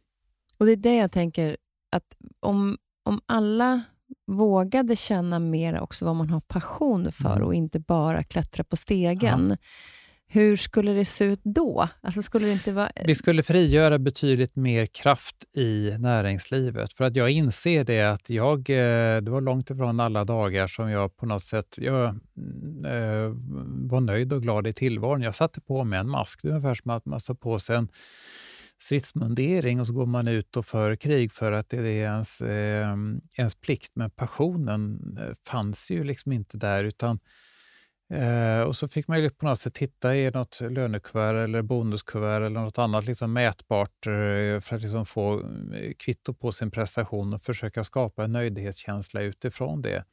Och 0.59 0.66
Det 0.66 0.72
är 0.72 0.77
det 0.77 0.97
jag 0.97 1.12
tänker, 1.12 1.57
att 1.91 2.16
om, 2.41 2.79
om 3.03 3.20
alla 3.27 3.83
vågade 4.27 4.97
känna 4.97 5.39
mer 5.39 5.81
också 5.81 6.05
vad 6.05 6.16
man 6.16 6.31
har 6.31 6.41
passion 6.41 7.12
för 7.12 7.37
mm. 7.37 7.47
och 7.47 7.55
inte 7.55 7.81
bara 7.81 8.22
klättra 8.22 8.64
på 8.64 8.77
stegen. 8.77 9.49
Ja. 9.51 9.57
Hur 10.29 10.57
skulle 10.57 10.93
det 10.93 11.05
se 11.05 11.24
ut 11.24 11.41
då? 11.43 11.89
Alltså 12.01 12.22
skulle 12.22 12.47
det 12.47 12.53
inte 12.53 12.72
vara... 12.72 12.91
Vi 13.05 13.14
skulle 13.14 13.43
frigöra 13.43 13.99
betydligt 13.99 14.57
mer 14.57 14.87
kraft 14.87 15.37
i 15.57 15.97
näringslivet. 15.99 16.93
För 16.93 17.05
att 17.05 17.16
jag 17.16 17.31
inser 17.31 17.85
det 17.85 18.03
att 18.03 18.31
jag, 18.31 18.59
eh, 18.59 19.20
det 19.20 19.31
var 19.31 19.41
långt 19.41 19.70
ifrån 19.70 20.01
alla 20.01 20.24
dagar 20.24 20.66
som 20.66 20.91
jag 20.91 21.16
på 21.16 21.27
något 21.27 21.43
sätt 21.43 21.74
jag, 21.77 22.05
äh, 22.05 22.12
var 23.91 24.01
nöjd 24.01 24.33
och 24.33 24.43
glad 24.43 24.66
i 24.66 24.72
tillvaron. 24.72 25.22
Jag 25.22 25.35
satte 25.35 25.61
på 25.61 25.85
mig 25.85 25.99
en 25.99 26.09
mask. 26.09 26.43
Det 26.43 26.49
är 26.49 26.53
ungefär 26.53 26.74
som 26.74 26.91
att 26.91 27.07
man 27.07 27.20
satte 27.20 27.41
på 27.41 27.59
sig 27.59 27.77
en 27.77 27.89
stridsmundering 28.79 29.81
och 29.81 29.87
så 29.87 29.93
går 29.93 30.07
man 30.07 30.29
ut 30.29 30.57
och 30.57 30.66
för 30.66 30.97
krig 30.97 31.33
för 31.33 31.53
att 31.53 31.68
det 31.68 31.79
är 31.79 31.87
ens, 31.87 32.41
eh, 32.41 32.97
ens 33.39 33.55
plikt. 33.55 33.93
Men 33.95 34.11
passionen 34.11 34.99
eh, 35.20 35.35
fanns 35.47 35.91
ju 35.91 36.05
liksom 36.05 36.33
inte 36.33 36.57
där. 36.59 36.85
utan 36.85 37.18
eh, 38.12 38.61
Och 38.61 38.77
så 38.77 38.89
fick 38.89 39.09
man 39.09 39.22
ju 39.22 39.31
på 39.31 39.47
något 39.47 39.61
sätt 39.61 39.74
titta 39.74 40.16
i 40.16 40.31
något 40.31 40.61
lönekuvert 40.61 41.35
eller 41.45 41.62
bonuskuvert 41.62 42.47
eller 42.47 42.61
något 42.61 42.79
annat 42.79 43.07
liksom 43.07 43.33
mätbart 43.33 44.07
eh, 44.07 44.61
för 44.61 44.77
att 44.77 44.83
liksom 44.83 45.07
få 45.07 45.41
eh, 45.74 45.93
kvitto 45.99 46.35
på 46.35 46.53
sin 46.53 46.70
prestation 46.70 47.35
och 47.35 47.43
försöka 47.43 47.85
skapa 47.85 48.24
en 48.24 48.33
nöjdhetskänsla 48.33 49.20
utifrån 49.22 49.83
det. 49.83 50.05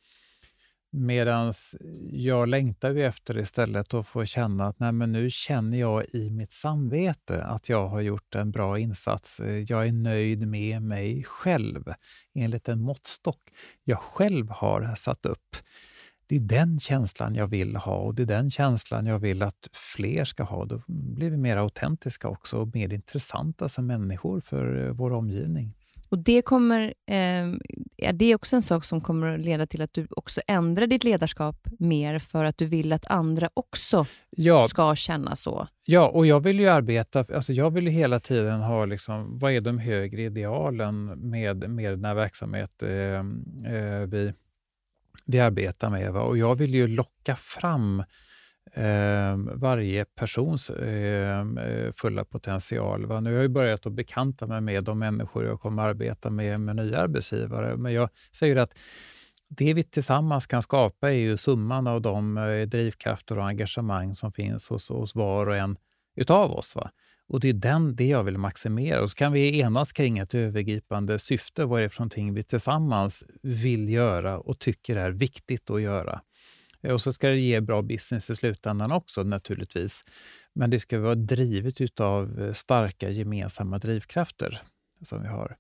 Medan 0.95 1.53
jag 2.11 2.49
längtar 2.49 2.91
ju 2.91 3.05
efter 3.05 3.37
istället 3.37 3.93
att 3.93 4.07
få 4.07 4.25
känna 4.25 4.67
att 4.67 4.79
nej, 4.79 4.91
men 4.91 5.11
nu 5.11 5.29
känner 5.29 5.79
jag 5.79 6.05
i 6.13 6.29
mitt 6.29 6.51
samvete 6.51 7.43
att 7.43 7.69
jag 7.69 7.87
har 7.87 8.01
gjort 8.01 8.35
en 8.35 8.51
bra 8.51 8.79
insats. 8.79 9.41
Jag 9.67 9.87
är 9.87 9.91
nöjd 9.91 10.47
med 10.47 10.81
mig 10.81 11.23
själv 11.23 11.93
enligt 12.35 12.69
en 12.69 12.81
måttstock 12.81 13.41
jag 13.83 13.99
själv 13.99 14.49
har 14.49 14.95
satt 14.95 15.25
upp. 15.25 15.55
Det 16.27 16.35
är 16.35 16.39
den 16.39 16.79
känslan 16.79 17.35
jag 17.35 17.47
vill 17.47 17.75
ha 17.75 17.95
och 17.95 18.15
det 18.15 18.23
är 18.23 18.27
den 18.27 18.49
känslan 18.49 19.05
jag 19.05 19.19
vill 19.19 19.41
att 19.41 19.69
fler 19.73 20.23
ska 20.23 20.43
ha. 20.43 20.65
Då 20.65 20.81
blir 20.87 21.31
vi 21.31 21.37
mer 21.37 21.57
autentiska 21.57 22.27
också 22.27 22.57
och 22.57 22.75
mer 22.75 22.93
intressanta 22.93 23.69
som 23.69 23.87
människor 23.87 24.39
för 24.39 24.89
vår 24.89 25.13
omgivning. 25.13 25.73
Och 26.09 26.19
det 26.19 26.41
kommer, 26.41 26.93
eh, 27.07 27.45
är 27.97 28.13
det 28.13 28.35
också 28.35 28.55
en 28.55 28.61
sak 28.61 28.85
som 28.85 29.01
kommer 29.01 29.33
att 29.33 29.45
leda 29.45 29.67
till 29.67 29.81
att 29.81 29.93
du 29.93 30.07
också 30.09 30.41
ändrar 30.47 30.87
ditt 30.87 31.03
ledarskap 31.03 31.67
mer 31.79 32.19
för 32.19 32.43
att 32.43 32.57
du 32.57 32.65
vill 32.65 32.93
att 32.93 33.07
andra 33.07 33.49
också 33.53 34.05
ja. 34.29 34.67
ska 34.67 34.95
känna 34.95 35.35
så? 35.35 35.67
Ja, 35.85 36.09
och 36.09 36.25
jag 36.25 36.39
vill 36.39 36.59
ju 36.59 36.67
arbeta, 36.67 37.25
alltså 37.35 37.53
jag 37.53 37.71
vill 37.71 37.83
ju 37.83 37.89
hela 37.89 38.19
tiden 38.19 38.61
ha, 38.61 38.85
liksom, 38.85 39.39
vad 39.39 39.51
är 39.51 39.61
de 39.61 39.77
högre 39.77 40.21
idealen 40.21 41.05
med, 41.05 41.69
med 41.69 41.91
den 41.91 42.05
här 42.05 42.15
verksamheten 42.15 43.45
eh, 43.65 43.73
eh, 43.73 43.99
vi, 43.99 44.33
vi 45.25 45.39
arbetar 45.39 45.89
med. 45.89 46.13
Va? 46.13 46.21
Och 46.21 46.37
jag 46.37 46.55
vill 46.55 46.73
ju 46.73 46.87
locka 46.87 47.35
fram 47.35 48.03
Ehm, 48.76 49.49
varje 49.53 50.05
persons 50.05 50.69
eh, 50.69 51.45
fulla 51.91 52.26
potential. 52.26 53.05
Va? 53.05 53.19
Nu 53.19 53.36
har 53.36 53.41
jag 53.41 53.51
börjat 53.51 53.86
att 53.86 53.93
bekanta 53.93 54.47
mig 54.47 54.61
med 54.61 54.84
de 54.84 54.99
människor 54.99 55.45
jag 55.45 55.61
kommer 55.61 55.84
att 55.84 55.89
arbeta 55.89 56.30
med, 56.30 56.61
med 56.61 56.76
nya 56.76 56.99
arbetsgivare. 56.99 57.78
Men 57.78 57.93
jag 57.93 58.09
säger 58.32 58.55
att 58.55 58.78
det 59.49 59.74
vi 59.74 59.84
tillsammans 59.84 60.47
kan 60.47 60.61
skapa 60.61 61.09
är 61.09 61.17
ju 61.17 61.38
summan 61.38 61.88
av 61.88 62.01
de 62.01 62.38
eh, 62.38 62.67
drivkrafter 62.67 63.38
och 63.38 63.45
engagemang 63.45 64.15
som 64.15 64.32
finns 64.32 64.69
hos, 64.69 64.89
hos 64.89 65.15
var 65.15 65.47
och 65.47 65.55
en 65.55 65.78
utav 66.15 66.51
oss. 66.51 66.76
Va? 66.76 66.91
Och 67.28 67.39
Det 67.39 67.49
är 67.49 67.53
den, 67.53 67.95
det 67.95 68.07
jag 68.07 68.24
vill 68.24 68.38
maximera. 68.38 69.01
Och 69.01 69.09
så 69.09 69.15
kan 69.15 69.32
vi 69.32 69.59
enas 69.59 69.91
kring 69.91 70.17
ett 70.17 70.36
övergripande 70.36 71.19
syfte. 71.19 71.65
Vad 71.65 71.80
är 71.80 71.84
det 71.84 71.89
för 71.89 72.01
någonting 72.01 72.34
vi 72.34 72.43
tillsammans 72.43 73.24
vill 73.41 73.89
göra 73.89 74.39
och 74.39 74.59
tycker 74.59 74.95
är 74.95 75.11
viktigt 75.11 75.69
att 75.69 75.82
göra? 75.82 76.21
Eh, 76.84 76.93
och 76.93 77.01
så 77.01 77.13
ska 77.13 77.29
det 77.29 77.39
ge 77.39 77.61
bra 77.61 77.81
business 77.81 78.29
i 78.29 78.36
slutändan 78.36 78.91
också 78.91 79.23
naturligtvis. 79.23 80.03
Men 80.53 80.69
det 80.69 80.79
ska 80.79 80.99
vara 80.99 81.15
drivet 81.15 81.99
av 81.99 82.41
eh, 82.41 82.53
starka 82.53 83.09
gemensamma 83.09 83.77
drivkrafter 83.77 84.61
som 85.01 85.21
vi 85.21 85.27
har. 85.27 85.57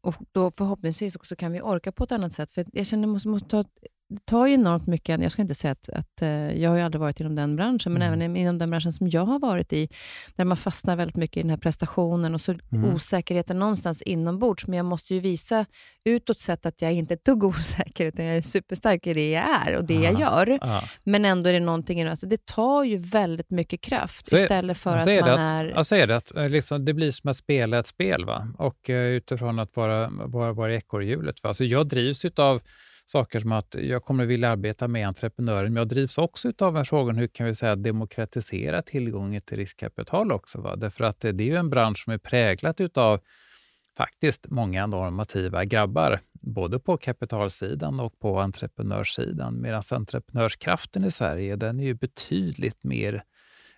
Och 0.00 0.14
då 0.32 0.50
förhoppningsvis 0.50 1.16
också 1.16 1.36
kan 1.36 1.52
vi 1.52 1.60
orka 1.60 1.92
på 1.92 2.04
ett 2.04 2.12
annat 2.12 2.32
sätt. 2.32 2.50
För 2.50 2.66
jag 2.72 2.86
känner 2.86 3.04
att 3.04 3.12
måste, 3.12 3.28
måste 3.28 3.48
ta 3.48 3.64
det 4.08 4.26
tar 4.26 4.46
ju 4.46 4.54
enormt 4.54 4.86
mycket, 4.86 5.22
jag 5.22 5.32
ska 5.32 5.42
inte 5.42 5.54
säga 5.54 5.72
att, 5.72 5.88
att 5.88 6.22
eh, 6.22 6.28
jag 6.28 6.70
har 6.70 6.76
ju 6.76 6.82
aldrig 6.82 7.00
varit 7.00 7.20
inom 7.20 7.34
den 7.34 7.56
branschen, 7.56 7.92
men 7.92 8.02
mm. 8.02 8.20
även 8.20 8.36
inom 8.36 8.58
den 8.58 8.70
branschen 8.70 8.92
som 8.92 9.08
jag 9.08 9.26
har 9.26 9.38
varit 9.38 9.72
i, 9.72 9.88
där 10.36 10.44
man 10.44 10.56
fastnar 10.56 10.96
väldigt 10.96 11.16
mycket 11.16 11.36
i 11.36 11.40
den 11.40 11.50
här 11.50 11.56
prestationen 11.56 12.34
och 12.34 12.40
så 12.40 12.54
mm. 12.72 12.94
osäkerheten 12.94 13.58
någonstans 13.58 14.02
inombords. 14.02 14.66
Men 14.66 14.76
jag 14.76 14.86
måste 14.86 15.14
ju 15.14 15.20
visa 15.20 15.66
utåt 16.04 16.40
sett 16.40 16.66
att 16.66 16.82
jag 16.82 16.92
inte 16.92 17.14
är 17.14 17.16
ett 17.16 17.24
dugg 17.24 17.44
osäker, 17.44 18.06
utan 18.06 18.24
jag 18.24 18.36
är 18.36 18.42
superstark 18.42 19.06
i 19.06 19.12
det 19.12 19.30
jag 19.30 19.44
är 19.66 19.76
och 19.76 19.84
det 19.84 19.96
Aha. 19.96 20.04
jag 20.04 20.20
gör. 20.20 20.58
Aha. 20.62 20.82
Men 21.04 21.24
ändå 21.24 21.48
är 21.50 21.52
det 21.52 21.60
någonting, 21.60 22.02
alltså 22.02 22.26
det 22.26 22.46
tar 22.46 22.84
ju 22.84 22.96
väldigt 22.96 23.50
mycket 23.50 23.80
kraft 23.80 24.26
så 24.26 24.36
istället 24.36 24.78
för 24.78 24.96
att 24.96 25.06
man 25.06 25.38
är... 25.38 25.64
Jag 25.64 25.86
säger 25.86 26.06
det, 26.06 26.16
att 26.16 26.36
eh, 26.36 26.48
liksom, 26.48 26.84
det 26.84 26.94
blir 26.94 27.10
som 27.10 27.30
att 27.30 27.36
spela 27.36 27.78
ett 27.78 27.86
spel. 27.86 28.24
Va? 28.24 28.48
Och 28.58 28.88
uh, 28.88 28.96
utifrån 28.96 29.58
att 29.58 29.76
vara, 29.76 30.10
vara, 30.10 30.52
vara 30.52 30.74
ekorrhjulet. 30.74 31.42
Va? 31.42 31.48
Alltså 31.48 31.64
jag 31.64 31.88
drivs 31.88 32.24
av 32.24 32.62
saker 33.06 33.40
som 33.40 33.52
att 33.52 33.74
jag 33.78 34.04
kommer 34.04 34.24
att 34.24 34.30
vilja 34.30 34.50
arbeta 34.50 34.88
med 34.88 35.08
entreprenören, 35.08 35.72
men 35.72 35.80
jag 35.80 35.88
drivs 35.88 36.18
också 36.18 36.52
av 36.58 36.84
frågan 36.84 37.16
hur 37.16 37.26
kan 37.26 37.46
vi 37.46 37.54
säga 37.54 37.76
demokratisera 37.76 38.82
tillgången 38.82 39.40
till 39.40 39.56
riskkapital 39.56 40.32
också. 40.32 40.60
Va? 40.60 40.76
Därför 40.76 41.04
att 41.04 41.20
det 41.20 41.28
är 41.28 41.40
ju 41.40 41.56
en 41.56 41.70
bransch 41.70 42.04
som 42.04 42.12
är 42.12 42.18
präglad 42.18 42.98
av 42.98 43.20
faktiskt 43.96 44.46
många 44.50 44.86
normativa 44.86 45.64
grabbar, 45.64 46.20
både 46.32 46.78
på 46.78 46.96
kapitalsidan 46.96 48.00
och 48.00 48.18
på 48.18 48.40
entreprenörssidan. 48.40 49.60
Medan 49.60 49.82
entreprenörskraften 49.92 51.04
i 51.04 51.10
Sverige, 51.10 51.56
den 51.56 51.80
är 51.80 51.84
ju 51.84 51.94
betydligt 51.94 52.84
mer 52.84 53.24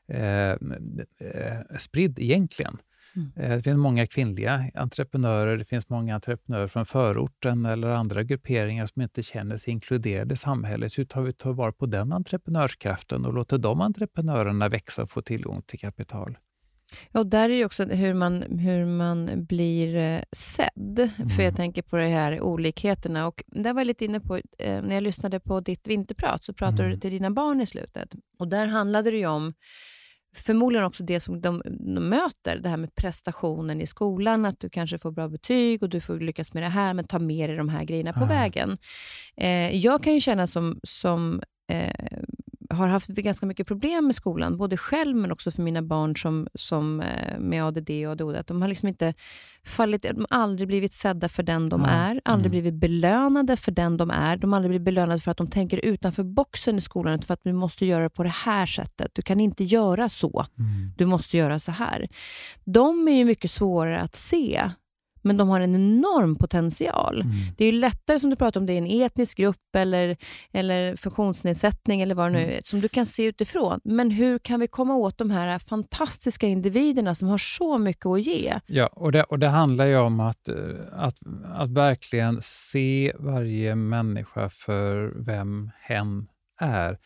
eh, 0.09 0.51
eh, 0.51 1.77
spridd 1.79 2.19
egentligen. 2.19 2.79
Mm. 3.19 3.33
Eh, 3.37 3.57
det 3.57 3.63
finns 3.63 3.79
många 3.79 4.07
kvinnliga 4.07 4.71
entreprenörer, 4.75 5.57
det 5.57 5.65
finns 5.65 5.89
många 5.89 6.15
entreprenörer 6.15 6.67
från 6.67 6.87
förorten 6.87 7.67
eller 7.67 7.89
andra 7.89 8.23
grupperingar 8.23 8.87
som 8.87 9.03
inte 9.03 9.23
känner 9.23 9.57
sig 9.57 9.73
inkluderade 9.73 10.33
i 10.33 10.37
samhället. 10.37 10.99
Hur 10.99 11.05
tar 11.05 11.23
vi 11.23 11.53
vara 11.53 11.73
på 11.73 11.87
den 11.87 12.13
entreprenörskraften 12.13 13.27
och 13.27 13.35
låter 13.35 13.59
de 13.59 13.81
entreprenörerna 13.81 14.69
växa 14.69 15.03
och 15.03 15.11
få 15.11 15.23
tillgång 15.23 15.63
till 15.63 15.79
kapital? 15.79 16.39
Ja, 17.13 17.21
och 17.21 17.27
där 17.27 17.51
är 17.51 17.55
ju 17.55 17.65
också 17.65 17.85
hur 17.85 18.15
man, 18.15 18.43
hur 18.43 18.87
man 18.87 19.45
blir 19.45 19.97
eh, 19.97 20.23
sedd. 20.33 20.99
Mm. 20.99 21.29
För 21.29 21.43
jag 21.43 21.57
tänker 21.57 21.83
på 21.83 21.97
de 21.97 22.09
här 22.09 22.41
olikheterna. 22.41 23.27
Och 23.27 23.43
där 23.47 23.73
var 23.73 23.81
jag 23.81 23.87
lite 23.87 24.05
inne 24.05 24.21
på, 24.21 24.37
eh, 24.37 24.83
när 24.83 24.95
jag 24.95 25.03
lyssnade 25.03 25.41
på 25.41 25.61
ditt 25.61 25.89
vinterprat, 25.89 26.45
så 26.45 26.53
pratade 26.53 26.83
mm. 26.83 26.95
du 26.95 27.01
till 27.01 27.11
dina 27.11 27.31
barn 27.31 27.61
i 27.61 27.67
slutet. 27.67 28.15
Och 28.39 28.49
där 28.49 28.67
handlade 28.67 29.11
det 29.11 29.17
ju 29.17 29.27
om 29.27 29.55
förmodligen 30.37 30.87
också 30.87 31.05
det 31.05 31.21
som 31.21 31.41
de, 31.41 31.63
de, 31.65 32.09
möter, 32.09 32.57
det 32.59 32.69
här 32.69 32.77
med 32.77 32.95
prestationen 32.95 33.81
i 33.81 33.87
skolan, 33.87 34.45
att 34.45 34.61
du 34.61 34.71
kanske 34.71 34.99
får 34.99 35.11
bra 35.11 35.29
betyg 35.29 35.83
och 35.83 35.89
du 35.89 36.01
får 36.01 36.21
lyckas 36.21 36.55
med 36.55 36.63
det 36.63 36.69
här, 36.69 36.95
men 36.95 37.05
ta 37.05 37.19
med 37.19 37.51
dig 37.51 37.57
de 37.57 37.69
här 37.69 37.85
grejerna 37.85 38.13
på 38.13 38.21
ja. 38.21 38.27
vägen. 38.27 38.79
Eh, 39.37 39.77
jag 39.77 40.03
kan 40.03 40.15
ju 40.15 40.21
känna 40.21 40.47
som, 40.47 40.81
som 40.83 41.43
eh, 41.71 42.19
har 42.69 42.89
haft 42.89 43.09
ganska 43.09 43.47
mycket 43.47 43.67
problem 43.67 44.07
med 44.07 44.15
skolan, 44.15 44.57
både 44.57 44.77
själv 44.77 45.17
men 45.17 45.33
också 45.33 45.51
för 45.51 45.63
mina 45.63 45.83
barn 45.83 46.17
som, 46.17 46.49
som 46.55 47.01
eh, 47.01 47.39
med 47.39 47.65
ADD 47.65 47.91
och 47.91 48.13
ADHD. 48.13 48.39
Att 48.39 48.47
de 48.47 48.63
har 48.63 48.69
liksom 48.69 48.89
inte 48.89 49.15
fallit, 49.65 50.03
de 50.03 50.27
har 50.31 50.39
aldrig 50.39 50.69
blivit 50.69 50.93
sedda 50.93 51.29
för 51.29 51.43
den 51.43 51.69
de 51.69 51.81
ja. 51.81 51.89
är, 51.89 52.21
aldrig 52.25 52.47
mm. 52.47 52.51
blivit 52.51 52.75
belönade 52.75 53.57
för 53.57 53.73
den 53.73 53.97
de 53.97 54.11
är. 54.11 54.37
De 54.37 54.53
har 54.53 54.57
aldrig 54.57 54.71
blivit 54.71 54.85
belönade 54.85 55.21
för 55.21 55.31
att 55.31 55.37
de 55.37 55.47
tänker 55.47 55.85
utanför 55.85 56.23
boxen 56.23 56.77
i 56.77 56.81
skolan, 56.81 57.19
för 57.19 57.35
att 57.35 57.45
du 57.45 57.53
måste 57.53 57.87
göra 57.87 58.03
det 58.03 58.11
på 58.11 58.23
det 58.23 58.29
här 58.29 58.67
sättet. 58.67 59.11
Du 59.15 59.23
kan 59.23 59.41
inte 59.41 59.65
göra 59.65 60.09
så. 60.09 60.47
Mm. 60.59 60.93
Du 60.97 61.07
måste 61.07 61.37
göra 61.37 61.59
så 61.59 61.73
här. 61.73 62.09
De 62.65 63.09
är 63.09 63.17
ju 63.17 63.25
mycket 63.25 63.51
svårare 63.51 64.01
att 64.01 64.17
se 64.17 64.71
men 65.23 65.37
de 65.37 65.49
har 65.49 65.61
en 65.61 65.75
enorm 65.75 66.37
potential. 66.37 67.21
Mm. 67.21 67.33
Det 67.57 67.65
är 67.65 67.73
lättare, 67.73 68.19
som 68.19 68.31
du 68.31 68.37
pratar 68.37 68.61
om, 68.61 68.67
det 68.67 68.73
är 68.73 68.79
en 68.79 69.03
etnisk 69.03 69.39
grupp 69.39 69.77
eller, 69.77 70.17
eller 70.53 70.97
funktionsnedsättning 70.97 72.01
eller 72.01 72.15
vad 72.15 72.27
det 72.27 72.31
nu 72.31 72.43
mm. 72.43 72.57
är, 72.57 72.61
som 72.65 72.81
du 72.81 72.89
kan 72.89 73.07
se 73.07 73.25
utifrån. 73.25 73.81
Men 73.85 74.11
hur 74.11 74.39
kan 74.39 74.61
vi 74.61 74.69
komma 74.69 74.95
åt 74.95 75.19
de 75.19 75.31
här 75.31 75.59
fantastiska 75.59 76.47
individerna 76.47 77.15
som 77.15 77.29
har 77.29 77.39
så 77.39 77.79
mycket 77.79 78.07
att 78.07 78.27
ge? 78.27 78.61
Ja, 78.67 78.87
och 78.87 79.13
det, 79.13 79.23
och 79.23 79.39
det 79.39 79.49
handlar 79.49 79.87
ju 79.87 79.97
om 79.97 80.21
att, 80.21 80.49
eh, 80.49 80.55
att, 80.93 81.19
att 81.45 81.71
verkligen 81.71 82.39
se 82.43 83.13
varje 83.19 83.75
människa 83.75 84.51
för 84.51 85.13
vem 85.17 85.71
hen 85.81 86.29
är. 86.61 86.99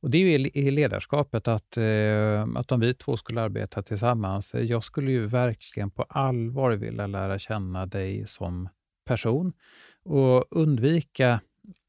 Och 0.00 0.10
Det 0.10 0.18
är 0.18 0.38
ju 0.38 0.50
i 0.54 0.70
ledarskapet 0.70 1.48
att, 1.48 1.76
eh, 1.76 2.46
att 2.54 2.72
om 2.72 2.80
vi 2.80 2.94
två 2.94 3.16
skulle 3.16 3.40
arbeta 3.42 3.82
tillsammans, 3.82 4.54
eh, 4.54 4.62
jag 4.62 4.84
skulle 4.84 5.10
ju 5.10 5.26
verkligen 5.26 5.90
på 5.90 6.02
allvar 6.02 6.70
vilja 6.70 7.06
lära 7.06 7.38
känna 7.38 7.86
dig 7.86 8.26
som 8.26 8.68
person 9.04 9.52
och 10.04 10.44
undvika 10.50 11.40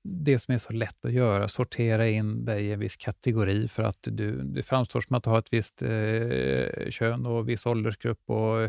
det 0.04 0.40
som 0.40 0.54
är 0.54 0.58
så 0.58 0.74
lätt 0.74 1.06
att 1.06 1.12
göra, 1.12 1.48
sortera 1.48 2.10
in 2.10 2.46
dig 2.46 2.66
i 2.66 2.72
en 2.72 2.80
viss 2.80 2.96
kategori 2.96 3.68
för 3.68 3.84
att 3.84 4.00
du, 4.02 4.32
det 4.44 4.64
framstår 4.64 5.02
som 5.02 5.16
att 5.16 5.24
du 5.24 5.30
har 5.30 5.40
ett 5.40 5.54
visst 5.54 5.82
eh, 5.82 6.90
kön 6.90 7.26
och 7.26 7.50
viss 7.50 7.66
åldersgrupp 7.66 8.22
och, 8.26 8.64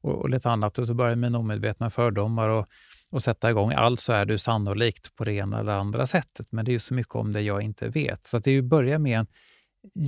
och, 0.00 0.12
och 0.12 0.30
lite 0.30 0.50
annat. 0.50 0.78
Och 0.78 0.86
så 0.86 0.94
börjar 0.94 1.16
med 1.16 1.36
omedvetna 1.36 1.90
fördomar. 1.90 2.48
Och, 2.48 2.66
och 3.12 3.22
sätta 3.22 3.50
igång 3.50 3.72
Alltså 3.72 4.12
är 4.12 4.24
du 4.24 4.38
sannolikt 4.38 5.16
på 5.16 5.24
det 5.24 5.32
ena 5.32 5.60
eller 5.60 5.72
andra 5.72 6.06
sättet. 6.06 6.52
Men 6.52 6.64
det 6.64 6.70
är 6.70 6.72
ju 6.72 6.78
så 6.78 6.94
mycket 6.94 7.14
om 7.14 7.32
det 7.32 7.40
jag 7.40 7.62
inte 7.62 7.88
vet. 7.88 8.26
Så 8.26 8.36
att 8.36 8.44
det 8.44 8.50
är 8.50 8.54
ju 8.54 8.62
börja 8.62 8.98
med 8.98 9.18
en 9.18 9.26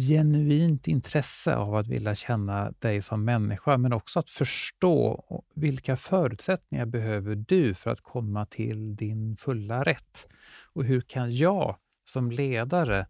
genuint 0.08 0.88
intresse 0.88 1.56
av 1.56 1.74
att 1.74 1.86
vilja 1.86 2.14
känna 2.14 2.72
dig 2.78 3.02
som 3.02 3.24
människa, 3.24 3.76
men 3.76 3.92
också 3.92 4.18
att 4.18 4.30
förstå 4.30 5.24
vilka 5.54 5.96
förutsättningar 5.96 6.86
behöver 6.86 7.34
du 7.34 7.74
för 7.74 7.90
att 7.90 8.00
komma 8.00 8.46
till 8.46 8.96
din 8.96 9.36
fulla 9.36 9.82
rätt? 9.82 10.26
Och 10.72 10.84
hur 10.84 11.00
kan 11.00 11.32
jag 11.32 11.76
som 12.04 12.30
ledare 12.30 13.06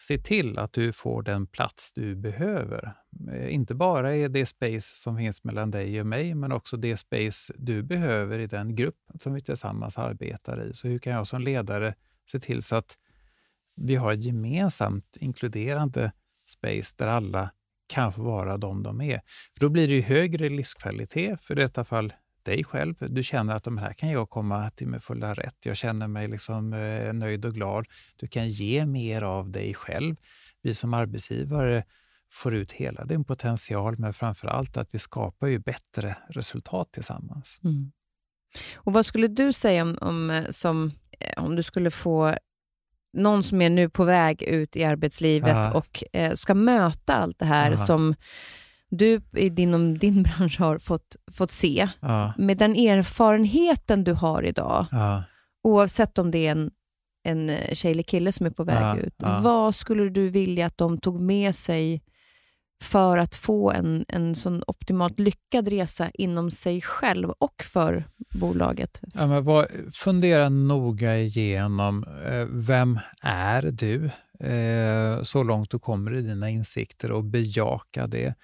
se 0.00 0.18
till 0.18 0.58
att 0.58 0.72
du 0.72 0.92
får 0.92 1.22
den 1.22 1.46
plats 1.46 1.92
du 1.92 2.14
behöver. 2.14 2.92
Eh, 3.32 3.54
inte 3.54 3.74
bara 3.74 4.16
i 4.16 4.28
det 4.28 4.46
space 4.46 4.94
som 4.94 5.16
finns 5.16 5.44
mellan 5.44 5.70
dig 5.70 6.00
och 6.00 6.06
mig, 6.06 6.34
men 6.34 6.52
också 6.52 6.76
det 6.76 6.96
space 6.96 7.54
du 7.56 7.82
behöver 7.82 8.38
i 8.38 8.46
den 8.46 8.74
grupp 8.74 8.96
som 9.18 9.34
vi 9.34 9.40
tillsammans 9.40 9.98
arbetar 9.98 10.66
i. 10.66 10.74
Så 10.74 10.88
hur 10.88 10.98
kan 10.98 11.12
jag 11.12 11.26
som 11.26 11.40
ledare 11.40 11.94
se 12.30 12.40
till 12.40 12.62
så 12.62 12.76
att 12.76 12.98
vi 13.76 13.96
har 13.96 14.12
ett 14.12 14.24
gemensamt 14.24 15.16
inkluderande 15.20 16.12
space 16.48 16.94
där 16.98 17.06
alla 17.06 17.50
kan 17.88 18.12
få 18.12 18.22
vara 18.22 18.56
de 18.56 18.82
de 18.82 19.00
är. 19.00 19.20
För 19.54 19.60
Då 19.60 19.68
blir 19.68 19.88
det 19.88 19.94
ju 19.94 20.00
högre 20.00 20.48
livskvalitet, 20.48 21.40
för 21.40 21.58
i 21.58 21.62
detta 21.62 21.84
fall 21.84 22.12
dig 22.44 22.64
själv. 22.64 22.94
Du 23.08 23.22
känner 23.22 23.54
att 23.54 23.64
de 23.64 23.78
här 23.78 23.92
kan 23.92 24.10
jag 24.10 24.30
komma 24.30 24.70
till 24.70 24.86
med 24.86 25.02
fulla 25.02 25.34
rätt. 25.34 25.66
Jag 25.66 25.76
känner 25.76 26.06
mig 26.06 26.28
liksom 26.28 26.72
eh, 26.72 27.12
nöjd 27.12 27.44
och 27.44 27.54
glad. 27.54 27.86
Du 28.16 28.26
kan 28.26 28.48
ge 28.48 28.86
mer 28.86 29.22
av 29.22 29.50
dig 29.50 29.74
själv. 29.74 30.16
Vi 30.62 30.74
som 30.74 30.94
arbetsgivare 30.94 31.84
får 32.32 32.54
ut 32.54 32.72
hela 32.72 33.04
din 33.04 33.24
potential, 33.24 33.94
men 33.98 34.12
framför 34.12 34.48
allt 34.48 34.76
att 34.76 34.94
vi 34.94 34.98
skapar 34.98 35.46
ju 35.46 35.58
bättre 35.58 36.16
resultat 36.28 36.92
tillsammans. 36.92 37.60
Mm. 37.64 37.92
Och 38.74 38.92
Vad 38.92 39.06
skulle 39.06 39.28
du 39.28 39.52
säga 39.52 39.82
om, 39.82 39.98
om, 40.00 40.30
eh, 40.30 40.44
som, 40.50 40.92
eh, 41.20 41.44
om 41.44 41.56
du 41.56 41.62
skulle 41.62 41.90
få 41.90 42.34
någon 43.12 43.42
som 43.42 43.62
är 43.62 43.70
nu 43.70 43.88
på 43.88 44.04
väg 44.04 44.42
ut 44.42 44.76
i 44.76 44.84
arbetslivet 44.84 45.56
Aha. 45.56 45.72
och 45.72 46.04
eh, 46.12 46.34
ska 46.34 46.54
möta 46.54 47.14
allt 47.14 47.38
det 47.38 47.44
här 47.44 47.72
Aha. 47.72 47.86
som 47.86 48.14
du 48.90 49.20
inom 49.36 49.98
din 49.98 50.22
bransch 50.38 50.58
har 50.58 50.78
fått, 50.78 51.16
fått 51.32 51.50
se, 51.50 51.88
ja. 52.00 52.32
med 52.38 52.58
den 52.58 52.76
erfarenheten 52.76 54.04
du 54.04 54.12
har 54.12 54.42
idag, 54.42 54.86
ja. 54.90 55.24
oavsett 55.64 56.18
om 56.18 56.30
det 56.30 56.46
är 56.46 56.50
en, 56.50 56.70
en 57.24 57.50
tjej 57.72 57.90
eller 57.90 58.02
kille 58.02 58.32
som 58.32 58.46
är 58.46 58.50
på 58.50 58.64
väg 58.64 58.82
ja. 58.82 58.96
ut, 58.96 59.14
vad 59.18 59.74
skulle 59.74 60.08
du 60.08 60.28
vilja 60.28 60.66
att 60.66 60.78
de 60.78 60.98
tog 60.98 61.20
med 61.20 61.54
sig 61.54 62.02
för 62.82 63.18
att 63.18 63.34
få 63.34 63.70
en, 63.70 64.04
en 64.08 64.34
sån 64.34 64.62
optimalt 64.66 65.18
lyckad 65.18 65.68
resa 65.68 66.10
inom 66.14 66.50
sig 66.50 66.80
själv 66.80 67.30
och 67.30 67.62
för 67.62 68.04
bolaget? 68.34 69.00
Ja, 69.14 69.26
men 69.26 69.44
vad, 69.44 69.66
fundera 69.92 70.48
noga 70.48 71.18
igenom, 71.18 72.04
eh, 72.24 72.46
vem 72.50 72.98
är 73.22 73.62
du? 73.62 74.10
Eh, 74.40 75.22
så 75.22 75.42
långt 75.42 75.70
du 75.70 75.78
kommer 75.78 76.14
i 76.14 76.22
dina 76.22 76.50
insikter 76.50 77.10
och 77.10 77.24
bejaka 77.24 78.06
det. 78.06 78.34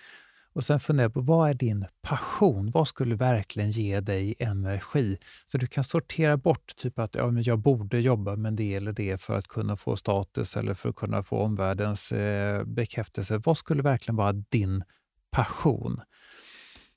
Och 0.57 0.65
sen 0.65 0.81
fundera 0.81 1.11
på 1.11 1.21
vad 1.21 1.51
är 1.51 1.55
din 1.55 1.87
passion? 2.03 2.71
Vad 2.71 2.89
skulle 2.89 3.15
verkligen 3.15 3.71
ge 3.71 4.01
dig 4.01 4.35
energi? 4.39 5.19
Så 5.47 5.59
du 5.59 5.67
kan 5.67 5.85
sortera 5.85 6.37
bort 6.37 6.77
typ 6.77 6.99
att 6.99 7.15
ja, 7.15 7.31
men 7.31 7.43
jag 7.43 7.59
borde 7.59 8.01
jobba 8.01 8.37
med 8.37 8.53
det 8.53 8.75
eller 8.75 8.93
det 8.93 9.21
för 9.21 9.37
att 9.37 9.49
kunna 9.49 9.77
få 9.77 9.97
status 9.97 10.57
eller 10.57 10.75
för 10.75 10.89
att 10.89 10.97
kunna 10.97 11.23
få 11.23 11.39
omvärldens 11.39 12.13
eh, 12.13 12.65
bekräftelse. 12.65 13.39
Vad 13.39 13.59
skulle 13.59 13.83
verkligen 13.83 14.17
vara 14.17 14.33
din 14.33 14.85
passion? 15.31 16.01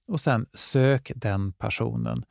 Och 0.07 0.21
sen 0.21 0.45
sök 0.53 1.11
den 1.15 1.53
passionen. 1.53 2.23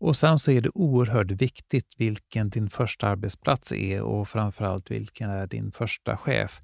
Och 0.00 0.16
sen 0.16 0.38
så 0.38 0.50
är 0.50 0.60
det 0.60 0.70
oerhört 0.74 1.30
viktigt 1.30 1.94
vilken 1.98 2.50
din 2.50 2.70
första 2.70 3.08
arbetsplats 3.08 3.72
är 3.72 4.02
och 4.02 4.28
framförallt 4.28 4.90
vilken 4.90 5.30
är 5.30 5.46
din 5.46 5.72
första 5.72 6.16
chef. 6.16 6.60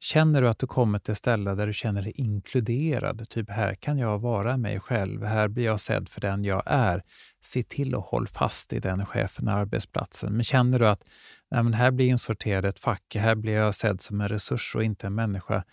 Känner 0.00 0.42
du 0.42 0.48
att 0.48 0.58
du 0.58 0.66
kommer 0.66 0.98
till 0.98 1.12
ett 1.12 1.18
ställe 1.18 1.54
där 1.54 1.66
du 1.66 1.72
känner 1.72 2.02
dig 2.02 2.12
inkluderad, 2.14 3.28
typ 3.28 3.50
här 3.50 3.74
kan 3.74 3.98
jag 3.98 4.18
vara 4.18 4.56
mig 4.56 4.80
själv, 4.80 5.24
här 5.24 5.48
blir 5.48 5.64
jag 5.64 5.80
sedd 5.80 6.08
för 6.08 6.20
den 6.20 6.44
jag 6.44 6.62
är. 6.66 7.02
Se 7.40 7.62
till 7.62 7.94
att 7.94 8.04
hålla 8.04 8.26
fast 8.26 8.72
i 8.72 8.78
den 8.80 9.06
chefen 9.06 9.48
och 9.48 9.54
arbetsplatsen. 9.54 10.32
Men 10.32 10.44
känner 10.44 10.78
du 10.78 10.88
att 10.88 11.04
nej, 11.50 11.62
men 11.62 11.74
här 11.74 11.90
blir 11.90 12.06
jag 12.06 12.12
insorterad 12.12 12.64
ett 12.64 12.78
fack, 12.78 13.14
här 13.14 13.34
blir 13.34 13.52
jag 13.52 13.74
sedd 13.74 14.00
som 14.00 14.20
en 14.20 14.28
resurs 14.28 14.74
och 14.76 14.84
inte 14.84 15.06
en 15.06 15.14
människa, 15.14 15.64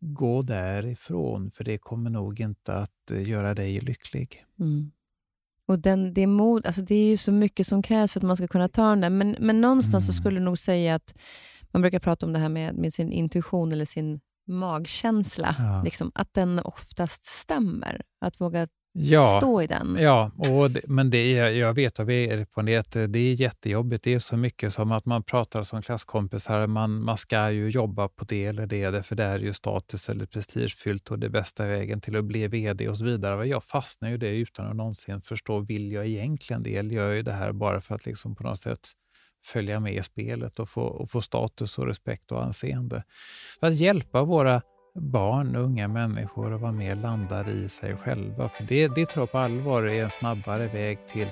gå 0.00 0.42
därifrån, 0.42 1.50
för 1.50 1.64
det 1.64 1.78
kommer 1.78 2.10
nog 2.10 2.40
inte 2.40 2.74
att 2.74 3.10
eh, 3.10 3.28
göra 3.28 3.54
dig 3.54 3.80
lycklig. 3.80 4.44
Mm. 4.60 4.90
Och 5.68 5.78
den, 5.78 6.14
det, 6.14 6.26
mod, 6.26 6.66
alltså 6.66 6.82
det 6.82 6.94
är 6.94 7.06
ju 7.06 7.16
så 7.16 7.32
mycket 7.32 7.66
som 7.66 7.82
krävs 7.82 8.12
för 8.12 8.20
att 8.20 8.24
man 8.24 8.36
ska 8.36 8.48
kunna 8.48 8.68
ta 8.68 8.88
den 8.88 9.00
där. 9.00 9.10
Men, 9.10 9.36
men 9.40 9.60
någonstans 9.60 10.04
mm. 10.04 10.06
så 10.06 10.12
skulle 10.12 10.36
jag 10.36 10.44
nog 10.44 10.58
säga 10.58 10.94
att 10.94 11.14
man 11.72 11.82
brukar 11.82 11.98
prata 11.98 12.26
om 12.26 12.32
det 12.32 12.38
här 12.38 12.48
med, 12.48 12.74
med 12.74 12.94
sin 12.94 13.12
intuition 13.12 13.72
eller 13.72 13.84
sin 13.84 14.20
magkänsla. 14.46 15.56
Ja. 15.58 15.82
Liksom, 15.84 16.12
att 16.14 16.34
den 16.34 16.58
oftast 16.58 17.26
stämmer. 17.26 18.02
Att 18.20 18.40
våga 18.40 18.68
ja, 18.96 19.36
stå 19.40 19.62
i 19.62 19.66
den. 19.66 19.96
Ja, 20.00 20.30
och 20.36 20.70
det, 20.70 20.80
men 20.84 21.10
det 21.10 21.38
är, 21.38 21.50
jag 21.50 21.74
vet 21.74 22.00
av 22.00 22.10
erfarenhet, 22.10 22.90
det 22.90 23.18
är 23.18 23.32
jättejobbigt. 23.32 24.04
Det 24.04 24.14
är 24.14 24.18
så 24.18 24.36
mycket 24.36 24.72
som 24.72 24.92
att 24.92 25.06
man 25.06 25.22
pratar 25.22 25.62
som 25.62 25.82
klasskompisar, 25.82 26.66
man, 26.66 27.04
man 27.04 27.18
ska 27.18 27.50
ju 27.50 27.68
jobba 27.68 28.08
på 28.08 28.24
det 28.24 28.44
eller 28.44 28.66
det, 28.66 29.02
för 29.02 29.16
det 29.16 29.24
är 29.24 29.38
ju 29.38 29.52
status 29.52 30.08
eller 30.08 30.26
prestigefyllt 30.26 31.10
och 31.10 31.18
det 31.18 31.28
bästa 31.28 31.66
vägen 31.66 32.00
till 32.00 32.16
att 32.16 32.24
bli 32.24 32.48
VD 32.48 32.88
och 32.88 32.98
så 32.98 33.04
vidare. 33.04 33.46
Jag 33.46 33.64
fastnar 33.64 34.10
ju 34.10 34.16
det 34.16 34.36
utan 34.36 34.66
att 34.66 34.76
någonsin 34.76 35.20
förstå, 35.20 35.58
vill 35.58 35.92
jag 35.92 36.06
egentligen 36.06 36.62
det? 36.62 36.76
Eller 36.76 36.94
gör 36.94 37.12
jag 37.12 37.24
det 37.24 37.32
här 37.32 37.52
bara 37.52 37.80
för 37.80 37.94
att 37.94 38.06
liksom 38.06 38.34
på 38.34 38.42
något 38.42 38.60
sätt 38.60 38.88
följa 39.44 39.80
med 39.80 39.94
i 39.94 40.02
spelet 40.02 40.58
och 40.58 40.68
få, 40.68 40.82
och 40.82 41.10
få 41.10 41.20
status 41.20 41.78
och 41.78 41.86
respekt 41.86 42.32
och 42.32 42.44
anseende? 42.44 43.04
För 43.60 43.66
att 43.66 43.76
hjälpa 43.76 44.22
våra 44.22 44.62
barn 44.94 45.56
och 45.56 45.62
unga 45.62 45.88
människor 45.88 46.54
att 46.54 46.60
vara 46.60 46.72
mer 46.72 46.96
landade 46.96 47.50
i 47.50 47.68
sig 47.68 47.96
själva. 47.96 48.48
För 48.48 48.64
det, 48.64 48.88
det 48.88 49.06
tror 49.06 49.22
jag 49.22 49.32
på 49.32 49.38
allvar 49.38 49.82
är 49.82 50.04
en 50.04 50.10
snabbare 50.10 50.68
väg 50.68 51.06
till 51.06 51.28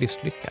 livslycka. 0.00 0.48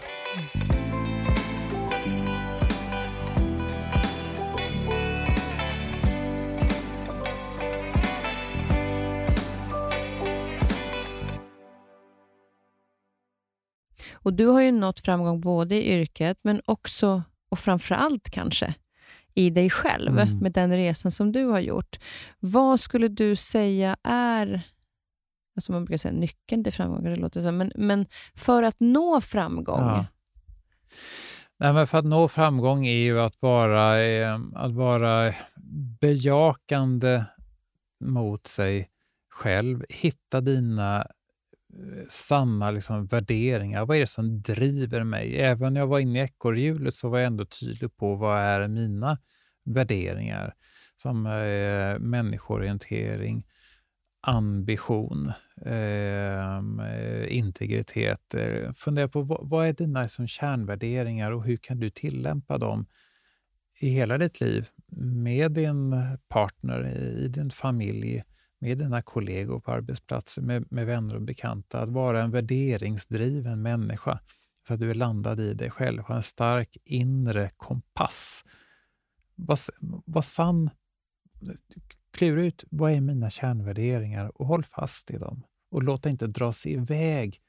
Och 14.14 14.34
Du 14.34 14.46
har 14.46 14.62
ju 14.62 14.72
nått 14.72 15.00
framgång 15.00 15.42
både 15.42 15.76
i 15.76 15.94
yrket, 15.94 16.38
men 16.42 16.62
också 16.66 17.24
och 17.50 17.60
framför 17.60 17.96
allt 17.96 18.30
kanske 18.30 18.76
i 19.36 19.50
dig 19.50 19.70
själv 19.70 20.20
mm. 20.20 20.38
med 20.38 20.52
den 20.52 20.72
resan 20.72 21.12
som 21.12 21.32
du 21.32 21.46
har 21.46 21.60
gjort. 21.60 22.00
Vad 22.40 22.80
skulle 22.80 23.08
du 23.08 23.36
säga 23.36 23.98
är 24.04 24.62
alltså 25.56 25.72
man 25.72 25.86
brukar 25.86 25.98
säga 25.98 26.14
nyckeln 26.14 26.64
till 26.64 26.74
framgång, 26.74 27.04
det 27.04 27.16
låter 27.16 27.42
så, 27.42 27.52
men, 27.52 27.72
men 27.76 28.06
för 28.36 28.64
att 28.64 28.80
nå 28.80 29.22
framgång? 29.22 29.80
Ja. 29.80 30.06
Nej, 31.58 31.74
men 31.74 31.88
för 31.88 31.98
att 31.98 32.06
nå 32.06 32.28
framgång 32.28 32.88
är 32.88 33.04
ju 33.04 33.20
att 33.20 33.42
vara, 33.42 34.02
eh, 34.02 34.40
att 34.56 34.72
vara 34.72 35.34
bejakande 36.02 37.26
mot 38.00 38.48
sig 38.48 38.90
själv. 39.30 39.86
Hitta 39.90 40.42
dina 40.42 41.08
samma 42.10 42.66
sanna 42.66 42.72
liksom, 42.72 43.06
värderingar. 43.06 43.86
Vad 43.86 43.98
är 43.98 44.02
det 44.02 44.08
som 44.08 44.42
driver 44.42 45.04
mig? 45.04 45.42
Även 45.42 45.74
när 45.74 45.82
jag 45.82 45.88
var 45.88 46.00
inne 46.00 46.20
i 46.20 46.24
ekorrhjulet 46.24 46.94
så 46.94 47.10
var 47.10 47.20
jag 47.20 47.28
ändå 47.28 47.46
tydlig 47.46 47.96
på 47.96 48.16
vad 48.16 48.40
är 48.40 48.68
mina 48.68 49.18
värderingar 49.66 50.54
som 50.96 51.26
eh, 51.26 52.00
människoorientering, 52.00 53.44
ambition, 54.22 55.32
ehm, 55.66 56.80
eh, 56.80 57.38
integritet. 57.38 58.34
Eh, 58.34 58.74
fundera 58.74 59.08
på 59.08 59.22
vad, 59.22 59.50
vad 59.50 59.68
är 59.68 59.74
dina 59.74 60.02
liksom, 60.02 60.28
kärnvärderingar 60.28 61.32
och 61.32 61.44
hur 61.44 61.58
kan 61.58 61.80
du 61.80 61.90
tillämpa 61.90 62.58
dem 62.58 62.86
i 63.80 63.90
hela 63.90 64.18
ditt 64.18 64.42
liv 64.42 64.68
med 64.98 65.52
din 65.52 65.96
partner, 66.28 66.98
i 66.98 67.28
din 67.28 67.50
familj, 67.50 68.24
med 68.64 68.78
dina 68.78 69.02
kollegor 69.02 69.60
på 69.60 69.72
arbetsplatsen, 69.72 70.46
med, 70.46 70.72
med 70.72 70.86
vänner 70.86 71.16
och 71.16 71.22
bekanta. 71.22 71.80
Att 71.80 71.90
vara 71.90 72.24
en 72.24 72.32
värderingsdriven 72.32 73.62
människa 73.62 74.20
så 74.68 74.74
att 74.74 74.80
du 74.80 74.90
är 74.90 74.94
landad 74.94 75.40
i 75.40 75.54
dig 75.54 75.70
själv, 75.70 76.02
ha 76.02 76.16
en 76.16 76.24
stark 76.24 76.78
inre 76.84 77.50
kompass. 77.58 78.46
Var, 79.36 79.60
var 80.06 80.22
sann 80.22 80.70
klura 82.14 82.42
ut 82.42 82.64
vad 82.70 82.92
är 82.92 83.02
mina 83.02 83.30
kärnvärderingar 83.30 84.42
och 84.42 84.48
håll 84.48 84.64
fast 84.64 85.12
i 85.12 85.18
dem. 85.18 85.44
Och 85.72 85.84
låt 85.84 86.04
dig 86.04 86.12
inte 86.12 86.28
dras 86.28 86.66
iväg 86.66 87.42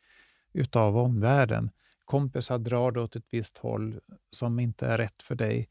utav 0.52 0.98
omvärlden. 0.98 1.70
Kompisar 2.04 2.58
drar 2.58 2.92
dig 2.92 3.02
åt 3.02 3.16
ett 3.16 3.26
visst 3.30 3.58
håll 3.58 4.00
som 4.30 4.60
inte 4.60 4.86
är 4.86 4.96
rätt 4.96 5.22
för 5.22 5.34
dig. 5.34 5.68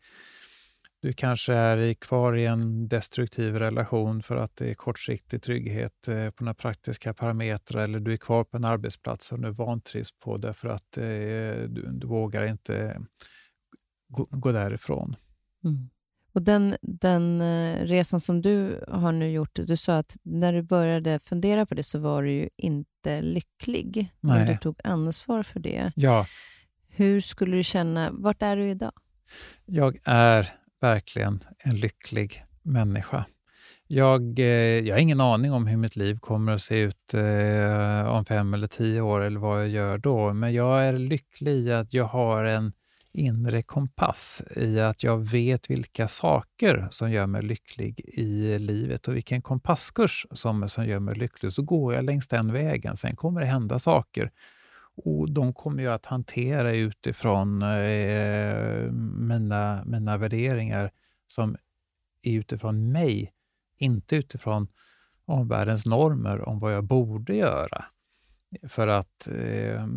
Du 1.04 1.14
kanske 1.14 1.54
är 1.54 1.94
kvar 1.94 2.36
i 2.36 2.46
en 2.46 2.88
destruktiv 2.88 3.56
relation 3.56 4.24
för 4.24 4.38
att 4.38 4.56
det 4.56 4.70
är 4.70 4.74
kortsiktig 4.74 5.42
trygghet 5.42 6.08
eh, 6.08 6.30
på 6.30 6.44
några 6.44 6.54
praktiska 6.54 7.14
parametrar 7.14 7.84
eller 7.84 8.00
du 8.00 8.14
är 8.14 8.18
kvar 8.18 8.44
på 8.44 8.58
en 8.58 8.66
arbetsplats 8.66 9.28
som 9.28 9.42
du 9.42 9.52
vantrivs 9.52 10.12
på 10.20 10.38
därför 10.38 10.70
att 10.70 10.98
eh, 10.98 11.04
du, 11.70 11.90
du 11.92 12.08
vågar 12.08 12.46
inte 12.46 13.02
gå, 14.08 14.28
gå 14.32 14.52
därifrån. 14.52 15.16
Mm. 15.64 15.90
Och 16.34 16.42
den, 16.42 16.76
den 16.82 17.42
eh, 17.42 17.86
resan 17.86 18.20
som 18.20 18.42
du 18.42 18.84
har 18.88 19.12
nu 19.12 19.32
gjort, 19.32 19.54
du 19.54 19.78
sa 19.78 19.98
att 19.98 20.18
när 20.22 20.54
du 20.54 20.62
började 20.62 21.20
fundera 21.20 21.66
på 21.66 21.76
det 21.76 21.84
så 21.84 22.00
var 22.00 22.24
du 22.24 22.32
ju 22.32 22.50
inte 22.58 23.22
lycklig. 23.22 24.14
Nej. 24.20 24.48
Du 24.48 24.58
tog 24.58 24.80
ansvar 24.84 25.44
för 25.44 25.60
det. 25.60 25.92
Ja. 25.96 26.26
Hur 26.88 27.22
skulle 27.22 27.58
du 27.58 27.64
känna, 27.64 28.12
vart 28.12 28.42
är 28.42 28.58
du 28.58 28.70
idag? 28.70 28.94
Jag 29.66 30.00
är 30.04 30.63
verkligen 30.84 31.40
en 31.60 31.78
lycklig 31.78 32.44
människa. 32.62 33.26
Jag, 33.88 34.40
eh, 34.40 34.46
jag 34.80 34.96
har 34.96 35.00
ingen 35.00 35.22
aning 35.22 35.54
om 35.54 35.68
hur 35.68 35.78
mitt 35.78 35.96
liv 35.96 36.20
kommer 36.20 36.52
att 36.52 36.62
se 36.62 36.80
ut 36.80 37.14
eh, 37.14 38.06
om 38.06 38.26
fem 38.26 38.54
eller 38.54 38.68
tio 38.68 39.02
år 39.02 39.22
eller 39.22 39.40
vad 39.40 39.62
jag 39.62 39.70
gör 39.70 39.98
då, 39.98 40.34
men 40.34 40.54
jag 40.54 40.86
är 40.86 40.94
lycklig 40.94 41.52
i 41.52 41.74
att 41.74 41.94
jag 41.94 42.06
har 42.06 42.44
en 42.46 42.74
inre 43.14 43.62
kompass 43.62 44.42
i 44.56 44.80
att 44.80 45.04
jag 45.04 45.18
vet 45.18 45.70
vilka 45.70 46.08
saker 46.08 46.88
som 46.92 47.12
gör 47.12 47.28
mig 47.28 47.42
lycklig 47.42 48.00
i 48.00 48.60
livet 48.60 49.08
och 49.08 49.16
vilken 49.16 49.42
kompasskurs 49.42 50.26
som, 50.32 50.70
som 50.70 50.86
gör 50.86 51.00
mig 51.00 51.16
lycklig. 51.16 51.52
Så 51.52 51.62
går 51.62 51.94
jag 51.94 52.06
längs 52.06 52.28
den 52.28 52.54
vägen. 52.54 52.98
Sen 52.98 53.16
kommer 53.16 53.42
det 53.42 53.48
hända 53.48 53.80
saker 53.80 54.32
och 54.96 55.32
de 55.32 55.54
kommer 55.54 55.84
jag 55.84 55.94
att 55.94 56.06
hantera 56.06 56.72
utifrån 56.72 57.62
eh, 57.62 58.92
mina, 59.18 59.84
mina 59.86 60.18
värderingar 60.18 60.92
som 61.28 61.58
är 62.22 62.34
utifrån 62.34 62.92
mig, 62.92 63.34
inte 63.78 64.16
utifrån 64.16 64.68
omvärldens 65.26 65.86
normer 65.86 66.42
om 66.42 66.60
vad 66.60 66.74
jag 66.74 66.84
borde 66.84 67.36
göra 67.36 67.86
för 68.68 68.88
att 68.88 69.28
eh, 69.28 69.88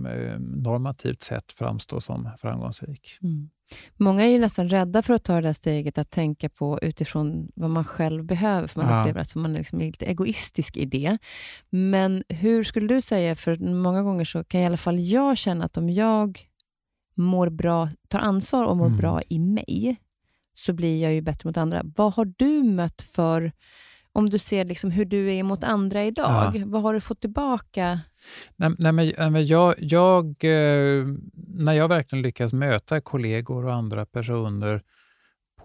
normativt 0.40 1.22
sett 1.22 1.53
framstå 1.53 2.01
som 2.01 2.30
framgångsrik. 2.38 3.18
Mm. 3.22 3.51
Många 3.97 4.25
är 4.25 4.29
ju 4.29 4.39
nästan 4.39 4.69
rädda 4.69 5.03
för 5.03 5.14
att 5.14 5.25
ta 5.25 5.35
det 5.35 5.41
där 5.41 5.53
steget 5.53 5.99
att 5.99 6.11
tänka 6.11 6.49
på 6.49 6.79
utifrån 6.83 7.49
vad 7.55 7.71
man 7.71 7.85
själv 7.85 8.25
behöver, 8.25 8.67
för 8.67 8.81
man 8.81 8.93
ja. 8.93 9.01
upplever 9.01 9.21
att 9.21 9.35
man 9.35 9.55
är 9.55 9.59
liksom 9.59 9.79
lite 9.79 10.07
egoistisk 10.07 10.77
i 10.77 10.85
det. 10.85 11.19
Men 11.71 12.25
hur 12.29 12.64
skulle 12.64 12.95
du 12.95 13.01
säga, 13.01 13.37
för 13.37 13.57
många 13.57 14.03
gånger 14.03 14.25
så 14.25 14.45
kan 14.45 14.61
i 14.61 14.67
alla 14.67 14.77
fall 14.77 15.01
jag 15.01 15.37
känna 15.37 15.64
att 15.64 15.77
om 15.77 15.91
jag 15.91 16.49
mår 17.17 17.51
bra, 17.51 17.89
tar 18.09 18.19
ansvar 18.19 18.64
och 18.64 18.77
mår 18.77 18.87
mm. 18.87 18.99
bra 18.99 19.23
i 19.29 19.39
mig, 19.39 19.97
så 20.55 20.73
blir 20.73 21.03
jag 21.03 21.14
ju 21.14 21.21
bättre 21.21 21.49
mot 21.49 21.57
andra. 21.57 21.83
Vad 21.97 22.14
har 22.14 22.33
du 22.37 22.62
mött 22.62 23.03
för 23.03 23.53
om 24.17 24.31
du 24.31 24.39
ser 24.39 24.64
liksom 24.64 24.91
hur 24.91 25.05
du 25.05 25.35
är 25.35 25.43
mot 25.43 25.64
andra 25.64 26.05
idag, 26.05 26.57
ja. 26.57 26.62
vad 26.67 26.83
har 26.83 26.95
du 26.95 27.01
fått 27.01 27.21
tillbaka? 27.21 28.01
Nej, 28.57 28.71
nej, 28.79 28.93
men, 29.31 29.47
jag, 29.47 29.75
jag, 29.79 30.27
eh, 30.27 31.07
när 31.35 31.73
jag 31.73 31.89
verkligen 31.89 32.23
lyckas 32.23 32.53
möta 32.53 33.01
kollegor 33.01 33.67
och 33.67 33.75
andra 33.75 34.07
personer 34.07 34.83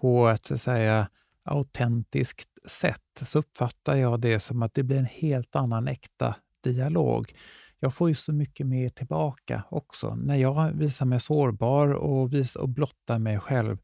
på 0.00 0.28
ett 0.28 0.60
säga, 0.60 1.08
autentiskt 1.44 2.68
sätt 2.70 3.20
så 3.20 3.38
uppfattar 3.38 3.96
jag 3.96 4.20
det 4.20 4.40
som 4.40 4.62
att 4.62 4.74
det 4.74 4.82
blir 4.82 4.98
en 4.98 5.04
helt 5.04 5.56
annan 5.56 5.88
äkta 5.88 6.34
dialog. 6.64 7.32
Jag 7.78 7.94
får 7.94 8.08
ju 8.08 8.14
så 8.14 8.32
mycket 8.32 8.66
mer 8.66 8.88
tillbaka 8.88 9.62
också. 9.70 10.14
När 10.14 10.36
jag 10.36 10.72
visar 10.72 11.06
mig 11.06 11.20
sårbar 11.20 11.88
och, 11.88 12.34
vis, 12.34 12.56
och 12.56 12.68
blottar 12.68 13.18
mig 13.18 13.40
själv, 13.40 13.78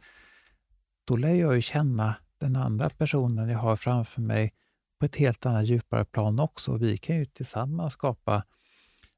då 1.04 1.16
lär 1.16 1.34
jag 1.34 1.54
ju 1.54 1.62
känna 1.62 2.14
den 2.40 2.56
andra 2.56 2.90
personen 2.90 3.48
jag 3.48 3.58
har 3.58 3.76
framför 3.76 4.20
mig 4.20 4.52
på 4.98 5.06
ett 5.06 5.16
helt 5.16 5.46
annat 5.46 5.66
djupare 5.66 6.04
plan 6.04 6.40
också. 6.40 6.76
Vi 6.76 6.96
kan 6.96 7.16
ju 7.16 7.24
tillsammans 7.24 7.92
skapa 7.92 8.44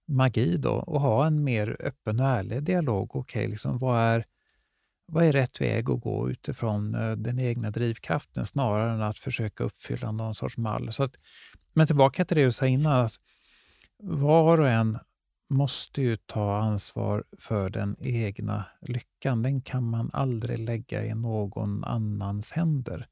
magi 0.09 0.57
då 0.57 0.73
och 0.73 1.01
ha 1.01 1.27
en 1.27 1.45
mer 1.45 1.77
öppen 1.81 2.21
och 2.21 2.27
ärlig 2.27 2.63
dialog. 2.63 3.17
Okej, 3.17 3.41
okay, 3.41 3.51
liksom, 3.51 3.79
vad, 3.79 3.99
är, 4.01 4.25
vad 5.07 5.25
är 5.25 5.33
rätt 5.33 5.61
väg 5.61 5.91
att 5.91 6.01
gå 6.01 6.31
utifrån 6.31 6.95
eh, 6.95 7.13
den 7.13 7.39
egna 7.39 7.71
drivkraften 7.71 8.47
snarare 8.47 8.91
än 8.91 9.03
att 9.03 9.19
försöka 9.19 9.65
uppfylla 9.65 10.13
någon 10.13 10.35
sorts 10.35 10.57
mall. 10.57 10.93
Så 10.93 11.03
att, 11.03 11.17
men 11.73 11.87
tillbaka 11.87 12.25
till 12.25 12.37
det 12.37 12.45
du 12.45 12.53
sa 12.53 12.67
innan, 12.67 13.05
att 13.05 13.15
var 14.03 14.61
och 14.61 14.69
en 14.69 14.99
måste 15.51 16.03
ju 16.03 16.17
ta 16.17 16.57
ansvar 16.57 17.25
för 17.39 17.71
den 17.71 17.97
egna 18.01 18.65
lyckan. 18.81 19.43
Den 19.43 19.61
kan 19.61 19.91
man 19.91 20.11
aldrig 20.13 20.59
lägga 20.59 21.05
i 21.05 21.15
någon 21.15 21.85
annans 21.85 22.53
händer. 22.53 23.09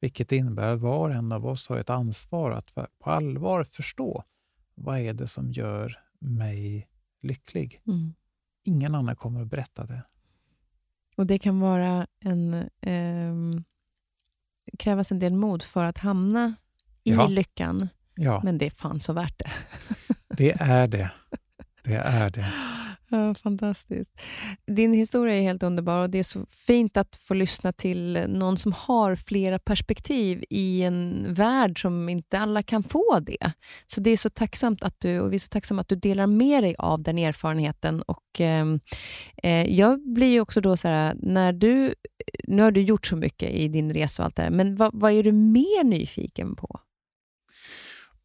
Vilket 0.00 0.32
innebär 0.32 0.72
att 0.72 0.80
var 0.80 1.08
och 1.08 1.14
en 1.14 1.32
av 1.32 1.46
oss 1.46 1.68
har 1.68 1.76
ett 1.76 1.90
ansvar 1.90 2.50
att 2.50 2.74
på 2.74 3.10
allvar 3.10 3.64
förstå 3.64 4.24
vad 4.74 4.98
är 4.98 5.12
det 5.12 5.26
som 5.26 5.52
gör 5.52 5.98
mig 6.18 6.88
lycklig. 7.20 7.82
Mm. 7.86 8.14
Ingen 8.64 8.94
annan 8.94 9.16
kommer 9.16 9.42
att 9.42 9.48
berätta 9.48 9.86
det. 9.86 10.02
Och 11.16 11.26
Det 11.26 11.38
kan 11.38 11.60
vara 11.60 12.06
en, 12.20 12.54
eh, 12.80 13.62
krävas 14.78 15.12
en 15.12 15.18
del 15.18 15.34
mod 15.34 15.62
för 15.62 15.84
att 15.84 15.98
hamna 15.98 16.54
i 17.04 17.12
ja. 17.12 17.26
lyckan, 17.26 17.88
ja. 18.14 18.40
men 18.44 18.58
det 18.58 18.66
är 18.66 18.70
fan 18.70 19.00
så 19.00 19.12
värt 19.12 19.38
det. 19.38 19.50
det 20.36 20.52
är 20.60 20.88
det. 20.88 21.10
Det 21.84 21.94
är 21.94 22.30
det. 22.30 22.46
Ja, 23.14 23.34
fantastiskt. 23.34 24.20
Din 24.66 24.92
historia 24.92 25.36
är 25.36 25.42
helt 25.42 25.62
underbar 25.62 26.02
och 26.02 26.10
det 26.10 26.18
är 26.18 26.22
så 26.22 26.46
fint 26.48 26.96
att 26.96 27.16
få 27.16 27.34
lyssna 27.34 27.72
till 27.72 28.24
någon 28.28 28.56
som 28.56 28.72
har 28.72 29.16
flera 29.16 29.58
perspektiv 29.58 30.44
i 30.50 30.82
en 30.82 31.26
värld 31.34 31.82
som 31.82 32.08
inte 32.08 32.38
alla 32.38 32.62
kan 32.62 32.82
få 32.82 33.20
det. 33.20 33.52
Så 33.86 34.00
det 34.00 34.10
är 34.10 34.16
så 34.16 34.30
tacksamt 34.30 34.82
att 34.82 35.00
du, 35.00 35.20
och 35.20 35.32
vi 35.32 35.34
är 35.34 35.38
så 35.40 35.48
tacksamma 35.48 35.80
att 35.80 35.88
du 35.88 35.96
delar 35.96 36.26
med 36.26 36.62
dig 36.62 36.74
av 36.78 37.02
den 37.02 37.18
erfarenheten. 37.18 38.02
Och 38.02 38.40
ehm, 38.40 38.80
eh, 39.42 39.66
Jag 39.66 40.12
blir 40.12 40.40
också 40.40 40.60
då 40.60 40.76
så 40.76 40.88
här, 40.88 41.14
när 41.18 41.52
du, 41.52 41.94
nu 42.44 42.62
har 42.62 42.70
du 42.70 42.80
gjort 42.82 43.06
så 43.06 43.16
mycket 43.16 43.50
i 43.50 43.68
din 43.68 43.92
resa 43.92 44.22
och 44.22 44.24
allt 44.24 44.36
det 44.36 44.42
här, 44.42 44.50
men 44.50 44.76
vad, 44.76 44.90
vad 44.94 45.12
är 45.12 45.22
du 45.22 45.32
mer 45.32 45.84
nyfiken 45.84 46.56
på? 46.56 46.80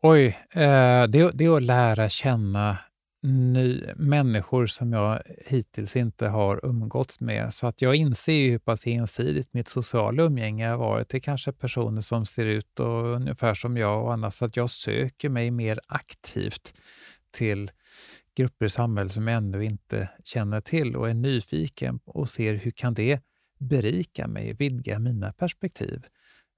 Oj, 0.01 0.25
eh, 0.53 1.03
det, 1.03 1.31
det 1.33 1.45
är 1.45 1.55
att 1.55 1.63
lära 1.63 2.09
känna 2.09 2.77
ny, 3.23 3.83
människor 3.95 4.65
som 4.65 4.93
jag 4.93 5.21
hittills 5.45 5.95
inte 5.95 6.27
har 6.27 6.65
umgåtts 6.65 7.19
med. 7.19 7.53
Så 7.53 7.67
att 7.67 7.81
jag 7.81 7.95
inser 7.95 8.33
ju 8.33 8.51
hur 8.51 8.59
pass 8.59 8.87
ensidigt 8.87 9.53
mitt 9.53 9.67
sociala 9.67 10.23
umgänge 10.23 10.67
har 10.67 10.77
varit. 10.77 11.09
Det 11.09 11.17
är 11.17 11.21
kanske 11.21 11.51
personer 11.51 12.01
som 12.01 12.25
ser 12.25 12.45
ut 12.45 12.79
och, 12.79 13.15
ungefär 13.15 13.53
som 13.53 13.77
jag 13.77 14.03
och 14.03 14.13
annat, 14.13 14.33
så 14.33 14.45
att 14.45 14.57
jag 14.57 14.69
söker 14.69 15.29
mig 15.29 15.51
mer 15.51 15.79
aktivt 15.87 16.73
till 17.31 17.71
grupper 18.35 18.65
i 18.65 18.69
samhället 18.69 19.11
som 19.11 19.27
jag 19.27 19.37
ännu 19.37 19.65
inte 19.65 20.09
känner 20.23 20.61
till 20.61 20.95
och 20.95 21.09
är 21.09 21.13
nyfiken 21.13 21.99
och 22.05 22.29
ser 22.29 22.53
hur 22.53 22.71
kan 22.71 22.93
det 22.93 23.21
berika 23.59 24.27
mig, 24.27 24.53
vidga 24.53 24.99
mina 24.99 25.33
perspektiv. 25.33 26.05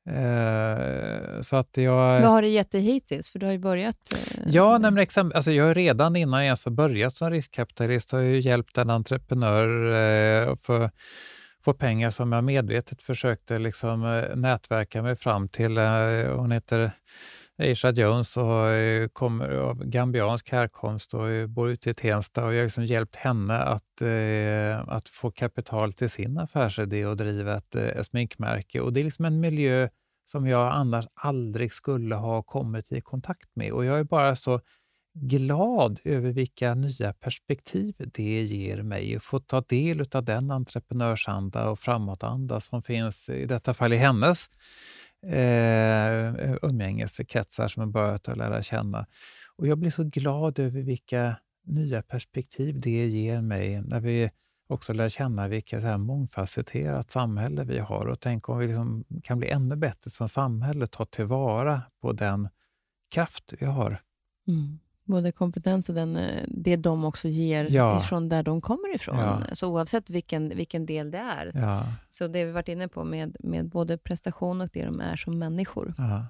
Eh, 0.09 1.41
så 1.41 1.57
att 1.57 1.77
jag... 1.77 2.21
Vad 2.21 2.29
har 2.29 2.41
det 2.41 2.47
gett 2.47 2.71
dig 2.71 2.81
hittills? 2.81 3.29
För 3.29 3.39
du 3.39 3.45
har 3.45 3.53
ju 3.53 3.59
börjat... 3.59 3.97
Eh, 4.13 4.43
ja, 4.45 4.77
nej, 4.77 4.91
men 4.91 5.03
exempel, 5.03 5.35
alltså 5.35 5.51
jag 5.51 5.65
har 5.65 5.73
redan 5.73 6.15
innan 6.15 6.39
jag 6.39 6.45
ens 6.45 6.65
har 6.65 6.71
börjat 6.71 7.15
som 7.15 7.29
riskkapitalist 7.29 8.11
har 8.11 8.19
jag 8.19 8.39
hjälpt 8.39 8.77
en 8.77 8.89
entreprenör 8.89 9.85
eh, 9.85 10.55
för 10.63 10.89
få 11.63 11.73
pengar 11.73 12.11
som 12.11 12.31
jag 12.31 12.43
medvetet 12.43 13.01
försökte 13.01 13.59
liksom, 13.59 14.05
eh, 14.05 14.35
nätverka 14.35 15.01
mig 15.01 15.15
fram 15.15 15.49
till. 15.49 15.77
Eh, 15.77 16.35
hon 16.35 16.51
heter 16.51 16.91
Aisha 17.57 17.89
Jones 17.89 18.37
och 18.37 18.67
eh, 18.69 19.07
kommer 19.07 19.49
av 19.49 19.83
gambiansk 19.83 20.51
härkomst 20.51 21.13
och 21.13 21.49
bor 21.49 21.69
ute 21.69 21.89
i 21.89 21.93
Tensta 21.93 22.45
och 22.45 22.53
jag 22.53 22.59
har 22.59 22.63
liksom 22.63 22.85
hjälpt 22.85 23.15
henne 23.15 23.57
att, 23.59 24.01
att 24.87 25.09
få 25.09 25.31
kapital 25.31 25.93
till 25.93 26.09
sin 26.09 26.37
affärsidé 26.37 27.05
och 27.05 27.17
driva 27.17 27.55
ett, 27.55 27.75
ett 27.75 28.05
sminkmärke. 28.05 28.79
Och 28.81 28.93
det 28.93 28.99
är 28.99 29.03
liksom 29.03 29.25
en 29.25 29.39
miljö 29.39 29.89
som 30.29 30.47
jag 30.47 30.73
annars 30.73 31.05
aldrig 31.13 31.73
skulle 31.73 32.15
ha 32.15 32.43
kommit 32.43 32.91
i 32.91 33.01
kontakt 33.01 33.55
med. 33.55 33.71
Och 33.71 33.85
jag 33.85 33.99
är 33.99 34.03
bara 34.03 34.35
så 34.35 34.61
glad 35.13 35.99
över 36.03 36.31
vilka 36.31 36.75
nya 36.75 37.13
perspektiv 37.13 37.95
det 38.13 38.43
ger 38.43 38.83
mig 38.83 39.15
att 39.15 39.23
få 39.23 39.39
ta 39.39 39.61
del 39.61 40.05
av 40.11 40.25
den 40.25 40.51
entreprenörsanda 40.51 41.69
och 41.69 41.79
framåtanda 41.79 42.59
som 42.59 42.83
finns, 42.83 43.29
i 43.29 43.45
detta 43.45 43.73
fall 43.73 43.93
i 43.93 43.97
hennes 43.97 44.49
eh, 45.27 46.55
umgängeskretsar 46.61 47.67
som 47.67 47.81
jag 47.81 47.91
börjat 47.91 48.29
att 48.29 48.37
lära 48.37 48.63
känna. 48.63 49.05
Och 49.55 49.67
jag 49.67 49.77
blir 49.77 49.91
så 49.91 50.03
glad 50.03 50.59
över 50.59 50.81
vilka 50.81 51.35
nya 51.65 52.01
perspektiv 52.01 52.79
det 52.79 53.07
ger 53.07 53.41
mig 53.41 53.81
när 53.81 53.99
vi 53.99 54.29
också 54.69 54.93
lär 54.93 55.09
känna 55.09 55.47
vilket 55.47 55.81
så 55.81 55.97
mångfacetterat 55.97 57.11
samhälle 57.11 57.63
vi 57.63 57.79
har 57.79 58.05
och 58.05 58.19
tänk 58.19 58.49
om 58.49 58.57
vi 58.57 58.67
liksom 58.67 59.03
kan 59.23 59.39
bli 59.39 59.49
ännu 59.49 59.75
bättre 59.75 60.11
som 60.11 60.29
samhälle, 60.29 60.87
ta 60.87 61.05
tillvara 61.05 61.81
på 62.01 62.11
den 62.11 62.49
kraft 63.11 63.53
vi 63.59 63.65
har. 63.65 64.01
Mm. 64.47 64.79
Både 65.03 65.31
kompetens 65.31 65.89
och 65.89 65.95
den, 65.95 66.15
eh, 66.15 66.43
det 66.47 66.75
de 66.75 67.05
också 67.05 67.27
ger 67.27 67.67
ja. 67.71 67.97
ifrån 67.97 68.29
där 68.29 68.43
de 68.43 68.61
kommer 68.61 68.95
ifrån. 68.95 69.17
Ja. 69.17 69.41
Så 69.53 69.71
oavsett 69.71 70.09
vilken, 70.09 70.49
vilken 70.49 70.85
del 70.85 71.11
det 71.11 71.17
är. 71.17 71.51
Ja. 71.55 71.83
Så 72.09 72.27
det 72.27 72.45
vi 72.45 72.51
varit 72.51 72.67
inne 72.67 72.87
på 72.87 73.03
med, 73.03 73.37
med 73.39 73.69
både 73.69 73.97
prestation 73.97 74.61
och 74.61 74.69
det 74.73 74.85
de 74.85 74.99
är 74.99 75.15
som 75.15 75.39
människor. 75.39 75.93
Ja. 75.97 76.25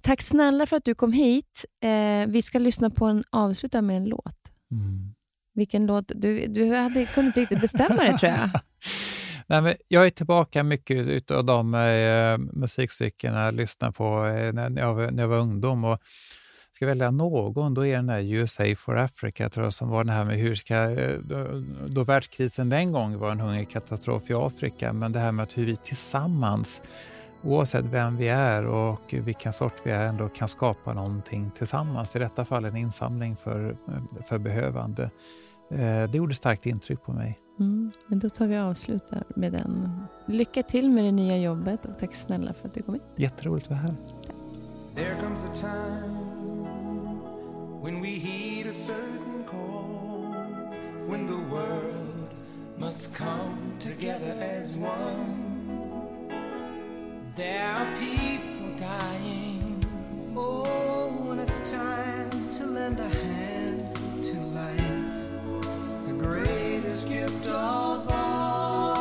Tack 0.00 0.22
snälla 0.22 0.66
för 0.66 0.76
att 0.76 0.84
du 0.84 0.94
kom 0.94 1.12
hit. 1.12 1.64
Eh, 1.80 2.26
vi 2.26 2.42
ska 2.42 2.58
lyssna 2.58 2.90
på 2.90 3.04
en 3.06 3.24
avsluta 3.30 3.82
med 3.82 3.96
en 3.96 4.04
låt. 4.04 4.52
Mm. 4.70 5.14
Vilken 5.54 5.86
låt? 5.86 6.12
Du, 6.14 6.46
du 6.46 6.74
hade, 6.74 7.04
kunde 7.04 7.26
inte 7.26 7.40
riktigt 7.40 7.60
bestämma 7.60 8.02
dig 8.02 8.18
tror 8.18 8.32
jag. 8.32 8.50
Nej, 9.46 9.62
men 9.62 9.74
jag 9.88 10.06
är 10.06 10.10
tillbaka 10.10 10.62
mycket 10.62 11.30
av 11.30 11.44
de 11.44 11.74
eh, 11.74 12.38
musikstycken 12.38 13.34
jag 13.34 13.54
lyssnade 13.54 13.92
på 13.92 14.26
eh, 14.26 14.52
när, 14.52 14.80
jag, 14.80 15.14
när 15.14 15.22
jag 15.22 15.28
var 15.28 15.38
ungdom. 15.38 15.84
Och 15.84 15.98
ska 16.80 16.86
välja 16.86 17.10
någon, 17.10 17.74
då 17.74 17.86
är 17.86 17.96
den 17.96 18.06
där 18.06 18.34
USA 18.34 18.74
for 18.76 18.98
Africa, 18.98 19.48
tror 19.48 19.66
jag, 19.66 19.72
som 19.72 19.88
var 19.88 20.04
den 20.04 20.14
här 20.14 20.24
med 20.24 20.38
hur 20.38 20.54
ska... 20.54 20.74
Eh, 20.74 21.18
då, 21.18 21.46
då 21.86 22.04
världskrisen 22.04 22.70
den 22.70 22.92
gången 22.92 23.18
var 23.18 23.30
en 23.30 23.40
hungerkatastrof 23.40 24.30
i 24.30 24.34
Afrika, 24.34 24.92
men 24.92 25.12
det 25.12 25.18
här 25.18 25.32
med 25.32 25.42
att 25.42 25.58
hur 25.58 25.66
vi 25.66 25.76
tillsammans, 25.76 26.82
oavsett 27.42 27.84
vem 27.84 28.16
vi 28.16 28.28
är 28.28 28.66
och 28.66 29.14
vilken 29.14 29.52
sort 29.52 29.74
vi 29.82 29.90
är, 29.90 30.06
ändå 30.06 30.28
kan 30.28 30.48
skapa 30.48 30.92
någonting 30.92 31.50
tillsammans. 31.50 32.16
I 32.16 32.18
detta 32.18 32.44
fall 32.44 32.64
en 32.64 32.76
insamling 32.76 33.36
för, 33.36 33.76
för 34.28 34.38
behövande. 34.38 35.10
Eh, 35.70 36.10
det 36.10 36.14
gjorde 36.14 36.34
starkt 36.34 36.66
intryck 36.66 37.02
på 37.02 37.12
mig. 37.12 37.38
Mm, 37.60 37.92
men 38.06 38.18
då 38.18 38.28
tar 38.28 38.46
vi 38.46 38.58
avslutar 38.58 39.24
med 39.36 39.52
den. 39.52 39.90
Lycka 40.26 40.62
till 40.62 40.90
med 40.90 41.04
det 41.04 41.12
nya 41.12 41.38
jobbet 41.38 41.86
och 41.86 41.98
tack 41.98 42.14
snälla 42.14 42.52
för 42.52 42.68
att 42.68 42.74
du 42.74 42.82
kom 42.82 42.94
hit. 42.94 43.02
Jätteroligt 43.16 43.66
att 43.66 43.70
vara 43.70 43.80
här. 43.80 43.94
Tack. 44.26 44.36
when 47.80 48.00
we 48.00 48.08
heed 48.08 48.66
a 48.66 48.74
certain 48.74 49.42
call, 49.44 50.34
when 51.06 51.26
the 51.26 51.38
world 51.48 52.28
must 52.76 53.14
come 53.14 53.74
together 53.78 54.36
as 54.38 54.76
one. 54.76 55.49
There 57.36 57.64
are 57.64 57.86
people 57.98 58.74
dying. 58.76 59.84
Oh, 60.34 61.12
when 61.26 61.38
it's 61.38 61.70
time 61.70 62.50
to 62.54 62.66
lend 62.66 62.98
a 62.98 63.08
hand 63.08 63.94
to 64.24 64.40
life, 64.50 65.04
the 66.08 66.14
greatest 66.18 67.08
gift 67.08 67.46
of 67.46 68.08
all. 68.10 68.98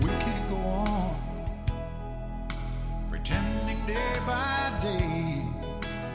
We 0.00 0.08
can't 0.08 0.48
go 0.48 0.56
on 0.56 1.14
pretending 3.10 3.84
day 3.86 4.14
by 4.26 4.72
day 4.80 5.44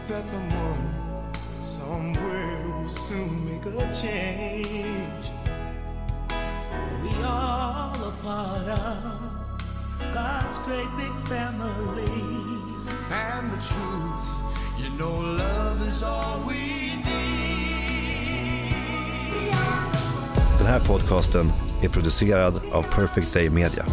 that 0.08 0.26
someone 0.26 0.92
somewhere 1.62 2.68
will 2.68 2.90
soon 2.90 3.46
make 3.46 3.64
a 3.68 3.94
change. 3.94 5.32
We 7.04 7.24
all 7.24 7.96
a 7.96 8.12
part 8.24 8.68
of 8.68 9.37
God's 10.14 10.58
great 10.66 10.90
big 10.98 11.28
family. 11.28 12.12
And 13.12 13.52
the 13.52 13.58
truth, 13.58 14.44
you 14.78 14.90
know, 14.98 15.20
love 15.20 15.88
is 15.88 16.04
all 16.04 16.40
we 16.48 16.96
need. 16.96 17.08
Den 20.58 20.68
här 20.68 20.80
podcasten 20.80 21.52
är 21.82 21.90
producerad 21.90 22.62
av 22.72 22.84
Perfect 22.84 23.34
Day 23.34 23.50
Media. 23.50 23.86